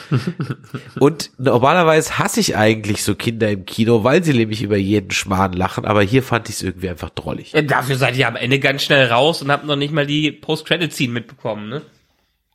Und 1.01 1.31
normalerweise 1.39 2.19
hasse 2.19 2.41
ich 2.41 2.57
eigentlich 2.57 3.03
so 3.03 3.15
Kinder 3.15 3.51
im 3.51 3.67
Kino, 3.67 4.05
weil 4.05 4.23
sie 4.23 4.33
nämlich 4.33 4.63
über 4.63 4.77
jeden 4.77 5.11
Schmarrn 5.11 5.53
lachen, 5.53 5.85
aber 5.85 6.03
hier 6.03 6.23
fand 6.23 6.49
ich 6.49 6.57
es 6.57 6.63
irgendwie 6.63 6.89
einfach 6.89 7.11
drollig. 7.11 7.53
Ja, 7.53 7.63
dafür 7.63 7.97
seid 7.97 8.17
ihr 8.17 8.29
am 8.29 8.37
Ende 8.37 8.61
ganz 8.61 8.83
schnell 8.83 9.07
raus 9.07 9.43
und 9.43 9.51
habt 9.51 9.67
noch 9.67 9.77
nicht 9.77 9.93
mal 9.93 10.07
die 10.07 10.31
Post-Credit-Scene 10.31 11.13
mitbekommen, 11.13 11.69
ne? 11.69 11.83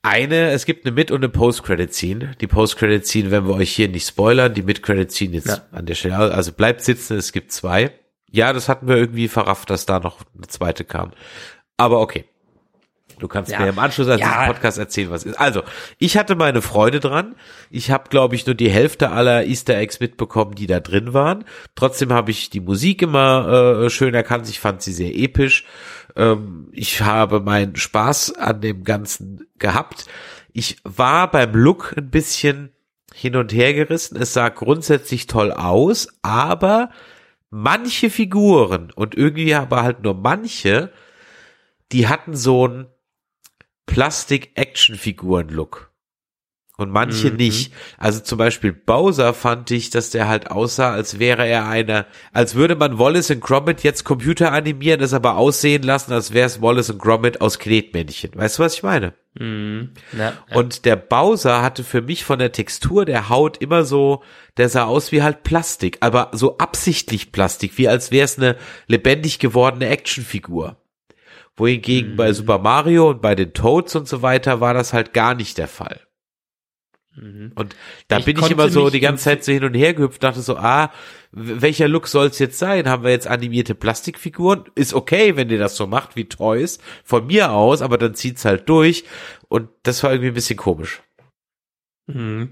Eine, 0.01 0.51
es 0.51 0.65
gibt 0.65 0.85
eine 0.85 0.95
Mid- 0.95 1.11
und 1.11 1.17
eine 1.17 1.27
Post-Credit-Scene. 1.27 2.31
Die 2.39 2.47
Post-Credit-Scene 2.47 3.31
werden 3.31 3.49
wir 3.49 3.55
euch 3.55 3.71
hier 3.75 3.89
nicht 3.89 4.07
spoilern, 4.07 4.53
die 4.53 4.63
Mid-Credit-Scene 4.63 5.33
jetzt 5.33 5.49
ja. 5.49 5.61
an 5.73 5.85
der 5.85 5.95
Stelle, 5.95 6.15
also 6.15 6.53
bleibt 6.53 6.81
sitzen, 6.81 7.17
es 7.17 7.33
gibt 7.33 7.51
zwei. 7.51 7.91
Ja, 8.31 8.53
das 8.53 8.69
hatten 8.69 8.87
wir 8.87 8.95
irgendwie 8.95 9.27
verrafft, 9.27 9.69
dass 9.69 9.85
da 9.85 9.99
noch 9.99 10.19
eine 10.37 10.47
zweite 10.47 10.85
kam. 10.85 11.11
Aber 11.75 11.99
okay. 11.99 12.25
Du 13.19 13.27
kannst 13.27 13.51
ja. 13.51 13.59
mir 13.59 13.69
im 13.69 13.79
Anschluss 13.79 14.07
an 14.07 14.19
ja. 14.19 14.27
diesen 14.27 14.45
Podcast 14.47 14.77
erzählen, 14.77 15.11
was 15.11 15.23
ist. 15.23 15.39
Also, 15.39 15.63
ich 15.97 16.17
hatte 16.17 16.35
meine 16.35 16.61
Freude 16.61 16.99
dran. 16.99 17.35
Ich 17.69 17.91
habe, 17.91 18.09
glaube 18.09 18.35
ich, 18.35 18.45
nur 18.45 18.55
die 18.55 18.69
Hälfte 18.69 19.11
aller 19.11 19.45
Easter 19.45 19.77
Eggs 19.77 19.99
mitbekommen, 19.99 20.55
die 20.55 20.67
da 20.67 20.79
drin 20.79 21.13
waren. 21.13 21.45
Trotzdem 21.75 22.11
habe 22.13 22.31
ich 22.31 22.49
die 22.49 22.61
Musik 22.61 23.01
immer 23.01 23.83
äh, 23.83 23.89
schön 23.89 24.13
erkannt. 24.13 24.49
Ich 24.49 24.59
fand 24.59 24.81
sie 24.81 24.93
sehr 24.93 25.15
episch. 25.15 25.65
Ähm, 26.15 26.69
ich 26.71 27.01
habe 27.01 27.39
meinen 27.39 27.75
Spaß 27.75 28.35
an 28.35 28.61
dem 28.61 28.83
Ganzen 28.83 29.47
gehabt. 29.59 30.05
Ich 30.53 30.77
war 30.83 31.29
beim 31.29 31.53
Look 31.53 31.93
ein 31.97 32.09
bisschen 32.09 32.71
hin 33.13 33.35
und 33.35 33.53
her 33.53 33.73
gerissen. 33.73 34.17
Es 34.19 34.33
sah 34.33 34.49
grundsätzlich 34.49 35.27
toll 35.27 35.51
aus, 35.51 36.07
aber 36.21 36.89
manche 37.49 38.09
Figuren 38.09 38.91
und 38.91 39.15
irgendwie 39.15 39.53
aber 39.55 39.83
halt 39.83 40.03
nur 40.03 40.13
manche, 40.13 40.91
die 41.91 42.07
hatten 42.07 42.35
so 42.35 42.65
einen 42.65 42.87
Plastik-Action-Figuren-Look 43.89 45.89
und 46.79 46.91
manche 46.91 47.29
mhm. 47.29 47.37
nicht. 47.37 47.73
Also 47.97 48.21
zum 48.21 48.37
Beispiel 48.37 48.71
Bowser 48.71 49.33
fand 49.33 49.69
ich, 49.71 49.89
dass 49.89 50.11
der 50.11 50.27
halt 50.27 50.49
aussah, 50.49 50.91
als 50.91 51.19
wäre 51.19 51.45
er 51.45 51.67
eine, 51.67 52.05
als 52.31 52.55
würde 52.55 52.75
man 52.75 52.97
Wallace 52.97 53.31
und 53.31 53.41
Gromit 53.41 53.83
jetzt 53.83 54.05
Computer 54.05 54.53
animieren, 54.53 55.01
es 55.01 55.13
aber 55.13 55.35
aussehen 55.35 55.83
lassen, 55.83 56.13
als 56.13 56.33
wäre 56.33 56.47
es 56.47 56.61
Wallace 56.61 56.91
und 56.91 56.99
Gromit 56.99 57.41
aus 57.41 57.59
Knetmännchen. 57.59 58.31
Weißt 58.33 58.57
du, 58.57 58.63
was 58.63 58.75
ich 58.75 58.83
meine? 58.83 59.13
Mhm. 59.37 59.91
Ja, 60.17 60.33
ja. 60.49 60.55
Und 60.55 60.85
der 60.85 60.95
Bowser 60.95 61.61
hatte 61.61 61.83
für 61.83 62.01
mich 62.01 62.23
von 62.23 62.39
der 62.39 62.53
Textur 62.53 63.05
der 63.05 63.29
Haut 63.29 63.57
immer 63.57 63.83
so, 63.83 64.23
der 64.57 64.69
sah 64.69 64.85
aus 64.85 65.11
wie 65.11 65.21
halt 65.21 65.43
Plastik, 65.43 65.97
aber 65.99 66.31
so 66.33 66.57
absichtlich 66.59 67.31
Plastik, 67.31 67.77
wie 67.77 67.89
als 67.89 68.11
wäre 68.11 68.25
es 68.25 68.37
eine 68.37 68.55
lebendig 68.87 69.39
gewordene 69.39 69.87
Actionfigur. 69.87 70.77
Wohingegen 71.59 72.13
mhm. 72.13 72.15
bei 72.15 72.33
Super 72.33 72.59
Mario 72.59 73.09
und 73.09 73.21
bei 73.21 73.35
den 73.35 73.53
Toads 73.53 73.95
und 73.95 74.07
so 74.07 74.21
weiter 74.21 74.61
war 74.61 74.73
das 74.73 74.93
halt 74.93 75.13
gar 75.13 75.35
nicht 75.35 75.57
der 75.57 75.67
Fall. 75.67 76.01
Mhm. 77.15 77.51
Und 77.55 77.75
da 78.07 78.19
ich 78.19 78.25
bin 78.25 78.39
ich 78.39 78.49
immer 78.49 78.69
so 78.69 78.89
die 78.89 78.99
ganze 78.99 79.25
Zeit 79.25 79.43
so 79.43 79.51
hin 79.51 79.63
und 79.63 79.73
her 79.73 79.93
gehüpft, 79.93 80.23
dachte 80.23 80.41
so, 80.41 80.57
ah, 80.57 80.91
welcher 81.31 81.87
Look 81.87 82.07
soll's 82.07 82.39
jetzt 82.39 82.57
sein? 82.57 82.87
Haben 82.87 83.03
wir 83.03 83.11
jetzt 83.11 83.27
animierte 83.27 83.75
Plastikfiguren? 83.75 84.65
Ist 84.75 84.93
okay, 84.93 85.35
wenn 85.35 85.49
ihr 85.49 85.59
das 85.59 85.75
so 85.75 85.85
macht 85.85 86.15
wie 86.15 86.25
Toys, 86.25 86.79
von 87.03 87.27
mir 87.27 87.51
aus, 87.51 87.81
aber 87.81 87.97
dann 87.97 88.15
zieht's 88.15 88.45
halt 88.45 88.69
durch. 88.69 89.03
Und 89.47 89.69
das 89.83 90.03
war 90.03 90.11
irgendwie 90.11 90.29
ein 90.29 90.35
bisschen 90.35 90.57
komisch. 90.57 91.01
Mhm. 92.07 92.51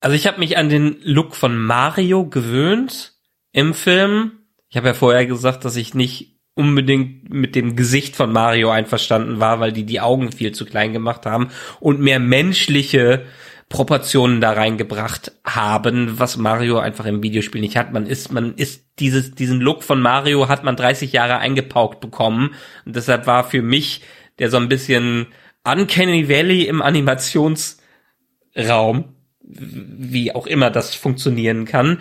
Also 0.00 0.14
ich 0.14 0.26
habe 0.26 0.38
mich 0.38 0.56
an 0.56 0.68
den 0.68 0.98
Look 1.02 1.34
von 1.34 1.58
Mario 1.58 2.26
gewöhnt 2.26 3.14
im 3.52 3.74
Film. 3.74 4.32
Ich 4.68 4.76
habe 4.76 4.88
ja 4.88 4.94
vorher 4.94 5.26
gesagt, 5.26 5.64
dass 5.64 5.76
ich 5.76 5.94
nicht 5.94 6.37
unbedingt 6.58 7.32
mit 7.32 7.54
dem 7.54 7.76
Gesicht 7.76 8.16
von 8.16 8.32
Mario 8.32 8.70
einverstanden 8.70 9.38
war, 9.38 9.60
weil 9.60 9.72
die 9.72 9.84
die 9.84 10.00
Augen 10.00 10.32
viel 10.32 10.52
zu 10.52 10.66
klein 10.66 10.92
gemacht 10.92 11.24
haben 11.24 11.48
und 11.78 12.00
mehr 12.00 12.18
menschliche 12.18 13.24
Proportionen 13.68 14.40
da 14.40 14.52
reingebracht 14.52 15.32
haben, 15.44 16.18
was 16.18 16.36
Mario 16.36 16.78
einfach 16.78 17.06
im 17.06 17.22
Videospiel 17.22 17.60
nicht 17.60 17.76
hat. 17.76 17.92
Man 17.92 18.06
ist, 18.06 18.32
man 18.32 18.54
ist 18.54 18.86
dieses, 18.98 19.34
diesen 19.34 19.60
Look 19.60 19.84
von 19.84 20.00
Mario 20.00 20.48
hat 20.48 20.64
man 20.64 20.74
30 20.74 21.12
Jahre 21.12 21.38
eingepaukt 21.38 22.00
bekommen. 22.00 22.54
Und 22.84 22.96
deshalb 22.96 23.26
war 23.26 23.44
für 23.44 23.62
mich 23.62 24.02
der 24.38 24.50
so 24.50 24.56
ein 24.56 24.68
bisschen 24.68 25.26
Uncanny 25.64 26.28
Valley 26.28 26.62
im 26.62 26.82
Animationsraum, 26.82 29.14
wie 29.42 30.34
auch 30.34 30.46
immer 30.46 30.70
das 30.70 30.94
funktionieren 30.94 31.66
kann. 31.66 32.00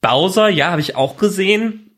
Bowser, 0.00 0.48
ja, 0.48 0.70
habe 0.70 0.80
ich 0.80 0.96
auch 0.96 1.16
gesehen. 1.16 1.96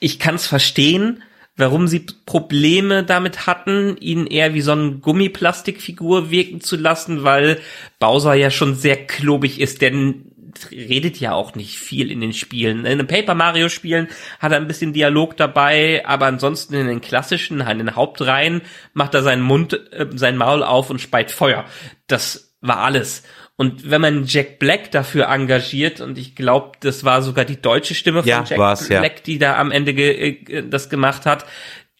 Ich 0.00 0.18
kann 0.18 0.34
es 0.34 0.46
verstehen 0.46 1.22
warum 1.56 1.86
sie 1.86 2.06
Probleme 2.26 3.04
damit 3.04 3.46
hatten, 3.46 3.96
ihn 3.98 4.26
eher 4.26 4.54
wie 4.54 4.60
so 4.60 4.72
eine 4.72 4.92
Gummiplastikfigur 4.92 6.30
wirken 6.30 6.60
zu 6.60 6.76
lassen, 6.76 7.22
weil 7.22 7.60
Bowser 8.00 8.34
ja 8.34 8.50
schon 8.50 8.74
sehr 8.74 9.06
klobig 9.06 9.60
ist, 9.60 9.80
denn 9.82 10.30
redet 10.70 11.18
ja 11.18 11.32
auch 11.32 11.54
nicht 11.54 11.78
viel 11.78 12.10
in 12.10 12.20
den 12.20 12.32
Spielen. 12.32 12.86
In 12.86 12.98
den 12.98 13.06
Paper 13.06 13.34
Mario 13.34 13.68
Spielen 13.68 14.08
hat 14.38 14.52
er 14.52 14.58
ein 14.58 14.68
bisschen 14.68 14.92
Dialog 14.92 15.36
dabei, 15.36 16.04
aber 16.06 16.26
ansonsten 16.26 16.74
in 16.74 16.86
den 16.86 17.00
klassischen, 17.00 17.60
in 17.60 17.78
den 17.78 17.96
Hauptreihen 17.96 18.62
macht 18.92 19.14
er 19.14 19.22
seinen 19.22 19.42
Mund, 19.42 19.72
äh, 19.92 20.06
sein 20.14 20.36
Maul 20.36 20.62
auf 20.62 20.90
und 20.90 21.00
speit 21.00 21.32
Feuer. 21.32 21.64
Das 22.06 22.54
war 22.60 22.78
alles. 22.78 23.24
Und 23.56 23.88
wenn 23.88 24.00
man 24.00 24.24
Jack 24.26 24.58
Black 24.58 24.90
dafür 24.90 25.28
engagiert, 25.28 26.00
und 26.00 26.18
ich 26.18 26.34
glaube, 26.34 26.72
das 26.80 27.04
war 27.04 27.22
sogar 27.22 27.44
die 27.44 27.60
deutsche 27.60 27.94
Stimme 27.94 28.22
von 28.22 28.28
ja, 28.28 28.44
Jack 28.44 28.88
Black, 28.88 29.16
ja. 29.16 29.22
die 29.26 29.38
da 29.38 29.56
am 29.58 29.70
Ende 29.70 29.94
ge 29.94 30.38
äh, 30.48 30.68
das 30.68 30.88
gemacht 30.88 31.24
hat, 31.24 31.46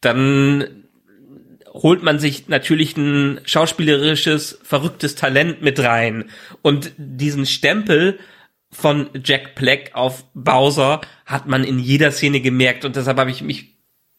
dann 0.00 0.84
holt 1.72 2.02
man 2.02 2.18
sich 2.18 2.48
natürlich 2.48 2.96
ein 2.96 3.40
schauspielerisches, 3.44 4.60
verrücktes 4.62 5.14
Talent 5.16 5.62
mit 5.62 5.80
rein. 5.80 6.30
Und 6.62 6.92
diesen 6.96 7.46
Stempel 7.46 8.18
von 8.70 9.08
Jack 9.22 9.54
Black 9.54 9.90
auf 9.94 10.24
Bowser 10.34 11.00
hat 11.26 11.46
man 11.46 11.64
in 11.64 11.78
jeder 11.78 12.10
Szene 12.10 12.40
gemerkt. 12.40 12.84
Und 12.84 12.96
deshalb 12.96 13.18
habe 13.18 13.30
ich 13.30 13.42
mich 13.42 13.73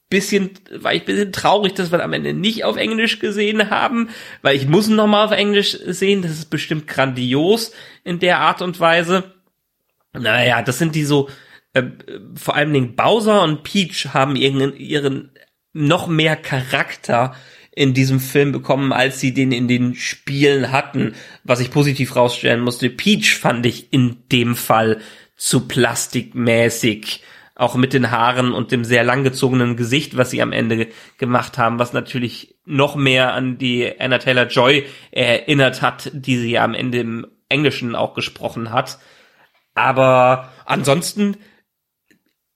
bisschen, 0.09 0.51
war 0.71 0.93
ich 0.93 1.05
bisschen 1.05 1.31
traurig, 1.31 1.73
dass 1.73 1.91
wir 1.91 2.03
am 2.03 2.13
Ende 2.13 2.33
nicht 2.33 2.63
auf 2.63 2.77
Englisch 2.77 3.19
gesehen 3.19 3.69
haben, 3.69 4.09
weil 4.41 4.55
ich 4.55 4.67
muss 4.67 4.87
noch 4.87 5.07
mal 5.07 5.25
auf 5.25 5.31
Englisch 5.31 5.77
sehen. 5.85 6.21
Das 6.21 6.31
ist 6.31 6.49
bestimmt 6.49 6.87
grandios 6.87 7.71
in 8.03 8.19
der 8.19 8.39
Art 8.39 8.61
und 8.61 8.79
Weise. 8.79 9.35
Naja, 10.13 10.61
das 10.61 10.77
sind 10.77 10.95
die 10.95 11.03
so, 11.03 11.29
äh, 11.73 11.83
vor 12.35 12.55
allen 12.55 12.73
Dingen 12.73 12.95
Bowser 12.95 13.41
und 13.43 13.63
Peach 13.63 14.13
haben 14.13 14.35
ihren, 14.35 14.75
ihren 14.77 15.31
noch 15.73 16.07
mehr 16.07 16.35
Charakter 16.35 17.35
in 17.75 17.93
diesem 17.93 18.21
Film 18.21 18.53
bekommen, 18.53 18.93
als 18.93 19.19
sie 19.19 19.33
den 19.33 19.51
in 19.51 19.67
den 19.67 19.95
Spielen 19.95 20.71
hatten, 20.71 21.13
was 21.43 21.59
ich 21.59 21.71
positiv 21.71 22.15
rausstellen 22.15 22.61
musste. 22.61 22.89
Peach 22.89 23.35
fand 23.35 23.65
ich 23.65 23.91
in 23.91 24.17
dem 24.31 24.55
Fall 24.55 25.01
zu 25.35 25.67
plastikmäßig 25.67 27.21
auch 27.55 27.75
mit 27.75 27.93
den 27.93 28.11
Haaren 28.11 28.51
und 28.51 28.71
dem 28.71 28.83
sehr 28.83 29.03
langgezogenen 29.03 29.77
Gesicht, 29.77 30.17
was 30.17 30.29
sie 30.29 30.41
am 30.41 30.51
Ende 30.51 30.89
gemacht 31.17 31.57
haben, 31.57 31.79
was 31.79 31.93
natürlich 31.93 32.55
noch 32.65 32.95
mehr 32.95 33.33
an 33.33 33.57
die 33.57 33.99
Anna 33.99 34.17
Taylor 34.17 34.47
Joy 34.47 34.85
erinnert 35.11 35.81
hat, 35.81 36.11
die 36.13 36.37
sie 36.37 36.51
ja 36.51 36.63
am 36.65 36.73
Ende 36.73 36.99
im 36.99 37.27
Englischen 37.47 37.95
auch 37.95 38.13
gesprochen 38.13 38.71
hat. 38.71 38.99
Aber 39.73 40.51
ansonsten, 40.65 41.37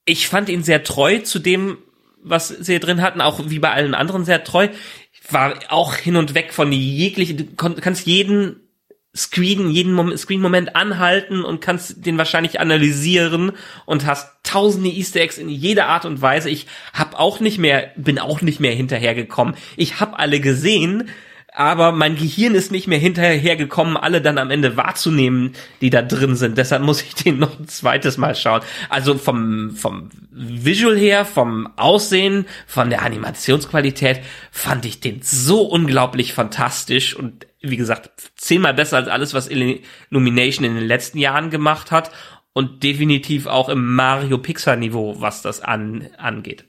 ich 0.05 0.27
fand 0.27 0.49
ihn 0.49 0.63
sehr 0.63 0.83
treu 0.83 1.19
zu 1.19 1.39
dem, 1.39 1.77
was 2.21 2.49
sie 2.49 2.79
drin 2.79 3.01
hatten, 3.01 3.21
auch 3.21 3.41
wie 3.45 3.59
bei 3.59 3.71
allen 3.71 3.95
anderen 3.95 4.25
sehr 4.25 4.43
treu. 4.43 4.67
Ich 5.13 5.33
war 5.33 5.53
auch 5.69 5.95
hin 5.95 6.17
und 6.17 6.33
weg 6.33 6.53
von 6.53 6.71
jeglichen, 6.73 7.37
du 7.37 7.55
kannst 7.55 8.05
jeden 8.05 8.69
Screen, 9.15 9.71
jeden 9.71 9.93
Moment, 9.93 10.19
Screen-Moment 10.19 10.75
anhalten 10.75 11.43
und 11.43 11.61
kannst 11.61 12.05
den 12.05 12.17
wahrscheinlich 12.17 12.59
analysieren 12.59 13.53
und 13.85 14.05
hast 14.05 14.38
tausende 14.49 14.89
Easter 14.89 15.21
Eggs 15.21 15.37
in 15.37 15.49
jeder 15.49 15.87
Art 15.87 16.05
und 16.05 16.21
Weise. 16.21 16.49
Ich 16.49 16.65
hab 16.93 17.19
auch 17.19 17.39
nicht 17.39 17.59
mehr, 17.59 17.91
bin 17.95 18.17
auch 18.17 18.41
nicht 18.41 18.59
mehr 18.59 18.73
hinterhergekommen. 18.73 19.55
Ich 19.77 19.99
hab 19.99 20.17
alle 20.17 20.39
gesehen, 20.39 21.09
aber 21.53 21.91
mein 21.91 22.15
Gehirn 22.15 22.55
ist 22.55 22.71
nicht 22.71 22.87
mehr 22.87 22.99
hinterhergekommen, 22.99 23.97
alle 23.97 24.21
dann 24.21 24.37
am 24.37 24.49
Ende 24.49 24.77
wahrzunehmen, 24.77 25.53
die 25.81 25.89
da 25.89 26.01
drin 26.01 26.35
sind. 26.35 26.57
Deshalb 26.57 26.83
muss 26.83 27.01
ich 27.01 27.13
den 27.23 27.37
noch 27.37 27.59
ein 27.59 27.67
zweites 27.67 28.17
Mal 28.17 28.33
schauen. 28.33 28.61
Also 28.89 29.17
vom, 29.17 29.75
vom 29.75 30.09
Visual 30.31 30.97
her, 30.97 31.25
vom 31.25 31.69
Aussehen, 31.75 32.45
von 32.65 32.89
der 32.89 33.03
Animationsqualität 33.03 34.21
fand 34.51 34.85
ich 34.85 34.99
den 34.99 35.21
so 35.21 35.61
unglaublich 35.61 36.33
fantastisch 36.33 37.15
und 37.15 37.45
wie 37.61 37.77
gesagt, 37.77 38.09
zehnmal 38.35 38.73
besser 38.73 38.97
als 38.97 39.09
alles, 39.09 39.33
was 39.33 39.49
Illumination 39.49 40.65
in 40.65 40.75
den 40.75 40.87
letzten 40.87 41.17
Jahren 41.17 41.49
gemacht 41.49 41.91
hat 41.91 42.09
und 42.53 42.83
definitiv 42.83 43.47
auch 43.47 43.69
im 43.69 43.95
Mario 43.95 44.37
Pixar 44.37 44.75
Niveau, 44.75 45.15
was 45.19 45.41
das 45.41 45.61
an, 45.61 46.09
angeht. 46.17 46.65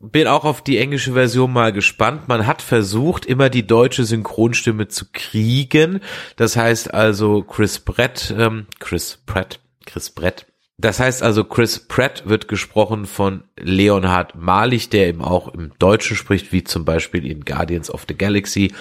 Bin 0.00 0.26
auch 0.26 0.44
auf 0.44 0.62
die 0.62 0.78
englische 0.78 1.12
Version 1.12 1.52
mal 1.52 1.72
gespannt. 1.72 2.28
Man 2.28 2.46
hat 2.46 2.60
versucht, 2.60 3.24
immer 3.24 3.48
die 3.48 3.66
deutsche 3.66 4.04
Synchronstimme 4.04 4.88
zu 4.88 5.06
kriegen. 5.12 6.00
Das 6.36 6.56
heißt 6.56 6.92
also 6.92 7.42
Chris 7.42 7.78
Brett, 7.78 8.34
ähm, 8.36 8.66
Chris 8.80 9.22
Pratt, 9.24 9.60
Chris 9.86 10.10
Brett 10.10 10.46
das 10.76 10.98
heißt 10.98 11.22
also, 11.22 11.44
Chris 11.44 11.78
Pratt 11.78 12.24
wird 12.26 12.48
gesprochen 12.48 13.06
von 13.06 13.44
Leonhard 13.56 14.34
Malich, 14.34 14.90
der 14.90 15.06
eben 15.06 15.22
auch 15.22 15.48
im 15.48 15.72
Deutschen 15.78 16.16
spricht, 16.16 16.52
wie 16.52 16.64
zum 16.64 16.84
Beispiel 16.84 17.30
in 17.30 17.44
Guardians 17.44 17.90
of 17.90 18.04
the 18.08 18.16
Galaxy. 18.16 18.74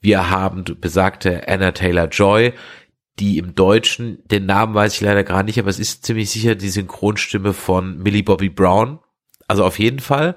Wir 0.00 0.28
haben 0.28 0.64
besagte 0.80 1.46
Anna 1.46 1.70
Taylor 1.70 2.08
Joy, 2.08 2.52
die 3.18 3.38
im 3.38 3.54
Deutschen, 3.54 4.22
den 4.30 4.46
Namen 4.46 4.74
weiß 4.74 4.94
ich 4.94 5.00
leider 5.00 5.24
gar 5.24 5.42
nicht, 5.42 5.58
aber 5.58 5.70
es 5.70 5.78
ist 5.78 6.04
ziemlich 6.04 6.30
sicher 6.30 6.54
die 6.54 6.68
Synchronstimme 6.68 7.52
von 7.52 7.98
Millie 7.98 8.22
Bobby 8.22 8.50
Brown. 8.50 8.98
Also 9.48 9.64
auf 9.64 9.78
jeden 9.78 10.00
Fall. 10.00 10.36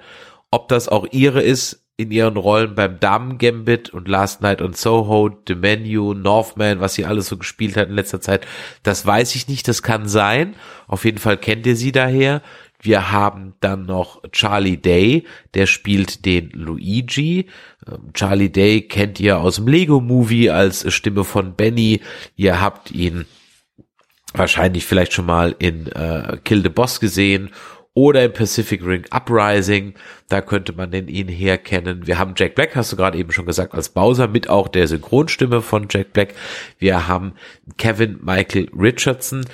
Ob 0.51 0.67
das 0.69 0.87
auch 0.87 1.05
ihre 1.11 1.41
ist, 1.41 1.85
in 1.99 2.11
ihren 2.11 2.37
Rollen 2.37 2.75
beim 2.75 2.97
Damen 3.01 3.37
Gambit 3.37 3.89
und 3.89 4.07
Last 4.07 4.41
Night 4.41 4.61
on 4.61 4.71
Soho, 4.71 5.29
The 5.45 5.55
Menu, 5.55 6.13
Northman, 6.13 6.79
was 6.79 6.93
sie 6.93 7.05
alles 7.05 7.27
so 7.27 7.35
gespielt 7.35 7.75
hat 7.75 7.89
in 7.89 7.95
letzter 7.95 8.21
Zeit, 8.21 8.47
das 8.83 9.05
weiß 9.05 9.35
ich 9.35 9.49
nicht, 9.49 9.67
das 9.67 9.83
kann 9.83 10.07
sein. 10.07 10.55
Auf 10.87 11.03
jeden 11.03 11.17
Fall 11.17 11.35
kennt 11.35 11.65
ihr 11.65 11.75
sie 11.75 11.91
daher. 11.91 12.41
Wir 12.81 13.11
haben 13.11 13.55
dann 13.59 13.85
noch 13.85 14.21
Charlie 14.31 14.77
Day, 14.77 15.25
der 15.53 15.65
spielt 15.65 16.25
den 16.25 16.49
Luigi. 16.51 17.47
Ähm, 17.87 18.13
Charlie 18.13 18.51
Day 18.51 18.81
kennt 18.81 19.19
ihr 19.19 19.39
aus 19.39 19.55
dem 19.55 19.67
Lego 19.67 19.99
Movie 19.99 20.49
als 20.49 20.91
Stimme 20.93 21.23
von 21.23 21.55
Benny. 21.55 22.01
Ihr 22.35 22.61
habt 22.61 22.91
ihn 22.91 23.25
wahrscheinlich 24.33 24.85
vielleicht 24.85 25.13
schon 25.13 25.25
mal 25.25 25.55
in 25.59 25.87
äh, 25.87 26.37
Kill 26.43 26.63
the 26.63 26.69
Boss 26.69 26.99
gesehen 26.99 27.49
oder 27.93 28.23
im 28.23 28.31
Pacific 28.31 28.85
Ring 28.85 29.05
Uprising, 29.11 29.93
da 30.29 30.41
könnte 30.41 30.71
man 30.73 30.91
den 30.91 31.09
ihn 31.09 31.27
herkennen. 31.27 32.07
Wir 32.07 32.17
haben 32.17 32.33
Jack 32.37 32.55
Black, 32.55 32.75
hast 32.75 32.91
du 32.91 32.95
gerade 32.95 33.17
eben 33.17 33.31
schon 33.31 33.45
gesagt, 33.45 33.73
als 33.73 33.89
Bowser 33.89 34.27
mit 34.27 34.49
auch 34.49 34.69
der 34.69 34.87
Synchronstimme 34.87 35.61
von 35.61 35.87
Jack 35.89 36.13
Black. 36.13 36.33
Wir 36.77 37.09
haben 37.09 37.33
Kevin 37.77 38.19
Michael 38.21 38.69
Richardson, 38.73 39.45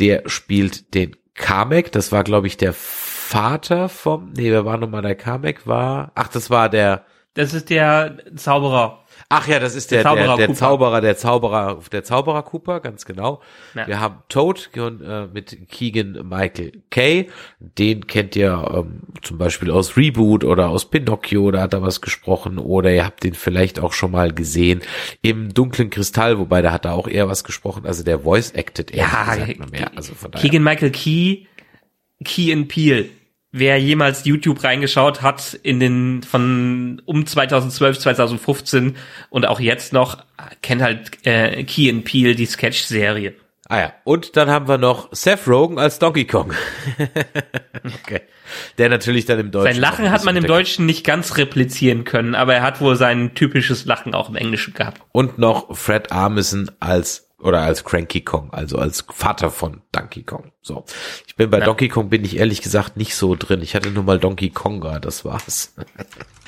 der 0.00 0.24
spielt 0.26 0.94
den 0.94 1.16
Kamek, 1.34 1.92
das 1.92 2.12
war 2.12 2.24
glaube 2.24 2.46
ich 2.46 2.56
der 2.56 2.72
Vater 2.72 3.88
vom, 3.88 4.32
nee, 4.36 4.50
wer 4.50 4.64
war 4.64 4.76
nochmal 4.78 5.02
der 5.02 5.16
Kamek 5.16 5.66
war, 5.66 6.12
ach, 6.14 6.28
das 6.28 6.50
war 6.50 6.68
der, 6.68 7.04
Das 7.34 7.52
ist 7.52 7.68
der 7.70 8.18
Zauberer. 8.36 9.03
Ach 9.28 9.48
ja, 9.48 9.58
das 9.58 9.74
ist 9.74 9.90
der, 9.90 10.02
Der 10.02 10.14
der, 10.14 10.24
Zauberer 10.24 10.36
der, 10.36 10.46
Koopa. 10.46 10.58
Zauberer, 10.58 11.00
der 11.00 11.16
Zauberer, 11.16 11.80
der 11.92 12.04
Zauberer 12.04 12.42
Cooper, 12.42 12.80
ganz 12.80 13.04
genau. 13.04 13.40
Ja. 13.74 13.86
Wir 13.86 14.00
haben 14.00 14.16
Toad 14.28 14.70
äh, 14.76 15.26
mit 15.26 15.68
Keegan 15.68 16.28
Michael 16.28 16.82
Kay. 16.90 17.28
Den 17.58 18.06
kennt 18.06 18.36
ihr 18.36 18.70
ähm, 18.74 19.00
zum 19.22 19.38
Beispiel 19.38 19.70
aus 19.70 19.96
Reboot 19.96 20.44
oder 20.44 20.68
aus 20.68 20.90
Pinocchio, 20.90 21.50
da 21.50 21.62
hat 21.62 21.72
er 21.72 21.82
was 21.82 22.00
gesprochen. 22.00 22.58
Oder 22.58 22.92
ihr 22.92 23.04
habt 23.04 23.24
ihn 23.24 23.34
vielleicht 23.34 23.80
auch 23.80 23.92
schon 23.92 24.10
mal 24.10 24.32
gesehen 24.32 24.82
im 25.22 25.52
Dunklen 25.54 25.90
Kristall, 25.90 26.38
wobei 26.38 26.62
da 26.62 26.72
hat 26.72 26.84
er 26.84 26.92
auch 26.94 27.08
eher 27.08 27.28
was 27.28 27.44
gesprochen. 27.44 27.86
Also 27.86 28.04
der 28.04 28.20
Voice 28.20 28.52
acted 28.54 28.90
eher, 28.90 29.04
Ja, 29.04 29.34
sagt 29.34 29.58
man 29.58 29.70
mehr. 29.70 29.90
Also 29.96 30.14
von 30.14 30.30
daher. 30.30 30.42
Keegan 30.42 30.62
Michael 30.62 30.90
Key, 30.90 31.46
Key 32.24 32.52
and 32.52 32.68
Peel. 32.68 33.08
Wer 33.56 33.80
jemals 33.80 34.24
YouTube 34.24 34.64
reingeschaut 34.64 35.22
hat 35.22 35.54
in 35.62 35.78
den 35.78 36.24
von 36.24 37.00
um 37.04 37.24
2012, 37.24 38.00
2015 38.00 38.96
und 39.30 39.46
auch 39.46 39.60
jetzt 39.60 39.92
noch, 39.92 40.24
kennt 40.60 40.82
halt 40.82 41.24
äh, 41.24 41.62
Key 41.62 41.88
and 41.88 42.04
Peel, 42.04 42.34
die 42.34 42.46
Sketch-Serie. 42.46 43.34
Ah 43.68 43.78
ja, 43.78 43.92
und 44.02 44.36
dann 44.36 44.50
haben 44.50 44.66
wir 44.66 44.76
noch 44.76 45.08
Seth 45.12 45.46
Rogen 45.46 45.78
als 45.78 46.00
Donkey 46.00 46.26
Kong. 46.26 46.52
okay. 48.02 48.22
Der 48.76 48.88
natürlich 48.88 49.24
dann 49.24 49.38
im 49.38 49.52
Deutschen. 49.52 49.74
Sein 49.74 49.80
Lachen 49.80 50.10
hat 50.10 50.24
man 50.24 50.36
im 50.36 50.48
Deutschen 50.48 50.84
nicht 50.84 51.04
ganz 51.04 51.36
replizieren 51.36 52.02
können, 52.02 52.34
aber 52.34 52.54
er 52.54 52.62
hat 52.62 52.80
wohl 52.80 52.96
sein 52.96 53.36
typisches 53.36 53.84
Lachen 53.84 54.14
auch 54.14 54.28
im 54.28 54.34
Englischen 54.34 54.74
gehabt. 54.74 55.00
und 55.12 55.38
noch 55.38 55.76
Fred 55.76 56.10
Armisen 56.10 56.72
als 56.80 57.30
oder 57.44 57.60
als 57.60 57.84
Cranky 57.84 58.22
Kong, 58.22 58.48
also 58.52 58.78
als 58.78 59.04
Vater 59.12 59.50
von 59.50 59.82
Donkey 59.92 60.22
Kong. 60.22 60.50
So, 60.62 60.84
ich 61.26 61.36
bin 61.36 61.50
bei 61.50 61.58
Ja. 61.58 61.66
Donkey 61.66 61.88
Kong 61.88 62.08
bin 62.08 62.24
ich 62.24 62.38
ehrlich 62.38 62.62
gesagt 62.62 62.96
nicht 62.96 63.14
so 63.14 63.36
drin. 63.36 63.60
Ich 63.62 63.74
hatte 63.74 63.90
nur 63.90 64.02
mal 64.02 64.18
Donkey 64.18 64.50
Konga, 64.50 64.98
das 64.98 65.24
war's. 65.24 65.74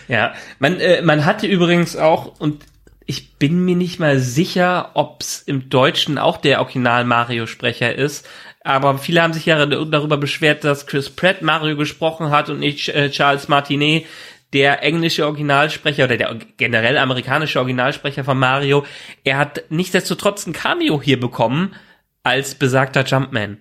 Ja, 0.08 0.34
man, 0.58 0.80
äh, 0.80 1.02
man 1.02 1.24
hatte 1.24 1.46
übrigens 1.46 1.96
auch, 1.96 2.40
und 2.40 2.64
ich 3.04 3.34
bin 3.34 3.64
mir 3.64 3.76
nicht 3.76 4.00
mal 4.00 4.18
sicher, 4.18 4.90
ob's 4.94 5.42
im 5.42 5.68
Deutschen 5.68 6.16
auch 6.18 6.38
der 6.38 6.60
Original-Mario-Sprecher 6.60 7.94
ist, 7.94 8.26
aber 8.64 8.98
viele 8.98 9.22
haben 9.22 9.32
sich 9.32 9.46
ja 9.46 9.64
darüber 9.66 10.16
beschwert, 10.16 10.64
dass 10.64 10.86
Chris 10.86 11.10
Pratt 11.10 11.42
Mario 11.42 11.76
gesprochen 11.76 12.30
hat 12.30 12.48
und 12.48 12.58
nicht 12.58 12.88
äh, 12.88 13.10
Charles 13.10 13.48
Martinet, 13.48 14.06
der 14.52 14.82
englische 14.82 15.26
Originalsprecher 15.26 16.04
oder 16.04 16.16
der 16.16 16.34
generell 16.56 16.98
amerikanische 16.98 17.58
Originalsprecher 17.58 18.24
von 18.24 18.38
Mario. 18.38 18.84
Er 19.24 19.38
hat 19.38 19.64
nichtsdestotrotz 19.70 20.46
ein 20.46 20.52
Cameo 20.52 21.02
hier 21.02 21.20
bekommen 21.20 21.74
als 22.22 22.54
besagter 22.54 23.04
Jumpman. 23.04 23.58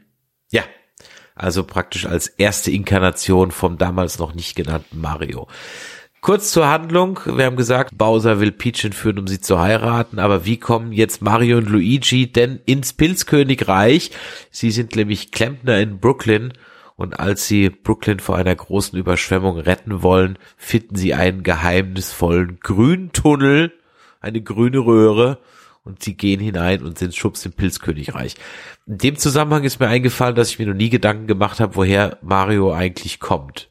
Ja, 0.52 0.64
also 1.36 1.64
praktisch 1.64 2.06
als 2.06 2.28
erste 2.28 2.72
Inkarnation 2.72 3.52
vom 3.52 3.78
damals 3.78 4.20
noch 4.20 4.34
nicht 4.34 4.56
genannten 4.56 5.02
Mario. 5.02 5.48
Kurz 6.22 6.52
zur 6.52 6.68
Handlung. 6.68 7.20
Wir 7.26 7.46
haben 7.46 7.56
gesagt, 7.56 7.96
Bowser 7.96 8.40
will 8.40 8.52
Peach 8.52 8.84
entführen, 8.84 9.20
um 9.20 9.28
sie 9.28 9.40
zu 9.40 9.60
heiraten. 9.60 10.18
Aber 10.18 10.44
wie 10.44 10.58
kommen 10.58 10.92
jetzt 10.92 11.22
Mario 11.22 11.58
und 11.60 11.70
Luigi 11.70 12.32
denn 12.32 12.60
ins 12.66 12.94
Pilzkönigreich? 12.94 14.10
Sie 14.50 14.72
sind 14.72 14.96
nämlich 14.96 15.32
Klempner 15.32 15.78
in 15.78 16.00
Brooklyn. 16.00 16.54
Und 16.96 17.20
als 17.20 17.48
sie 17.48 17.70
Brooklyn 17.70 18.20
vor 18.20 18.38
einer 18.38 18.56
großen 18.56 18.98
Überschwemmung 18.98 19.58
retten 19.60 20.02
wollen, 20.02 20.38
finden 20.56 20.96
sie 20.96 21.14
einen 21.14 21.44
geheimnisvollen 21.44 22.60
grünen 22.62 23.12
Tunnel, 23.12 23.74
eine 24.22 24.42
grüne 24.42 24.80
Röhre. 24.80 25.40
Und 25.84 26.02
sie 26.02 26.16
gehen 26.18 26.40
hinein 26.40 26.82
und 26.82 26.98
sind 26.98 27.14
schubs 27.16 27.46
im 27.46 27.52
Pilzkönigreich. 27.52 28.36
In 28.88 28.98
dem 28.98 29.18
Zusammenhang 29.18 29.64
ist 29.64 29.80
mir 29.80 29.88
eingefallen, 29.88 30.36
dass 30.36 30.50
ich 30.50 30.58
mir 30.58 30.66
noch 30.66 30.74
nie 30.74 30.90
Gedanken 30.90 31.28
gemacht 31.28 31.60
habe, 31.60 31.76
woher 31.76 32.18
Mario 32.24 32.74
eigentlich 32.74 33.20
kommt. 33.20 33.70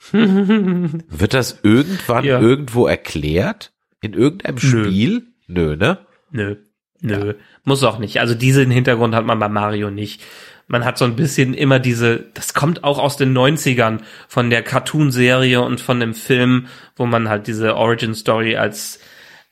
Wird 0.12 1.34
das 1.34 1.60
irgendwann 1.62 2.24
Ja. 2.24 2.40
irgendwo 2.40 2.86
erklärt? 2.86 3.72
In 4.00 4.14
irgendeinem 4.14 4.56
Nö. 4.56 4.60
Spiel? 4.84 5.26
Nö, 5.46 5.76
ne? 5.76 5.98
Nö, 6.30 6.56
nö, 7.00 7.34
muss 7.64 7.84
auch 7.84 7.98
nicht. 7.98 8.18
Also 8.18 8.34
diesen 8.34 8.70
Hintergrund 8.70 9.14
hat 9.14 9.26
man 9.26 9.38
bei 9.38 9.48
Mario 9.48 9.90
nicht. 9.90 10.22
Man 10.70 10.84
hat 10.84 10.98
so 10.98 11.04
ein 11.04 11.16
bisschen 11.16 11.52
immer 11.52 11.80
diese, 11.80 12.26
das 12.34 12.54
kommt 12.54 12.84
auch 12.84 13.00
aus 13.00 13.16
den 13.16 13.36
90ern 13.36 13.98
von 14.28 14.50
der 14.50 14.62
Cartoon-Serie 14.62 15.60
und 15.62 15.80
von 15.80 15.98
dem 15.98 16.14
Film, 16.14 16.68
wo 16.94 17.06
man 17.06 17.28
halt 17.28 17.48
diese 17.48 17.74
Origin-Story 17.74 18.56
als 18.56 19.00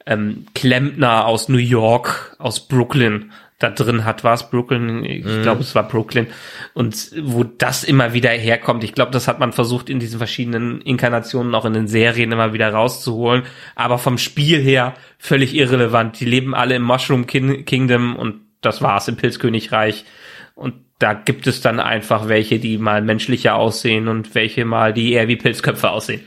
ähm, 0.06 0.46
Klempner 0.54 1.26
aus 1.26 1.48
New 1.48 1.58
York, 1.58 2.36
aus 2.38 2.68
Brooklyn 2.68 3.32
da 3.58 3.70
drin 3.70 4.04
hat. 4.04 4.22
War 4.22 4.34
es 4.34 4.48
Brooklyn? 4.48 5.04
Ich 5.04 5.24
glaube, 5.42 5.62
es 5.62 5.74
war 5.74 5.88
Brooklyn. 5.88 6.28
Und 6.72 7.10
wo 7.20 7.42
das 7.42 7.82
immer 7.82 8.12
wieder 8.12 8.30
herkommt. 8.30 8.84
Ich 8.84 8.94
glaube, 8.94 9.10
das 9.10 9.26
hat 9.26 9.40
man 9.40 9.52
versucht, 9.52 9.90
in 9.90 9.98
diesen 9.98 10.18
verschiedenen 10.18 10.80
Inkarnationen, 10.82 11.52
auch 11.56 11.64
in 11.64 11.72
den 11.72 11.88
Serien 11.88 12.30
immer 12.30 12.52
wieder 12.52 12.72
rauszuholen. 12.72 13.42
Aber 13.74 13.98
vom 13.98 14.18
Spiel 14.18 14.60
her 14.60 14.94
völlig 15.18 15.52
irrelevant. 15.52 16.20
Die 16.20 16.26
leben 16.26 16.54
alle 16.54 16.76
im 16.76 16.82
Mushroom 16.82 17.26
Kin 17.26 17.64
Kingdom 17.64 18.14
und 18.14 18.42
das 18.60 18.82
war's 18.82 19.08
im 19.08 19.16
Pilzkönigreich. 19.16 20.04
Und 20.54 20.74
da 20.98 21.14
gibt 21.14 21.46
es 21.46 21.60
dann 21.60 21.80
einfach 21.80 22.28
welche, 22.28 22.58
die 22.58 22.78
mal 22.78 23.02
menschlicher 23.02 23.54
aussehen 23.54 24.08
und 24.08 24.34
welche 24.34 24.64
mal, 24.64 24.92
die 24.92 25.12
eher 25.12 25.28
wie 25.28 25.36
Pilzköpfe 25.36 25.90
aussehen. 25.90 26.22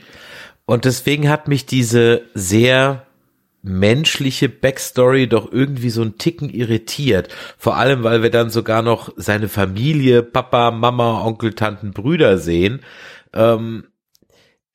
Und 0.64 0.84
deswegen 0.84 1.28
hat 1.28 1.48
mich 1.48 1.66
diese 1.66 2.22
sehr 2.34 3.06
menschliche 3.62 4.48
Backstory 4.48 5.28
doch 5.28 5.50
irgendwie 5.52 5.90
so 5.90 6.02
ein 6.02 6.18
Ticken 6.18 6.50
irritiert. 6.50 7.28
Vor 7.58 7.76
allem, 7.76 8.02
weil 8.02 8.22
wir 8.22 8.30
dann 8.30 8.50
sogar 8.50 8.82
noch 8.82 9.12
seine 9.16 9.48
Familie, 9.48 10.22
Papa, 10.22 10.70
Mama, 10.70 11.24
Onkel, 11.24 11.54
Tanten, 11.54 11.92
Brüder 11.92 12.38
sehen. 12.38 12.80
Ähm, 13.32 13.84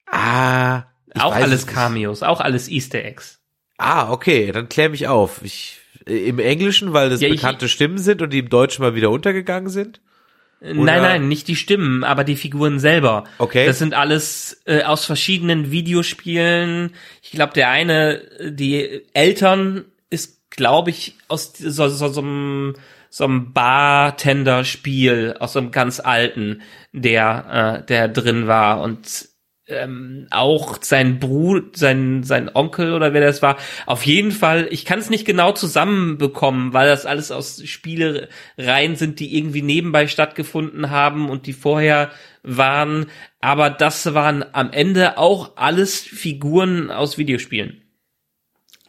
ah, 0.06 0.84
auch 1.20 1.36
alles. 1.36 1.68
Cameos, 1.68 2.24
auch 2.24 2.40
alles 2.40 2.70
Easter 2.70 3.04
Eggs. 3.04 3.42
Ah, 3.78 4.12
okay, 4.12 4.52
dann 4.52 4.70
klär 4.70 4.90
mich 4.90 5.08
auf. 5.08 5.42
Ich, 5.44 5.80
Im 6.08 6.40
Englischen, 6.40 6.94
weil 6.94 7.10
das 7.10 7.22
Ja, 7.22 7.28
ich- 7.28 7.36
bekannte 7.36 7.68
Stimmen 7.68 7.98
sind 7.98 8.22
und 8.22 8.32
die 8.32 8.40
im 8.40 8.50
Deutschen 8.50 8.84
mal 8.84 8.96
wieder 8.96 9.10
untergegangen 9.12 9.70
sind? 9.70 10.00
Nein, 10.60 11.02
nein, 11.04 11.28
nicht 11.28 11.48
die 11.48 11.56
Stimmen, 11.56 12.04
aber 12.04 12.24
die 12.24 12.36
Figuren 12.36 12.80
selber. 12.80 13.26
Okay. 13.38 13.68
Das 13.68 13.78
sind 13.78 13.94
alles 13.94 14.60
äh, 14.66 14.82
aus 14.82 15.06
verschiedenen 15.06 15.70
Videospielen. 15.70 16.94
Ich 17.22 17.30
glaube, 17.30 17.54
der 17.54 17.70
eine, 17.70 18.22
äh, 18.40 18.52
die 18.52 19.02
Eltern 19.14 19.86
ist, 20.10 20.50
glaube 20.50 20.90
ich, 20.90 21.16
aus 21.28 21.54
so, 21.58 21.88
so, 21.90 22.08
so, 22.08 22.22
einem, 22.22 22.74
so 23.12 23.26
einem 23.26 23.54
Bartender-Spiel, 23.54 25.36
aus 25.40 25.54
so 25.54 25.60
einem 25.60 25.72
ganz 25.72 26.00
alten, 26.00 26.62
der, 26.92 27.82
äh, 27.84 27.86
der 27.86 28.08
drin 28.08 28.48
war 28.48 28.82
und 28.82 29.28
ähm, 29.68 30.28
auch 30.32 30.78
sein 30.82 31.20
Bruder, 31.20 31.68
sein, 31.74 32.24
sein 32.24 32.50
Onkel 32.54 32.94
oder 32.94 33.14
wer 33.14 33.22
das 33.22 33.42
war. 33.42 33.58
Auf 33.86 34.06
jeden 34.06 34.32
Fall, 34.32 34.68
ich 34.72 34.86
kann 34.86 35.00
es 35.00 35.10
nicht 35.10 35.26
genau 35.26 35.52
zusammenbekommen, 35.52 36.74
weil 36.74 36.88
das 36.88 37.06
alles 37.06 37.32
aus 37.32 37.62
Spielereien 37.66 38.96
sind, 38.96 39.20
die 39.20 39.38
irgendwie 39.38 39.62
nebenbei 39.62 40.08
stattgefunden 40.08 40.90
haben 40.90 41.30
und 41.30 41.48
die 41.48 41.54
vorher 41.54 42.12
waren. 42.44 43.08
Aber 43.42 43.70
das 43.70 44.14
waren 44.14 44.46
am 44.54 44.72
Ende 44.72 45.18
auch 45.18 45.58
alles 45.58 46.00
Figuren 46.00 46.90
aus 46.90 47.18
Videospielen. 47.18 47.82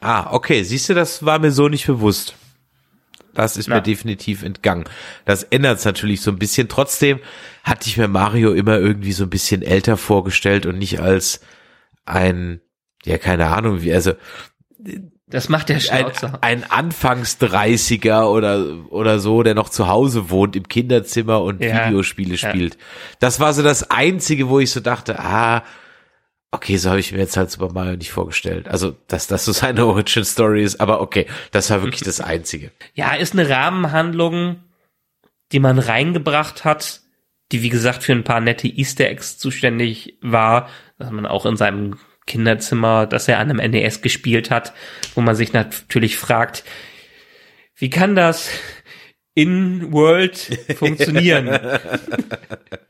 Ah, 0.00 0.32
okay, 0.32 0.62
siehst 0.62 0.88
du, 0.88 0.94
das 0.94 1.24
war 1.24 1.40
mir 1.40 1.50
so 1.50 1.68
nicht 1.68 1.86
bewusst. 1.86 2.36
Das 3.38 3.56
ist 3.56 3.68
Na. 3.68 3.76
mir 3.76 3.82
definitiv 3.82 4.42
entgangen. 4.42 4.84
Das 5.24 5.44
ändert 5.44 5.78
es 5.78 5.84
natürlich 5.84 6.20
so 6.22 6.30
ein 6.32 6.38
bisschen. 6.38 6.68
Trotzdem 6.68 7.20
hatte 7.62 7.88
ich 7.88 7.96
mir 7.96 8.08
Mario 8.08 8.52
immer 8.52 8.78
irgendwie 8.78 9.12
so 9.12 9.24
ein 9.24 9.30
bisschen 9.30 9.62
älter 9.62 9.96
vorgestellt 9.96 10.66
und 10.66 10.76
nicht 10.76 11.00
als 11.00 11.40
ein, 12.04 12.60
ja, 13.04 13.16
keine 13.16 13.46
Ahnung, 13.46 13.82
wie, 13.82 13.92
also 13.94 14.12
Das 15.28 15.48
macht 15.48 15.68
der 15.68 15.76
ein, 15.76 15.80
Schnauzer. 15.82 16.38
ein 16.40 16.64
Anfangs 16.68 17.38
30er 17.40 18.24
oder, 18.24 18.64
oder 18.90 19.18
so, 19.20 19.42
der 19.44 19.54
noch 19.54 19.68
zu 19.68 19.86
Hause 19.86 20.30
wohnt, 20.30 20.56
im 20.56 20.66
Kinderzimmer 20.68 21.40
und 21.42 21.62
Ja. 21.62 21.86
Videospiele 21.86 22.34
Ja. 22.34 22.48
spielt. 22.50 22.76
Das 23.20 23.38
war 23.38 23.52
so 23.54 23.62
das 23.62 23.90
Einzige, 23.90 24.48
wo 24.48 24.58
ich 24.58 24.70
so 24.72 24.80
dachte, 24.80 25.20
ah, 25.20 25.62
okay, 26.50 26.76
so 26.76 26.90
habe 26.90 27.00
ich 27.00 27.12
mir 27.12 27.18
jetzt 27.18 27.36
halt 27.36 27.50
Super 27.50 27.72
Mario 27.72 27.96
nicht 27.96 28.10
vorgestellt. 28.10 28.68
Also, 28.68 28.96
dass 29.08 29.26
das 29.26 29.44
so 29.44 29.52
seine 29.52 29.86
Origin 29.86 30.24
Story 30.24 30.62
ist, 30.62 30.80
aber 30.80 31.00
okay, 31.00 31.26
das 31.50 31.70
war 31.70 31.82
wirklich 31.82 32.02
das 32.02 32.20
Einzige. 32.20 32.70
Ja, 32.94 33.14
ist 33.14 33.32
eine 33.32 33.48
Rahmenhandlung, 33.48 34.62
die 35.52 35.60
man 35.60 35.78
reingebracht 35.78 36.64
hat, 36.64 37.00
die 37.52 37.62
wie 37.62 37.70
gesagt 37.70 38.02
für 38.02 38.12
ein 38.12 38.24
paar 38.24 38.40
nette 38.40 38.68
Easter 38.68 39.08
Eggs 39.08 39.38
zuständig 39.38 40.18
war, 40.20 40.68
dass 40.98 41.10
man 41.10 41.26
auch 41.26 41.46
in 41.46 41.56
seinem 41.56 41.98
Kinderzimmer, 42.26 43.06
dass 43.06 43.28
er 43.28 43.38
an 43.38 43.50
einem 43.50 43.70
NES 43.70 44.02
gespielt 44.02 44.50
hat, 44.50 44.74
wo 45.14 45.22
man 45.22 45.34
sich 45.34 45.54
natürlich 45.54 46.18
fragt, 46.18 46.62
wie 47.74 47.88
kann 47.88 48.14
das 48.14 48.50
in 49.34 49.92
World 49.92 50.36
funktionieren? 50.76 51.48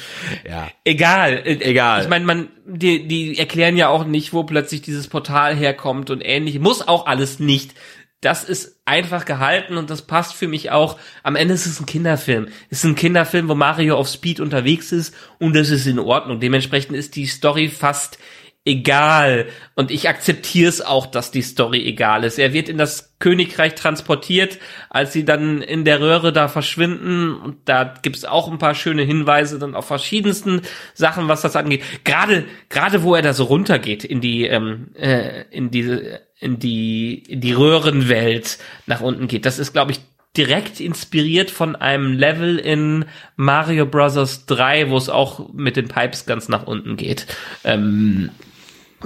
Ja. 0.48 0.68
Egal. 0.84 1.42
Äh, 1.44 1.58
Egal. 1.60 2.02
Ich 2.02 2.08
meine, 2.08 2.24
man, 2.24 2.48
die, 2.66 3.06
die 3.06 3.38
erklären 3.38 3.76
ja 3.76 3.88
auch 3.88 4.04
nicht, 4.04 4.32
wo 4.32 4.44
plötzlich 4.44 4.82
dieses 4.82 5.08
Portal 5.08 5.56
herkommt 5.56 6.10
und 6.10 6.20
ähnlich. 6.20 6.58
Muss 6.58 6.86
auch 6.86 7.06
alles 7.06 7.38
nicht. 7.40 7.74
Das 8.20 8.44
ist 8.44 8.80
einfach 8.86 9.24
gehalten 9.24 9.76
und 9.76 9.90
das 9.90 10.02
passt 10.02 10.34
für 10.34 10.48
mich 10.48 10.70
auch. 10.70 10.98
Am 11.22 11.36
Ende 11.36 11.54
ist 11.54 11.66
es 11.66 11.80
ein 11.80 11.86
Kinderfilm. 11.86 12.48
Es 12.70 12.78
ist 12.78 12.84
ein 12.84 12.94
Kinderfilm, 12.94 13.48
wo 13.48 13.54
Mario 13.54 13.96
auf 13.96 14.08
Speed 14.08 14.40
unterwegs 14.40 14.90
ist 14.90 15.14
und 15.38 15.54
das 15.54 15.70
ist 15.70 15.86
in 15.86 15.98
Ordnung. 15.98 16.40
Dementsprechend 16.40 16.96
ist 16.96 17.14
die 17.16 17.26
Story 17.26 17.68
fast 17.68 18.18
egal. 18.66 19.46
Und 19.74 19.90
ich 19.90 20.08
akzeptiere 20.08 20.68
es 20.68 20.82
auch, 20.82 21.06
dass 21.06 21.30
die 21.30 21.42
Story 21.42 21.86
egal 21.86 22.24
ist. 22.24 22.38
Er 22.38 22.52
wird 22.52 22.68
in 22.68 22.76
das 22.76 23.14
Königreich 23.18 23.74
transportiert, 23.76 24.58
als 24.90 25.12
sie 25.12 25.24
dann 25.24 25.62
in 25.62 25.84
der 25.84 26.00
Röhre 26.00 26.32
da 26.32 26.48
verschwinden. 26.48 27.34
Und 27.34 27.56
da 27.64 27.94
gibt's 28.02 28.24
auch 28.24 28.50
ein 28.50 28.58
paar 28.58 28.74
schöne 28.74 29.02
Hinweise 29.02 29.58
dann 29.58 29.74
auf 29.74 29.86
verschiedensten 29.86 30.62
Sachen, 30.92 31.28
was 31.28 31.40
das 31.40 31.56
angeht. 31.56 31.82
Gerade, 32.04 32.44
gerade 32.68 33.02
wo 33.02 33.14
er 33.14 33.22
da 33.22 33.32
so 33.32 33.44
runtergeht 33.44 34.04
in 34.04 34.20
die, 34.20 34.44
ähm, 34.44 34.88
äh, 34.94 35.44
in 35.50 35.70
diese, 35.70 36.20
in 36.40 36.58
die, 36.58 37.22
in 37.28 37.40
die 37.40 37.52
Röhrenwelt 37.52 38.58
nach 38.86 39.00
unten 39.00 39.28
geht. 39.28 39.46
Das 39.46 39.58
ist, 39.58 39.72
glaube 39.72 39.92
ich, 39.92 40.00
direkt 40.36 40.80
inspiriert 40.80 41.50
von 41.50 41.76
einem 41.76 42.12
Level 42.12 42.58
in 42.58 43.06
Mario 43.36 43.86
Bros. 43.86 44.44
3, 44.46 44.90
wo 44.90 44.96
es 44.96 45.08
auch 45.08 45.52
mit 45.54 45.76
den 45.76 45.88
Pipes 45.88 46.26
ganz 46.26 46.48
nach 46.48 46.66
unten 46.66 46.96
geht. 46.96 47.26
Ähm, 47.64 48.30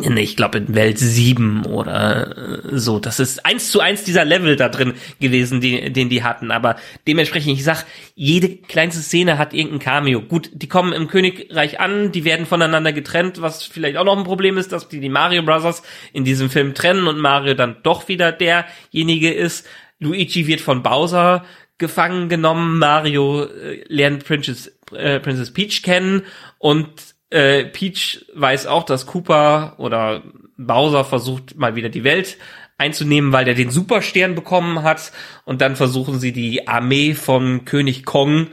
ich 0.02 0.36
glaube 0.36 0.58
in 0.58 0.74
Welt 0.74 0.98
7 0.98 1.66
oder 1.66 2.64
äh, 2.64 2.78
so. 2.78 2.98
Das 2.98 3.20
ist 3.20 3.44
eins 3.44 3.70
zu 3.70 3.80
eins 3.80 4.04
dieser 4.04 4.24
Level 4.24 4.56
da 4.56 4.68
drin 4.68 4.94
gewesen, 5.20 5.60
die, 5.60 5.92
den 5.92 6.08
die 6.08 6.22
hatten. 6.22 6.50
Aber 6.50 6.76
dementsprechend, 7.06 7.52
ich 7.52 7.64
sag, 7.64 7.84
jede 8.14 8.56
kleinste 8.56 9.02
Szene 9.02 9.38
hat 9.38 9.52
irgendein 9.52 9.80
Cameo. 9.80 10.22
Gut, 10.22 10.50
die 10.52 10.68
kommen 10.68 10.92
im 10.92 11.08
Königreich 11.08 11.80
an, 11.80 12.12
die 12.12 12.24
werden 12.24 12.46
voneinander 12.46 12.92
getrennt, 12.92 13.40
was 13.40 13.64
vielleicht 13.64 13.96
auch 13.96 14.04
noch 14.04 14.16
ein 14.16 14.24
Problem 14.24 14.58
ist, 14.58 14.72
dass 14.72 14.88
die 14.88 15.00
die 15.00 15.08
Mario 15.08 15.42
Brothers 15.42 15.82
in 16.12 16.24
diesem 16.24 16.50
Film 16.50 16.74
trennen 16.74 17.06
und 17.06 17.18
Mario 17.18 17.54
dann 17.54 17.76
doch 17.82 18.08
wieder 18.08 18.32
derjenige 18.32 19.32
ist. 19.32 19.66
Luigi 19.98 20.46
wird 20.46 20.60
von 20.60 20.82
Bowser 20.82 21.44
gefangen 21.80 22.28
genommen, 22.28 22.78
Mario 22.78 23.44
äh, 23.44 23.84
lernt 23.88 24.24
Princess, 24.24 24.72
äh, 24.94 25.18
Princess 25.18 25.52
Peach 25.52 25.82
kennen 25.82 26.22
und 26.58 27.09
äh, 27.30 27.64
Peach 27.64 28.26
weiß 28.34 28.66
auch, 28.66 28.84
dass 28.84 29.06
Cooper 29.06 29.74
oder 29.78 30.22
Bowser 30.56 31.04
versucht 31.04 31.56
mal 31.56 31.74
wieder 31.74 31.88
die 31.88 32.04
Welt 32.04 32.36
einzunehmen, 32.76 33.32
weil 33.32 33.44
der 33.44 33.54
den 33.54 33.70
Superstern 33.70 34.34
bekommen 34.34 34.82
hat. 34.82 35.12
Und 35.44 35.60
dann 35.60 35.76
versuchen 35.76 36.18
sie 36.18 36.32
die 36.32 36.66
Armee 36.66 37.14
von 37.14 37.64
König 37.64 38.04
Kong 38.04 38.48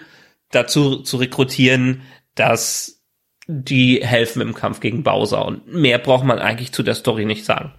dazu 0.51 0.97
zu 0.97 1.17
rekrutieren, 1.17 2.01
dass 2.35 3.03
die 3.47 4.01
helfen 4.03 4.41
im 4.41 4.53
Kampf 4.53 4.79
gegen 4.79 5.03
Bowser. 5.03 5.45
Und 5.45 5.73
mehr 5.73 5.97
braucht 5.97 6.25
man 6.25 6.39
eigentlich 6.39 6.73
zu 6.73 6.83
der 6.83 6.95
Story 6.95 7.25
nicht 7.25 7.45
sagen. 7.45 7.73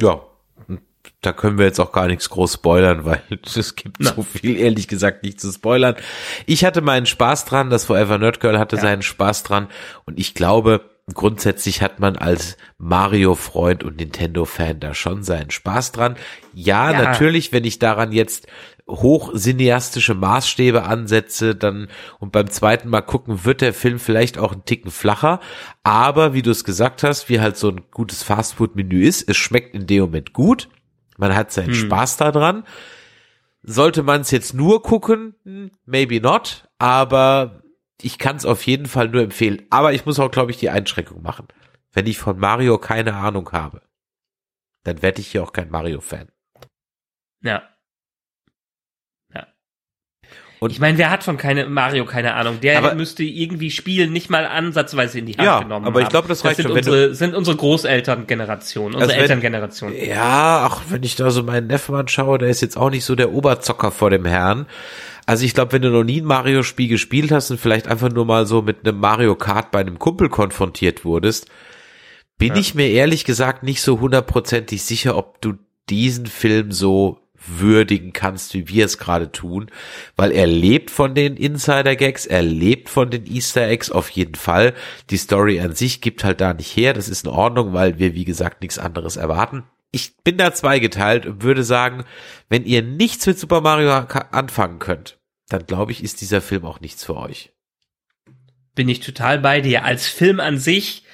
Ja, 0.00 0.20
da 1.20 1.32
können 1.32 1.58
wir 1.58 1.66
jetzt 1.66 1.80
auch 1.80 1.92
gar 1.92 2.06
nichts 2.06 2.30
groß 2.30 2.54
spoilern, 2.54 3.04
weil 3.04 3.22
es 3.42 3.74
gibt 3.74 3.96
Na. 3.98 4.14
so 4.14 4.22
viel, 4.22 4.56
ehrlich 4.56 4.88
gesagt, 4.88 5.22
nicht 5.22 5.40
zu 5.40 5.50
spoilern. 5.50 5.96
Ich 6.46 6.64
hatte 6.64 6.80
meinen 6.80 7.06
Spaß 7.06 7.44
dran, 7.44 7.70
das 7.70 7.84
Forever 7.84 8.18
Nerd 8.18 8.40
Girl 8.40 8.58
hatte 8.58 8.76
ja. 8.76 8.82
seinen 8.82 9.02
Spaß 9.02 9.42
dran 9.42 9.68
und 10.04 10.18
ich 10.18 10.34
glaube, 10.34 10.82
grundsätzlich 11.14 11.82
hat 11.82 12.00
man 12.00 12.16
als 12.16 12.56
Mario-Freund 12.78 13.82
und 13.84 13.96
Nintendo-Fan 13.96 14.80
da 14.80 14.94
schon 14.94 15.22
seinen 15.22 15.50
Spaß 15.50 15.92
dran. 15.92 16.16
Ja, 16.52 16.92
ja, 16.92 17.02
natürlich, 17.02 17.52
wenn 17.52 17.64
ich 17.64 17.78
daran 17.78 18.12
jetzt 18.12 18.46
hochcineastische 18.88 20.14
Maßstäbe 20.14 20.84
ansetze, 20.84 21.54
dann 21.54 21.88
und 22.18 22.32
beim 22.32 22.50
zweiten 22.50 22.88
Mal 22.88 23.02
gucken, 23.02 23.44
wird 23.44 23.60
der 23.60 23.74
Film 23.74 23.98
vielleicht 23.98 24.38
auch 24.38 24.52
ein 24.52 24.64
Ticken 24.64 24.90
flacher. 24.90 25.40
Aber 25.82 26.32
wie 26.32 26.42
du 26.42 26.50
es 26.50 26.64
gesagt 26.64 27.02
hast, 27.02 27.28
wie 27.28 27.40
halt 27.40 27.56
so 27.56 27.68
ein 27.68 27.82
gutes 27.90 28.22
Fastfood-Menü 28.22 29.06
ist, 29.06 29.28
es 29.28 29.36
schmeckt 29.36 29.74
in 29.74 29.86
dem 29.86 30.04
Moment 30.04 30.32
gut. 30.32 30.68
Man 31.18 31.34
hat 31.34 31.52
seinen 31.52 31.68
hm. 31.68 31.74
Spaß 31.74 32.16
daran. 32.16 32.64
Sollte 33.62 34.02
man 34.02 34.22
es 34.22 34.30
jetzt 34.30 34.54
nur 34.54 34.82
gucken? 34.82 35.34
Maybe 35.84 36.20
not. 36.20 36.68
Aber 36.78 37.62
ich 38.00 38.18
kann 38.18 38.36
es 38.36 38.46
auf 38.46 38.64
jeden 38.64 38.86
Fall 38.86 39.08
nur 39.08 39.22
empfehlen. 39.22 39.66
Aber 39.68 39.92
ich 39.92 40.06
muss 40.06 40.18
auch, 40.18 40.30
glaube 40.30 40.52
ich, 40.52 40.56
die 40.56 40.70
Einschränkung 40.70 41.20
machen. 41.20 41.48
Wenn 41.92 42.06
ich 42.06 42.18
von 42.18 42.38
Mario 42.38 42.78
keine 42.78 43.14
Ahnung 43.14 43.50
habe, 43.52 43.82
dann 44.84 45.02
werde 45.02 45.20
ich 45.20 45.28
hier 45.28 45.42
auch 45.42 45.52
kein 45.52 45.70
Mario-Fan. 45.70 46.28
Ja. 47.42 47.62
Und 50.60 50.70
ich 50.70 50.80
meine, 50.80 50.98
wer 50.98 51.10
hat 51.10 51.22
von 51.22 51.36
keine 51.36 51.66
Mario 51.66 52.04
keine 52.04 52.34
Ahnung? 52.34 52.60
Der 52.60 52.78
aber, 52.78 52.94
müsste 52.94 53.22
irgendwie 53.22 53.70
Spielen 53.70 54.12
nicht 54.12 54.28
mal 54.28 54.46
ansatzweise 54.46 55.18
in 55.18 55.26
die 55.26 55.34
Hand 55.34 55.44
ja, 55.44 55.60
genommen 55.60 55.86
aber 55.86 56.02
ich 56.02 56.08
glaube, 56.08 56.28
das 56.28 56.44
reicht 56.44 56.58
das 56.58 56.64
sind 56.64 56.72
schon. 56.72 56.78
Unsere, 56.78 57.14
sind 57.14 57.34
unsere 57.34 57.56
Großelterngeneration, 57.56 58.94
unsere 58.94 59.02
also 59.04 59.14
Elterngeneration. 59.14 59.94
Ja, 59.94 60.68
ach, 60.70 60.82
wenn 60.88 61.02
ich 61.02 61.16
da 61.16 61.30
so 61.30 61.42
meinen 61.42 61.68
Neffen 61.68 61.94
anschaue, 61.94 62.38
der 62.38 62.48
ist 62.48 62.60
jetzt 62.60 62.76
auch 62.76 62.90
nicht 62.90 63.04
so 63.04 63.14
der 63.14 63.32
Oberzocker 63.32 63.90
vor 63.90 64.10
dem 64.10 64.24
Herrn. 64.24 64.66
Also 65.26 65.44
ich 65.44 65.54
glaube, 65.54 65.72
wenn 65.72 65.82
du 65.82 65.90
noch 65.90 66.04
nie 66.04 66.22
ein 66.22 66.24
Mario-Spiel 66.24 66.88
gespielt 66.88 67.30
hast 67.30 67.50
und 67.50 67.60
vielleicht 67.60 67.86
einfach 67.86 68.10
nur 68.10 68.24
mal 68.24 68.46
so 68.46 68.62
mit 68.62 68.86
einem 68.86 68.98
Mario 68.98 69.36
Kart 69.36 69.70
bei 69.70 69.80
einem 69.80 69.98
Kumpel 69.98 70.28
konfrontiert 70.28 71.04
wurdest, 71.04 71.48
bin 72.38 72.54
ja. 72.54 72.60
ich 72.60 72.74
mir 72.74 72.88
ehrlich 72.88 73.24
gesagt 73.24 73.62
nicht 73.62 73.82
so 73.82 74.00
hundertprozentig 74.00 74.82
sicher, 74.82 75.16
ob 75.16 75.40
du 75.42 75.54
diesen 75.90 76.26
Film 76.26 76.72
so 76.72 77.20
würdigen 77.48 78.12
kannst, 78.12 78.54
wie 78.54 78.68
wir 78.68 78.84
es 78.84 78.98
gerade 78.98 79.32
tun, 79.32 79.70
weil 80.16 80.32
er 80.32 80.46
lebt 80.46 80.90
von 80.90 81.14
den 81.14 81.36
Insider-Gags, 81.36 82.26
er 82.26 82.42
lebt 82.42 82.88
von 82.88 83.10
den 83.10 83.26
Easter 83.26 83.66
Eggs 83.68 83.90
auf 83.90 84.10
jeden 84.10 84.34
Fall. 84.34 84.74
Die 85.10 85.16
Story 85.16 85.60
an 85.60 85.74
sich 85.74 86.00
gibt 86.00 86.24
halt 86.24 86.40
da 86.40 86.54
nicht 86.54 86.76
her, 86.76 86.92
das 86.92 87.08
ist 87.08 87.24
in 87.24 87.30
Ordnung, 87.30 87.72
weil 87.72 87.98
wir, 87.98 88.14
wie 88.14 88.24
gesagt, 88.24 88.62
nichts 88.62 88.78
anderes 88.78 89.16
erwarten. 89.16 89.64
Ich 89.90 90.16
bin 90.18 90.36
da 90.36 90.52
zweigeteilt 90.52 91.24
und 91.24 91.42
würde 91.42 91.64
sagen, 91.64 92.04
wenn 92.48 92.64
ihr 92.64 92.82
nichts 92.82 93.26
mit 93.26 93.38
Super 93.38 93.62
Mario 93.62 93.90
anfangen 93.90 94.78
könnt, 94.78 95.18
dann 95.48 95.64
glaube 95.66 95.92
ich, 95.92 96.04
ist 96.04 96.20
dieser 96.20 96.42
Film 96.42 96.64
auch 96.64 96.80
nichts 96.80 97.04
für 97.04 97.16
euch. 97.16 97.52
Bin 98.74 98.88
ich 98.88 99.00
total 99.00 99.38
bei 99.38 99.60
dir. 99.60 99.84
Als 99.84 100.06
Film 100.06 100.40
an 100.40 100.58
sich 100.58 101.04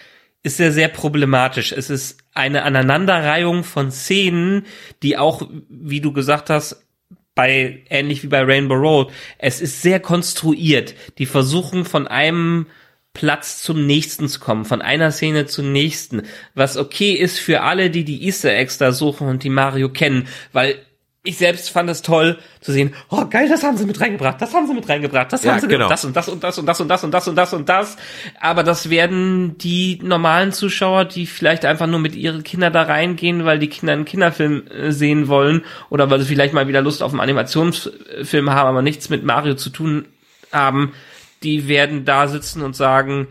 ist 0.45 0.61
er 0.61 0.71
sehr 0.71 0.89
problematisch. 0.89 1.73
Es 1.73 1.91
ist 1.91 2.19
eine 2.35 2.63
Aneinanderreihung 2.63 3.65
von 3.65 3.91
Szenen, 3.91 4.67
die 5.03 5.17
auch, 5.17 5.49
wie 5.69 6.01
du 6.01 6.13
gesagt 6.13 6.51
hast, 6.51 6.87
bei, 7.35 7.83
ähnlich 7.91 8.23
wie 8.23 8.29
bei 8.29 8.43
Rainbow 8.43 8.75
Road, 8.75 9.13
es 9.39 9.61
ist 9.61 9.83
sehr 9.83 9.99
konstruiert. 9.99 10.95
Die 11.19 11.27
versuchen 11.27 11.85
von 11.85 12.07
einem 12.07 12.67
Platz 13.15 13.63
zum 13.63 13.87
nächsten 13.87 14.29
zu 14.29 14.39
kommen, 14.39 14.65
von 14.65 14.83
einer 14.83 15.11
Szene 15.11 15.47
zur 15.47 15.65
nächsten, 15.65 16.23
was 16.55 16.77
okay 16.77 17.13
ist 17.13 17.39
für 17.39 17.63
alle, 17.63 17.91
die 17.91 18.05
die 18.05 18.25
Easter 18.25 18.55
Eggs 18.55 18.77
da 18.79 18.93
suchen 18.93 19.29
und 19.29 19.45
die 19.45 19.51
Mario 19.51 19.89
kennen, 19.89 20.29
weil 20.53 20.77
ich 21.27 21.39
selbst 21.39 21.71
fand 21.71 21.89
es 21.89 22.03
toll 22.03 22.39
zu 22.61 22.71
sehen, 22.71 22.95
oh 23.09 23.25
geil, 23.25 23.49
das 23.49 23.63
haben 23.63 23.79
sie 23.79 23.87
mit 23.87 23.99
reingebracht, 23.99 24.41
das 24.43 24.53
haben 24.53 24.67
sie 24.67 24.75
mit 24.75 24.87
reingebracht, 24.87 25.33
das 25.33 25.43
ja, 25.43 25.53
haben 25.53 25.61
sie 25.61 25.69
genau. 25.69 25.89
das 25.89 26.05
und 26.05 26.15
das 26.15 26.29
und 26.29 26.45
das 26.45 26.59
und 26.59 26.67
das 26.67 26.81
und 26.81 26.89
das 26.91 27.03
und 27.03 27.11
das 27.13 27.29
und 27.29 27.37
das 27.37 27.55
und 27.55 27.69
das. 27.69 27.97
Aber 28.41 28.63
das 28.63 28.91
werden 28.91 29.57
die 29.57 29.99
normalen 30.03 30.53
Zuschauer, 30.53 31.07
die 31.07 31.25
vielleicht 31.25 31.65
einfach 31.65 31.87
nur 31.87 31.99
mit 31.99 32.15
ihren 32.15 32.45
Kindern 32.45 32.75
da 32.75 32.83
reingehen, 32.83 33.47
weil 33.47 33.59
die 33.59 33.69
Kinder 33.69 33.95
einen 33.95 34.05
Kinderfilm 34.05 34.67
äh, 34.67 34.93
sehen 34.93 35.27
wollen 35.27 35.65
oder 35.89 36.11
weil 36.11 36.21
sie 36.21 36.27
vielleicht 36.27 36.53
mal 36.53 36.69
wieder 36.69 36.83
Lust 36.83 37.03
auf 37.03 37.13
einen 37.13 37.21
Animationsfilm 37.21 38.51
haben, 38.51 38.69
aber 38.69 38.83
nichts 38.83 39.09
mit 39.09 39.25
Mario 39.25 39.55
zu 39.55 39.71
tun 39.71 40.05
haben, 40.53 40.93
die 41.43 41.69
werden 41.69 42.05
da 42.05 42.29
sitzen 42.29 42.61
und 42.61 42.77
sagen, 42.77 43.29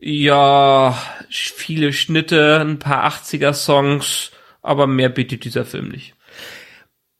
ja, 0.00 0.98
viele 1.28 1.92
Schnitte, 1.92 2.60
ein 2.60 2.80
paar 2.80 3.08
80er 3.08 3.52
Songs, 3.52 4.32
aber 4.62 4.88
mehr 4.88 5.10
bietet 5.10 5.44
dieser 5.44 5.64
Film 5.64 5.90
nicht. 5.90 6.14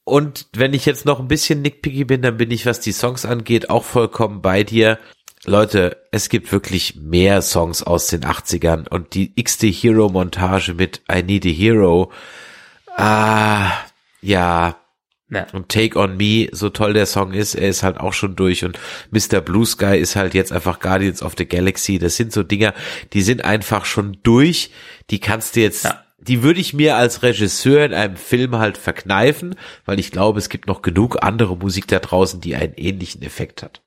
Und 0.05 0.46
wenn 0.55 0.74
ich 0.74 0.86
jetzt 0.86 1.05
noch 1.05 1.20
ein 1.20 1.28
bisschen 1.28 1.62
nickpicky 1.62 2.05
bin, 2.05 2.22
dann 2.22 2.36
bin 2.36 2.51
ich, 2.51 2.66
was 2.66 2.80
die 2.80 2.92
Songs 2.92 3.24
angeht, 3.24 3.70
auch 3.70 3.84
vollkommen 3.84 4.42
bei 4.42 4.64
dir. 4.64 4.98
Leute, 5.44 5.96
es 6.11 6.28
gibt 6.28 6.53
wirklich 6.53 6.96
mehr 6.96 7.40
Songs 7.42 7.82
aus 7.82 8.09
den 8.09 8.24
80ern 8.24 8.88
und 8.88 9.14
die 9.14 9.32
x-te 9.36 9.68
Hero-Montage 9.68 10.74
mit 10.74 11.03
I 11.11 11.22
Need 11.22 11.46
a 11.46 11.48
Hero. 11.48 12.12
Ah, 12.94 13.72
ja. 14.20 14.76
ja. 15.30 15.46
Und 15.53 15.70
Take 15.70 15.98
on 15.98 16.16
Me, 16.18 16.48
so 16.53 16.68
toll 16.68 16.92
der 16.92 17.07
Song 17.07 17.32
ist, 17.32 17.55
er 17.55 17.68
ist 17.68 17.82
halt 17.82 17.98
auch 18.01 18.12
schon 18.12 18.36
durch 18.36 18.64
und 18.64 18.78
Mr. 19.11 19.40
Blue 19.40 19.64
Sky 19.64 19.96
ist 19.96 20.16
halt 20.16 20.34
jetzt 20.34 20.53
einfach 20.53 20.80
Guardians 20.80 21.22
of 21.22 21.34
the 21.38 21.46
Galaxy. 21.46 21.98
Das 21.98 22.16
sind 22.16 22.32
so 22.32 22.42
Dinger, 22.42 22.74
die 23.14 23.22
sind 23.22 23.44
einfach 23.44 23.86
schon 23.86 24.18
durch. 24.22 24.70
Die 25.09 25.20
kannst 25.20 25.57
du 25.57 25.61
jetzt 25.61 25.84
ja 25.84 26.05
die 26.20 26.42
würde 26.42 26.60
ich 26.60 26.74
mir 26.74 26.96
als 26.96 27.22
Regisseur 27.22 27.84
in 27.84 27.94
einem 27.94 28.16
Film 28.16 28.56
halt 28.58 28.76
verkneifen, 28.76 29.54
weil 29.84 29.98
ich 29.98 30.10
glaube, 30.10 30.38
es 30.38 30.48
gibt 30.48 30.66
noch 30.66 30.82
genug 30.82 31.22
andere 31.22 31.56
Musik 31.56 31.88
da 31.88 31.98
draußen, 31.98 32.40
die 32.40 32.54
einen 32.54 32.74
ähnlichen 32.74 33.22
Effekt 33.22 33.62
hat. 33.62 33.82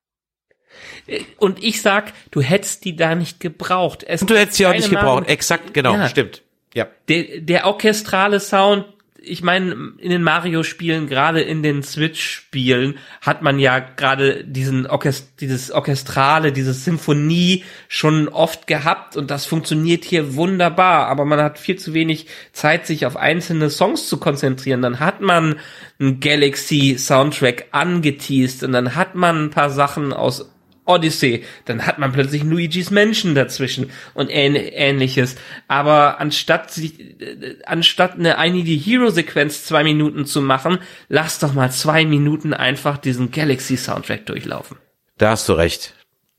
Und 1.37 1.63
ich 1.63 1.81
sag, 1.81 2.13
du 2.31 2.41
hättest 2.41 2.85
die 2.85 2.95
da 2.95 3.15
nicht 3.15 3.39
gebraucht. 3.39 4.03
Es 4.03 4.21
Und 4.21 4.29
du 4.29 4.37
hättest 4.37 4.57
sie 4.57 4.65
auch 4.65 4.73
nicht 4.73 4.89
gebraucht. 4.89 5.27
Exakt, 5.27 5.73
genau, 5.73 5.93
ja. 5.95 6.07
stimmt. 6.07 6.41
Ja. 6.73 6.87
Der, 7.07 7.41
der 7.41 7.67
orchestrale 7.67 8.39
Sound 8.39 8.85
ich 9.25 9.41
meine, 9.41 9.93
in 9.97 10.09
den 10.09 10.21
Mario-Spielen, 10.21 11.07
gerade 11.07 11.41
in 11.41 11.63
den 11.63 11.81
Switch-Spielen, 11.81 12.97
hat 13.21 13.41
man 13.41 13.57
ja 13.57 13.79
gerade 13.79 14.43
diesen 14.43 14.85
Orchest 14.85 15.39
dieses 15.39 15.71
Orchestrale, 15.71 16.51
diese 16.51 16.73
Symphonie 16.73 17.63
schon 17.87 18.27
oft 18.27 18.67
gehabt 18.67 19.15
und 19.15 19.31
das 19.31 19.45
funktioniert 19.45 20.03
hier 20.03 20.35
wunderbar, 20.35 21.07
aber 21.07 21.23
man 21.23 21.41
hat 21.41 21.57
viel 21.57 21.77
zu 21.77 21.93
wenig 21.93 22.27
Zeit, 22.51 22.85
sich 22.85 23.05
auf 23.05 23.15
einzelne 23.15 23.69
Songs 23.69 24.09
zu 24.09 24.17
konzentrieren. 24.17 24.81
Dann 24.81 24.99
hat 24.99 25.21
man 25.21 25.55
einen 25.99 26.19
Galaxy-Soundtrack 26.19 27.67
angeteased 27.71 28.63
und 28.63 28.73
dann 28.73 28.95
hat 28.95 29.15
man 29.15 29.45
ein 29.45 29.49
paar 29.51 29.69
Sachen 29.69 30.11
aus 30.11 30.52
Odyssey, 30.85 31.43
dann 31.65 31.85
hat 31.85 31.99
man 31.99 32.11
plötzlich 32.11 32.43
Luigi's 32.43 32.91
Mansion 32.91 33.35
dazwischen 33.35 33.89
und 34.13 34.29
ähnliches. 34.29 35.35
Aber 35.67 36.19
anstatt 36.19 36.71
sich, 36.71 36.99
äh, 36.99 37.57
anstatt 37.65 38.15
eine 38.15 38.35
I 38.37 38.51
Need 38.51 38.67
a 38.67 38.83
Hero 38.83 39.09
Sequenz 39.09 39.65
zwei 39.65 39.83
Minuten 39.83 40.25
zu 40.25 40.41
machen, 40.41 40.79
lass 41.09 41.39
doch 41.39 41.53
mal 41.53 41.71
zwei 41.71 42.05
Minuten 42.05 42.53
einfach 42.53 42.97
diesen 42.97 43.31
Galaxy 43.31 43.77
Soundtrack 43.77 44.25
durchlaufen. 44.25 44.77
Da 45.17 45.31
hast 45.31 45.47
du 45.47 45.53
recht. 45.53 45.93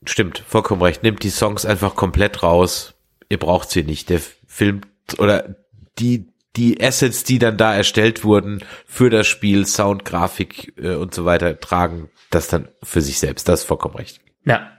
Stimmt, 0.05 0.43
vollkommen 0.47 0.81
recht. 0.81 1.03
Nimmt 1.03 1.23
die 1.23 1.29
Songs 1.29 1.65
einfach 1.65 1.95
komplett 1.95 2.43
raus. 2.43 2.93
Ihr 3.29 3.39
braucht 3.39 3.71
sie 3.71 3.83
nicht. 3.83 4.09
Der 4.09 4.21
Film 4.47 4.81
oder 5.17 5.55
die 5.97 6.27
die 6.55 6.81
Assets, 6.81 7.23
die 7.23 7.39
dann 7.39 7.57
da 7.57 7.75
erstellt 7.75 8.23
wurden 8.23 8.63
für 8.85 9.09
das 9.09 9.27
Spiel, 9.27 9.65
Sound, 9.65 10.05
Grafik 10.05 10.73
äh, 10.77 10.95
und 10.95 11.13
so 11.13 11.25
weiter, 11.25 11.59
tragen 11.59 12.09
das 12.29 12.47
dann 12.47 12.69
für 12.81 13.01
sich 13.01 13.19
selbst. 13.19 13.47
Das 13.49 13.61
ist 13.61 13.65
vollkommen 13.65 13.95
recht. 13.95 14.21
Ja, 14.45 14.71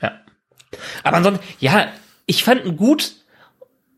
ja. 0.00 0.20
Aber 1.02 1.16
ansonsten, 1.16 1.44
ja, 1.60 1.88
ich 2.26 2.44
fand 2.44 2.64
ihn 2.64 2.76
gut 2.76 3.12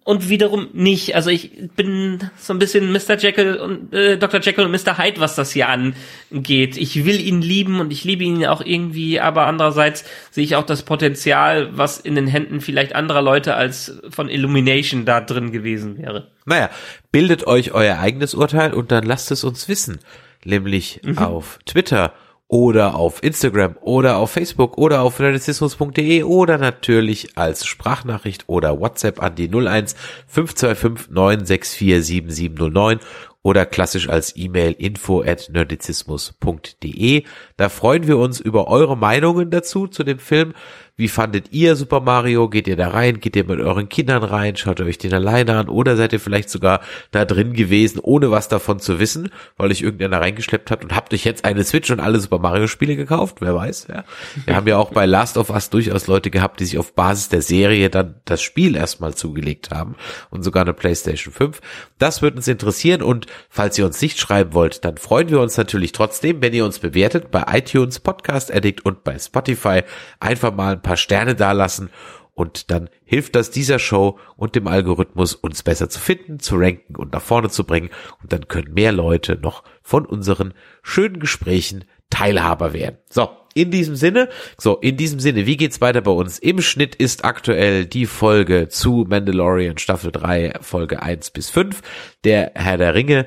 und 0.06 0.28
wiederum 0.28 0.68
nicht. 0.72 1.16
Also 1.16 1.30
ich 1.30 1.50
bin 1.74 2.30
so 2.38 2.52
ein 2.52 2.60
bisschen 2.60 2.92
Mr. 2.92 3.18
Jekyll 3.18 3.56
und 3.56 3.92
äh, 3.92 4.16
Dr. 4.16 4.40
Jekyll 4.40 4.64
und 4.64 4.70
Mr. 4.70 4.98
Hyde, 4.98 5.20
was 5.20 5.34
das 5.34 5.50
hier 5.50 5.68
angeht. 5.68 6.76
Ich 6.76 7.04
will 7.04 7.20
ihn 7.20 7.42
lieben 7.42 7.80
und 7.80 7.92
ich 7.92 8.04
liebe 8.04 8.22
ihn 8.22 8.46
auch 8.46 8.60
irgendwie, 8.60 9.18
aber 9.18 9.48
andererseits 9.48 10.04
sehe 10.30 10.44
ich 10.44 10.54
auch 10.54 10.64
das 10.64 10.84
Potenzial, 10.84 11.76
was 11.76 11.98
in 11.98 12.14
den 12.14 12.28
Händen 12.28 12.60
vielleicht 12.60 12.94
anderer 12.94 13.20
Leute 13.20 13.56
als 13.56 14.00
von 14.08 14.28
Illumination 14.28 15.06
da 15.06 15.20
drin 15.20 15.50
gewesen 15.50 15.98
wäre. 15.98 16.30
Naja, 16.44 16.70
bildet 17.10 17.48
euch 17.48 17.72
euer 17.72 17.98
eigenes 17.98 18.34
Urteil 18.34 18.74
und 18.74 18.92
dann 18.92 19.02
lasst 19.02 19.32
es 19.32 19.42
uns 19.42 19.68
wissen. 19.68 19.98
Nämlich 20.44 21.00
mhm. 21.02 21.18
auf 21.18 21.58
Twitter 21.66 22.12
oder 22.48 22.94
auf 22.94 23.22
Instagram 23.22 23.76
oder 23.80 24.18
auf 24.18 24.30
Facebook 24.30 24.78
oder 24.78 25.02
auf 25.02 25.18
nerdizismus.de 25.18 26.22
oder 26.22 26.58
natürlich 26.58 27.36
als 27.36 27.66
Sprachnachricht 27.66 28.44
oder 28.46 28.80
WhatsApp 28.80 29.22
an 29.22 29.34
die 29.34 29.48
01 29.48 29.96
525 30.28 31.10
964 31.10 32.04
7709 32.06 33.00
oder 33.42 33.64
klassisch 33.64 34.08
als 34.08 34.36
E-Mail 34.36 34.72
info 34.72 35.22
at 35.22 35.48
nerdizismus.de. 35.52 37.24
Da 37.56 37.70
freuen 37.70 38.06
wir 38.06 38.18
uns 38.18 38.38
über 38.38 38.68
eure 38.68 38.98
Meinungen 38.98 39.50
dazu 39.50 39.86
zu 39.86 40.04
dem 40.04 40.18
Film. 40.18 40.52
Wie 40.98 41.08
fandet 41.08 41.52
ihr 41.52 41.76
Super 41.76 42.00
Mario? 42.00 42.48
Geht 42.48 42.68
ihr 42.68 42.76
da 42.76 42.88
rein? 42.88 43.20
Geht 43.20 43.36
ihr 43.36 43.44
mit 43.44 43.60
euren 43.60 43.90
Kindern 43.90 44.22
rein? 44.22 44.56
Schaut 44.56 44.80
ihr 44.80 44.86
euch 44.86 44.96
den 44.96 45.12
alleine 45.12 45.56
an? 45.56 45.68
Oder 45.68 45.96
seid 45.96 46.14
ihr 46.14 46.20
vielleicht 46.20 46.48
sogar 46.48 46.80
da 47.10 47.26
drin 47.26 47.52
gewesen, 47.52 48.00
ohne 48.02 48.30
was 48.30 48.48
davon 48.48 48.78
zu 48.78 48.98
wissen, 48.98 49.30
weil 49.58 49.70
euch 49.70 49.82
irgendeiner 49.82 50.20
reingeschleppt 50.22 50.70
hat 50.70 50.82
und 50.82 50.94
habt 50.94 51.12
euch 51.12 51.24
jetzt 51.24 51.44
eine 51.44 51.64
Switch 51.64 51.90
und 51.90 52.00
alle 52.00 52.18
Super 52.20 52.38
Mario 52.38 52.66
Spiele 52.66 52.96
gekauft? 52.96 53.38
Wer 53.40 53.54
weiß, 53.54 53.88
ja. 53.90 54.04
Wir 54.46 54.56
haben 54.56 54.66
ja 54.66 54.78
auch 54.78 54.90
bei 54.90 55.04
Last 55.04 55.36
of 55.36 55.50
Us 55.50 55.68
durchaus 55.68 56.06
Leute 56.06 56.30
gehabt, 56.30 56.60
die 56.60 56.64
sich 56.64 56.78
auf 56.78 56.94
Basis 56.94 57.28
der 57.28 57.42
Serie 57.42 57.90
dann 57.90 58.16
das 58.24 58.40
Spiel 58.40 58.74
erstmal 58.74 59.14
zugelegt 59.14 59.70
haben 59.70 59.96
und 60.30 60.44
sogar 60.44 60.62
eine 60.62 60.72
PlayStation 60.72 61.32
5. 61.32 61.60
Das 61.98 62.22
wird 62.22 62.36
uns 62.36 62.48
interessieren 62.48 63.02
und 63.02 63.26
falls 63.50 63.78
ihr 63.78 63.84
uns 63.84 64.00
nicht 64.00 64.18
schreiben 64.18 64.54
wollt, 64.54 64.84
dann 64.84 64.96
freuen 64.96 65.28
wir 65.28 65.40
uns 65.40 65.58
natürlich 65.58 65.92
trotzdem, 65.92 66.40
wenn 66.40 66.54
ihr 66.54 66.64
uns 66.64 66.78
bewertet 66.78 67.30
bei 67.30 67.45
iTunes, 67.46 68.00
Podcast 68.00 68.52
Addict 68.52 68.84
und 68.84 69.04
bei 69.04 69.18
Spotify. 69.18 69.82
Einfach 70.20 70.54
mal 70.54 70.76
paar 70.76 70.96
Sterne 70.96 71.34
dalassen 71.34 71.90
und 72.36 72.70
dann 72.70 72.90
hilft 73.04 73.34
das 73.34 73.50
dieser 73.50 73.78
Show 73.78 74.18
und 74.36 74.54
dem 74.54 74.66
Algorithmus, 74.66 75.34
uns 75.34 75.62
besser 75.62 75.88
zu 75.88 75.98
finden, 75.98 76.38
zu 76.38 76.56
ranken 76.56 76.94
und 76.94 77.14
nach 77.14 77.22
vorne 77.22 77.48
zu 77.48 77.64
bringen. 77.64 77.88
Und 78.22 78.30
dann 78.30 78.46
können 78.46 78.74
mehr 78.74 78.92
Leute 78.92 79.38
noch 79.40 79.64
von 79.82 80.04
unseren 80.04 80.52
schönen 80.82 81.18
Gesprächen 81.18 81.84
Teilhaber 82.10 82.74
werden. 82.74 82.98
So, 83.08 83.30
in 83.54 83.70
diesem 83.70 83.96
Sinne, 83.96 84.28
so, 84.58 84.76
in 84.76 84.98
diesem 84.98 85.18
Sinne, 85.18 85.46
wie 85.46 85.56
geht's 85.56 85.80
weiter 85.80 86.02
bei 86.02 86.10
uns? 86.10 86.38
Im 86.38 86.60
Schnitt 86.60 86.94
ist 86.94 87.24
aktuell 87.24 87.86
die 87.86 88.04
Folge 88.04 88.68
zu 88.68 89.06
Mandalorian 89.08 89.78
Staffel 89.78 90.12
3, 90.12 90.58
Folge 90.60 91.02
1 91.02 91.30
bis 91.30 91.48
5. 91.48 91.80
Der 92.24 92.52
Herr 92.54 92.76
der 92.76 92.94
Ringe 92.94 93.26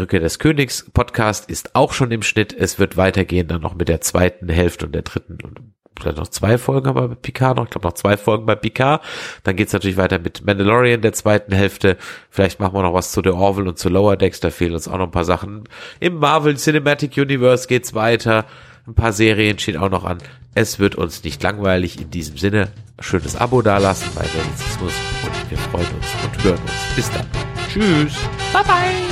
Rückkehr 0.00 0.20
des 0.20 0.38
Königs 0.38 0.86
Podcast 0.92 1.50
ist 1.50 1.74
auch 1.74 1.92
schon 1.92 2.10
im 2.10 2.22
Schnitt. 2.22 2.52
Es 2.52 2.78
wird 2.78 2.96
weitergehen 2.96 3.48
dann 3.48 3.60
noch 3.60 3.74
mit 3.74 3.88
der 3.88 4.00
zweiten 4.00 4.48
Hälfte 4.48 4.86
und 4.86 4.92
der 4.92 5.02
dritten 5.02 5.38
und 5.42 5.60
vielleicht 5.98 6.18
noch 6.18 6.28
zwei 6.28 6.58
Folgen 6.58 6.88
aber 6.88 7.08
bei 7.08 7.14
Picard 7.14 7.56
noch. 7.56 7.64
Ich 7.64 7.70
glaube 7.70 7.86
noch 7.86 7.94
zwei 7.94 8.16
Folgen 8.16 8.46
bei 8.46 8.54
Picard. 8.54 9.02
Dann 9.44 9.56
geht's 9.56 9.72
natürlich 9.72 9.96
weiter 9.96 10.18
mit 10.18 10.44
Mandalorian 10.44 11.00
der 11.02 11.12
zweiten 11.12 11.52
Hälfte. 11.52 11.96
Vielleicht 12.30 12.60
machen 12.60 12.74
wir 12.74 12.82
noch 12.82 12.94
was 12.94 13.12
zu 13.12 13.20
The 13.22 13.30
Orville 13.30 13.68
und 13.68 13.78
zu 13.78 13.88
Lower 13.88 14.16
Decks. 14.16 14.40
Da 14.40 14.50
fehlen 14.50 14.74
uns 14.74 14.88
auch 14.88 14.98
noch 14.98 15.06
ein 15.06 15.12
paar 15.12 15.24
Sachen. 15.24 15.64
Im 16.00 16.16
Marvel 16.16 16.56
Cinematic 16.56 17.16
Universe 17.16 17.68
geht's 17.68 17.94
weiter. 17.94 18.46
Ein 18.86 18.94
paar 18.94 19.12
Serien 19.12 19.58
stehen 19.58 19.76
auch 19.76 19.90
noch 19.90 20.04
an. 20.04 20.18
Es 20.54 20.78
wird 20.78 20.96
uns 20.96 21.22
nicht 21.24 21.42
langweilig. 21.42 22.00
In 22.00 22.10
diesem 22.10 22.36
Sinne, 22.36 22.68
schönes 22.98 23.36
Abo 23.36 23.62
dalassen 23.62 24.08
bei 24.14 24.22
Realismus 24.22 24.92
und 25.22 25.50
wir 25.50 25.58
freuen 25.58 25.86
uns 25.86 26.06
und 26.24 26.44
hören 26.44 26.58
uns. 26.58 26.96
Bis 26.96 27.10
dann. 27.10 27.26
Tschüss. 27.72 28.14
Bye 28.52 28.64
bye. 28.64 29.11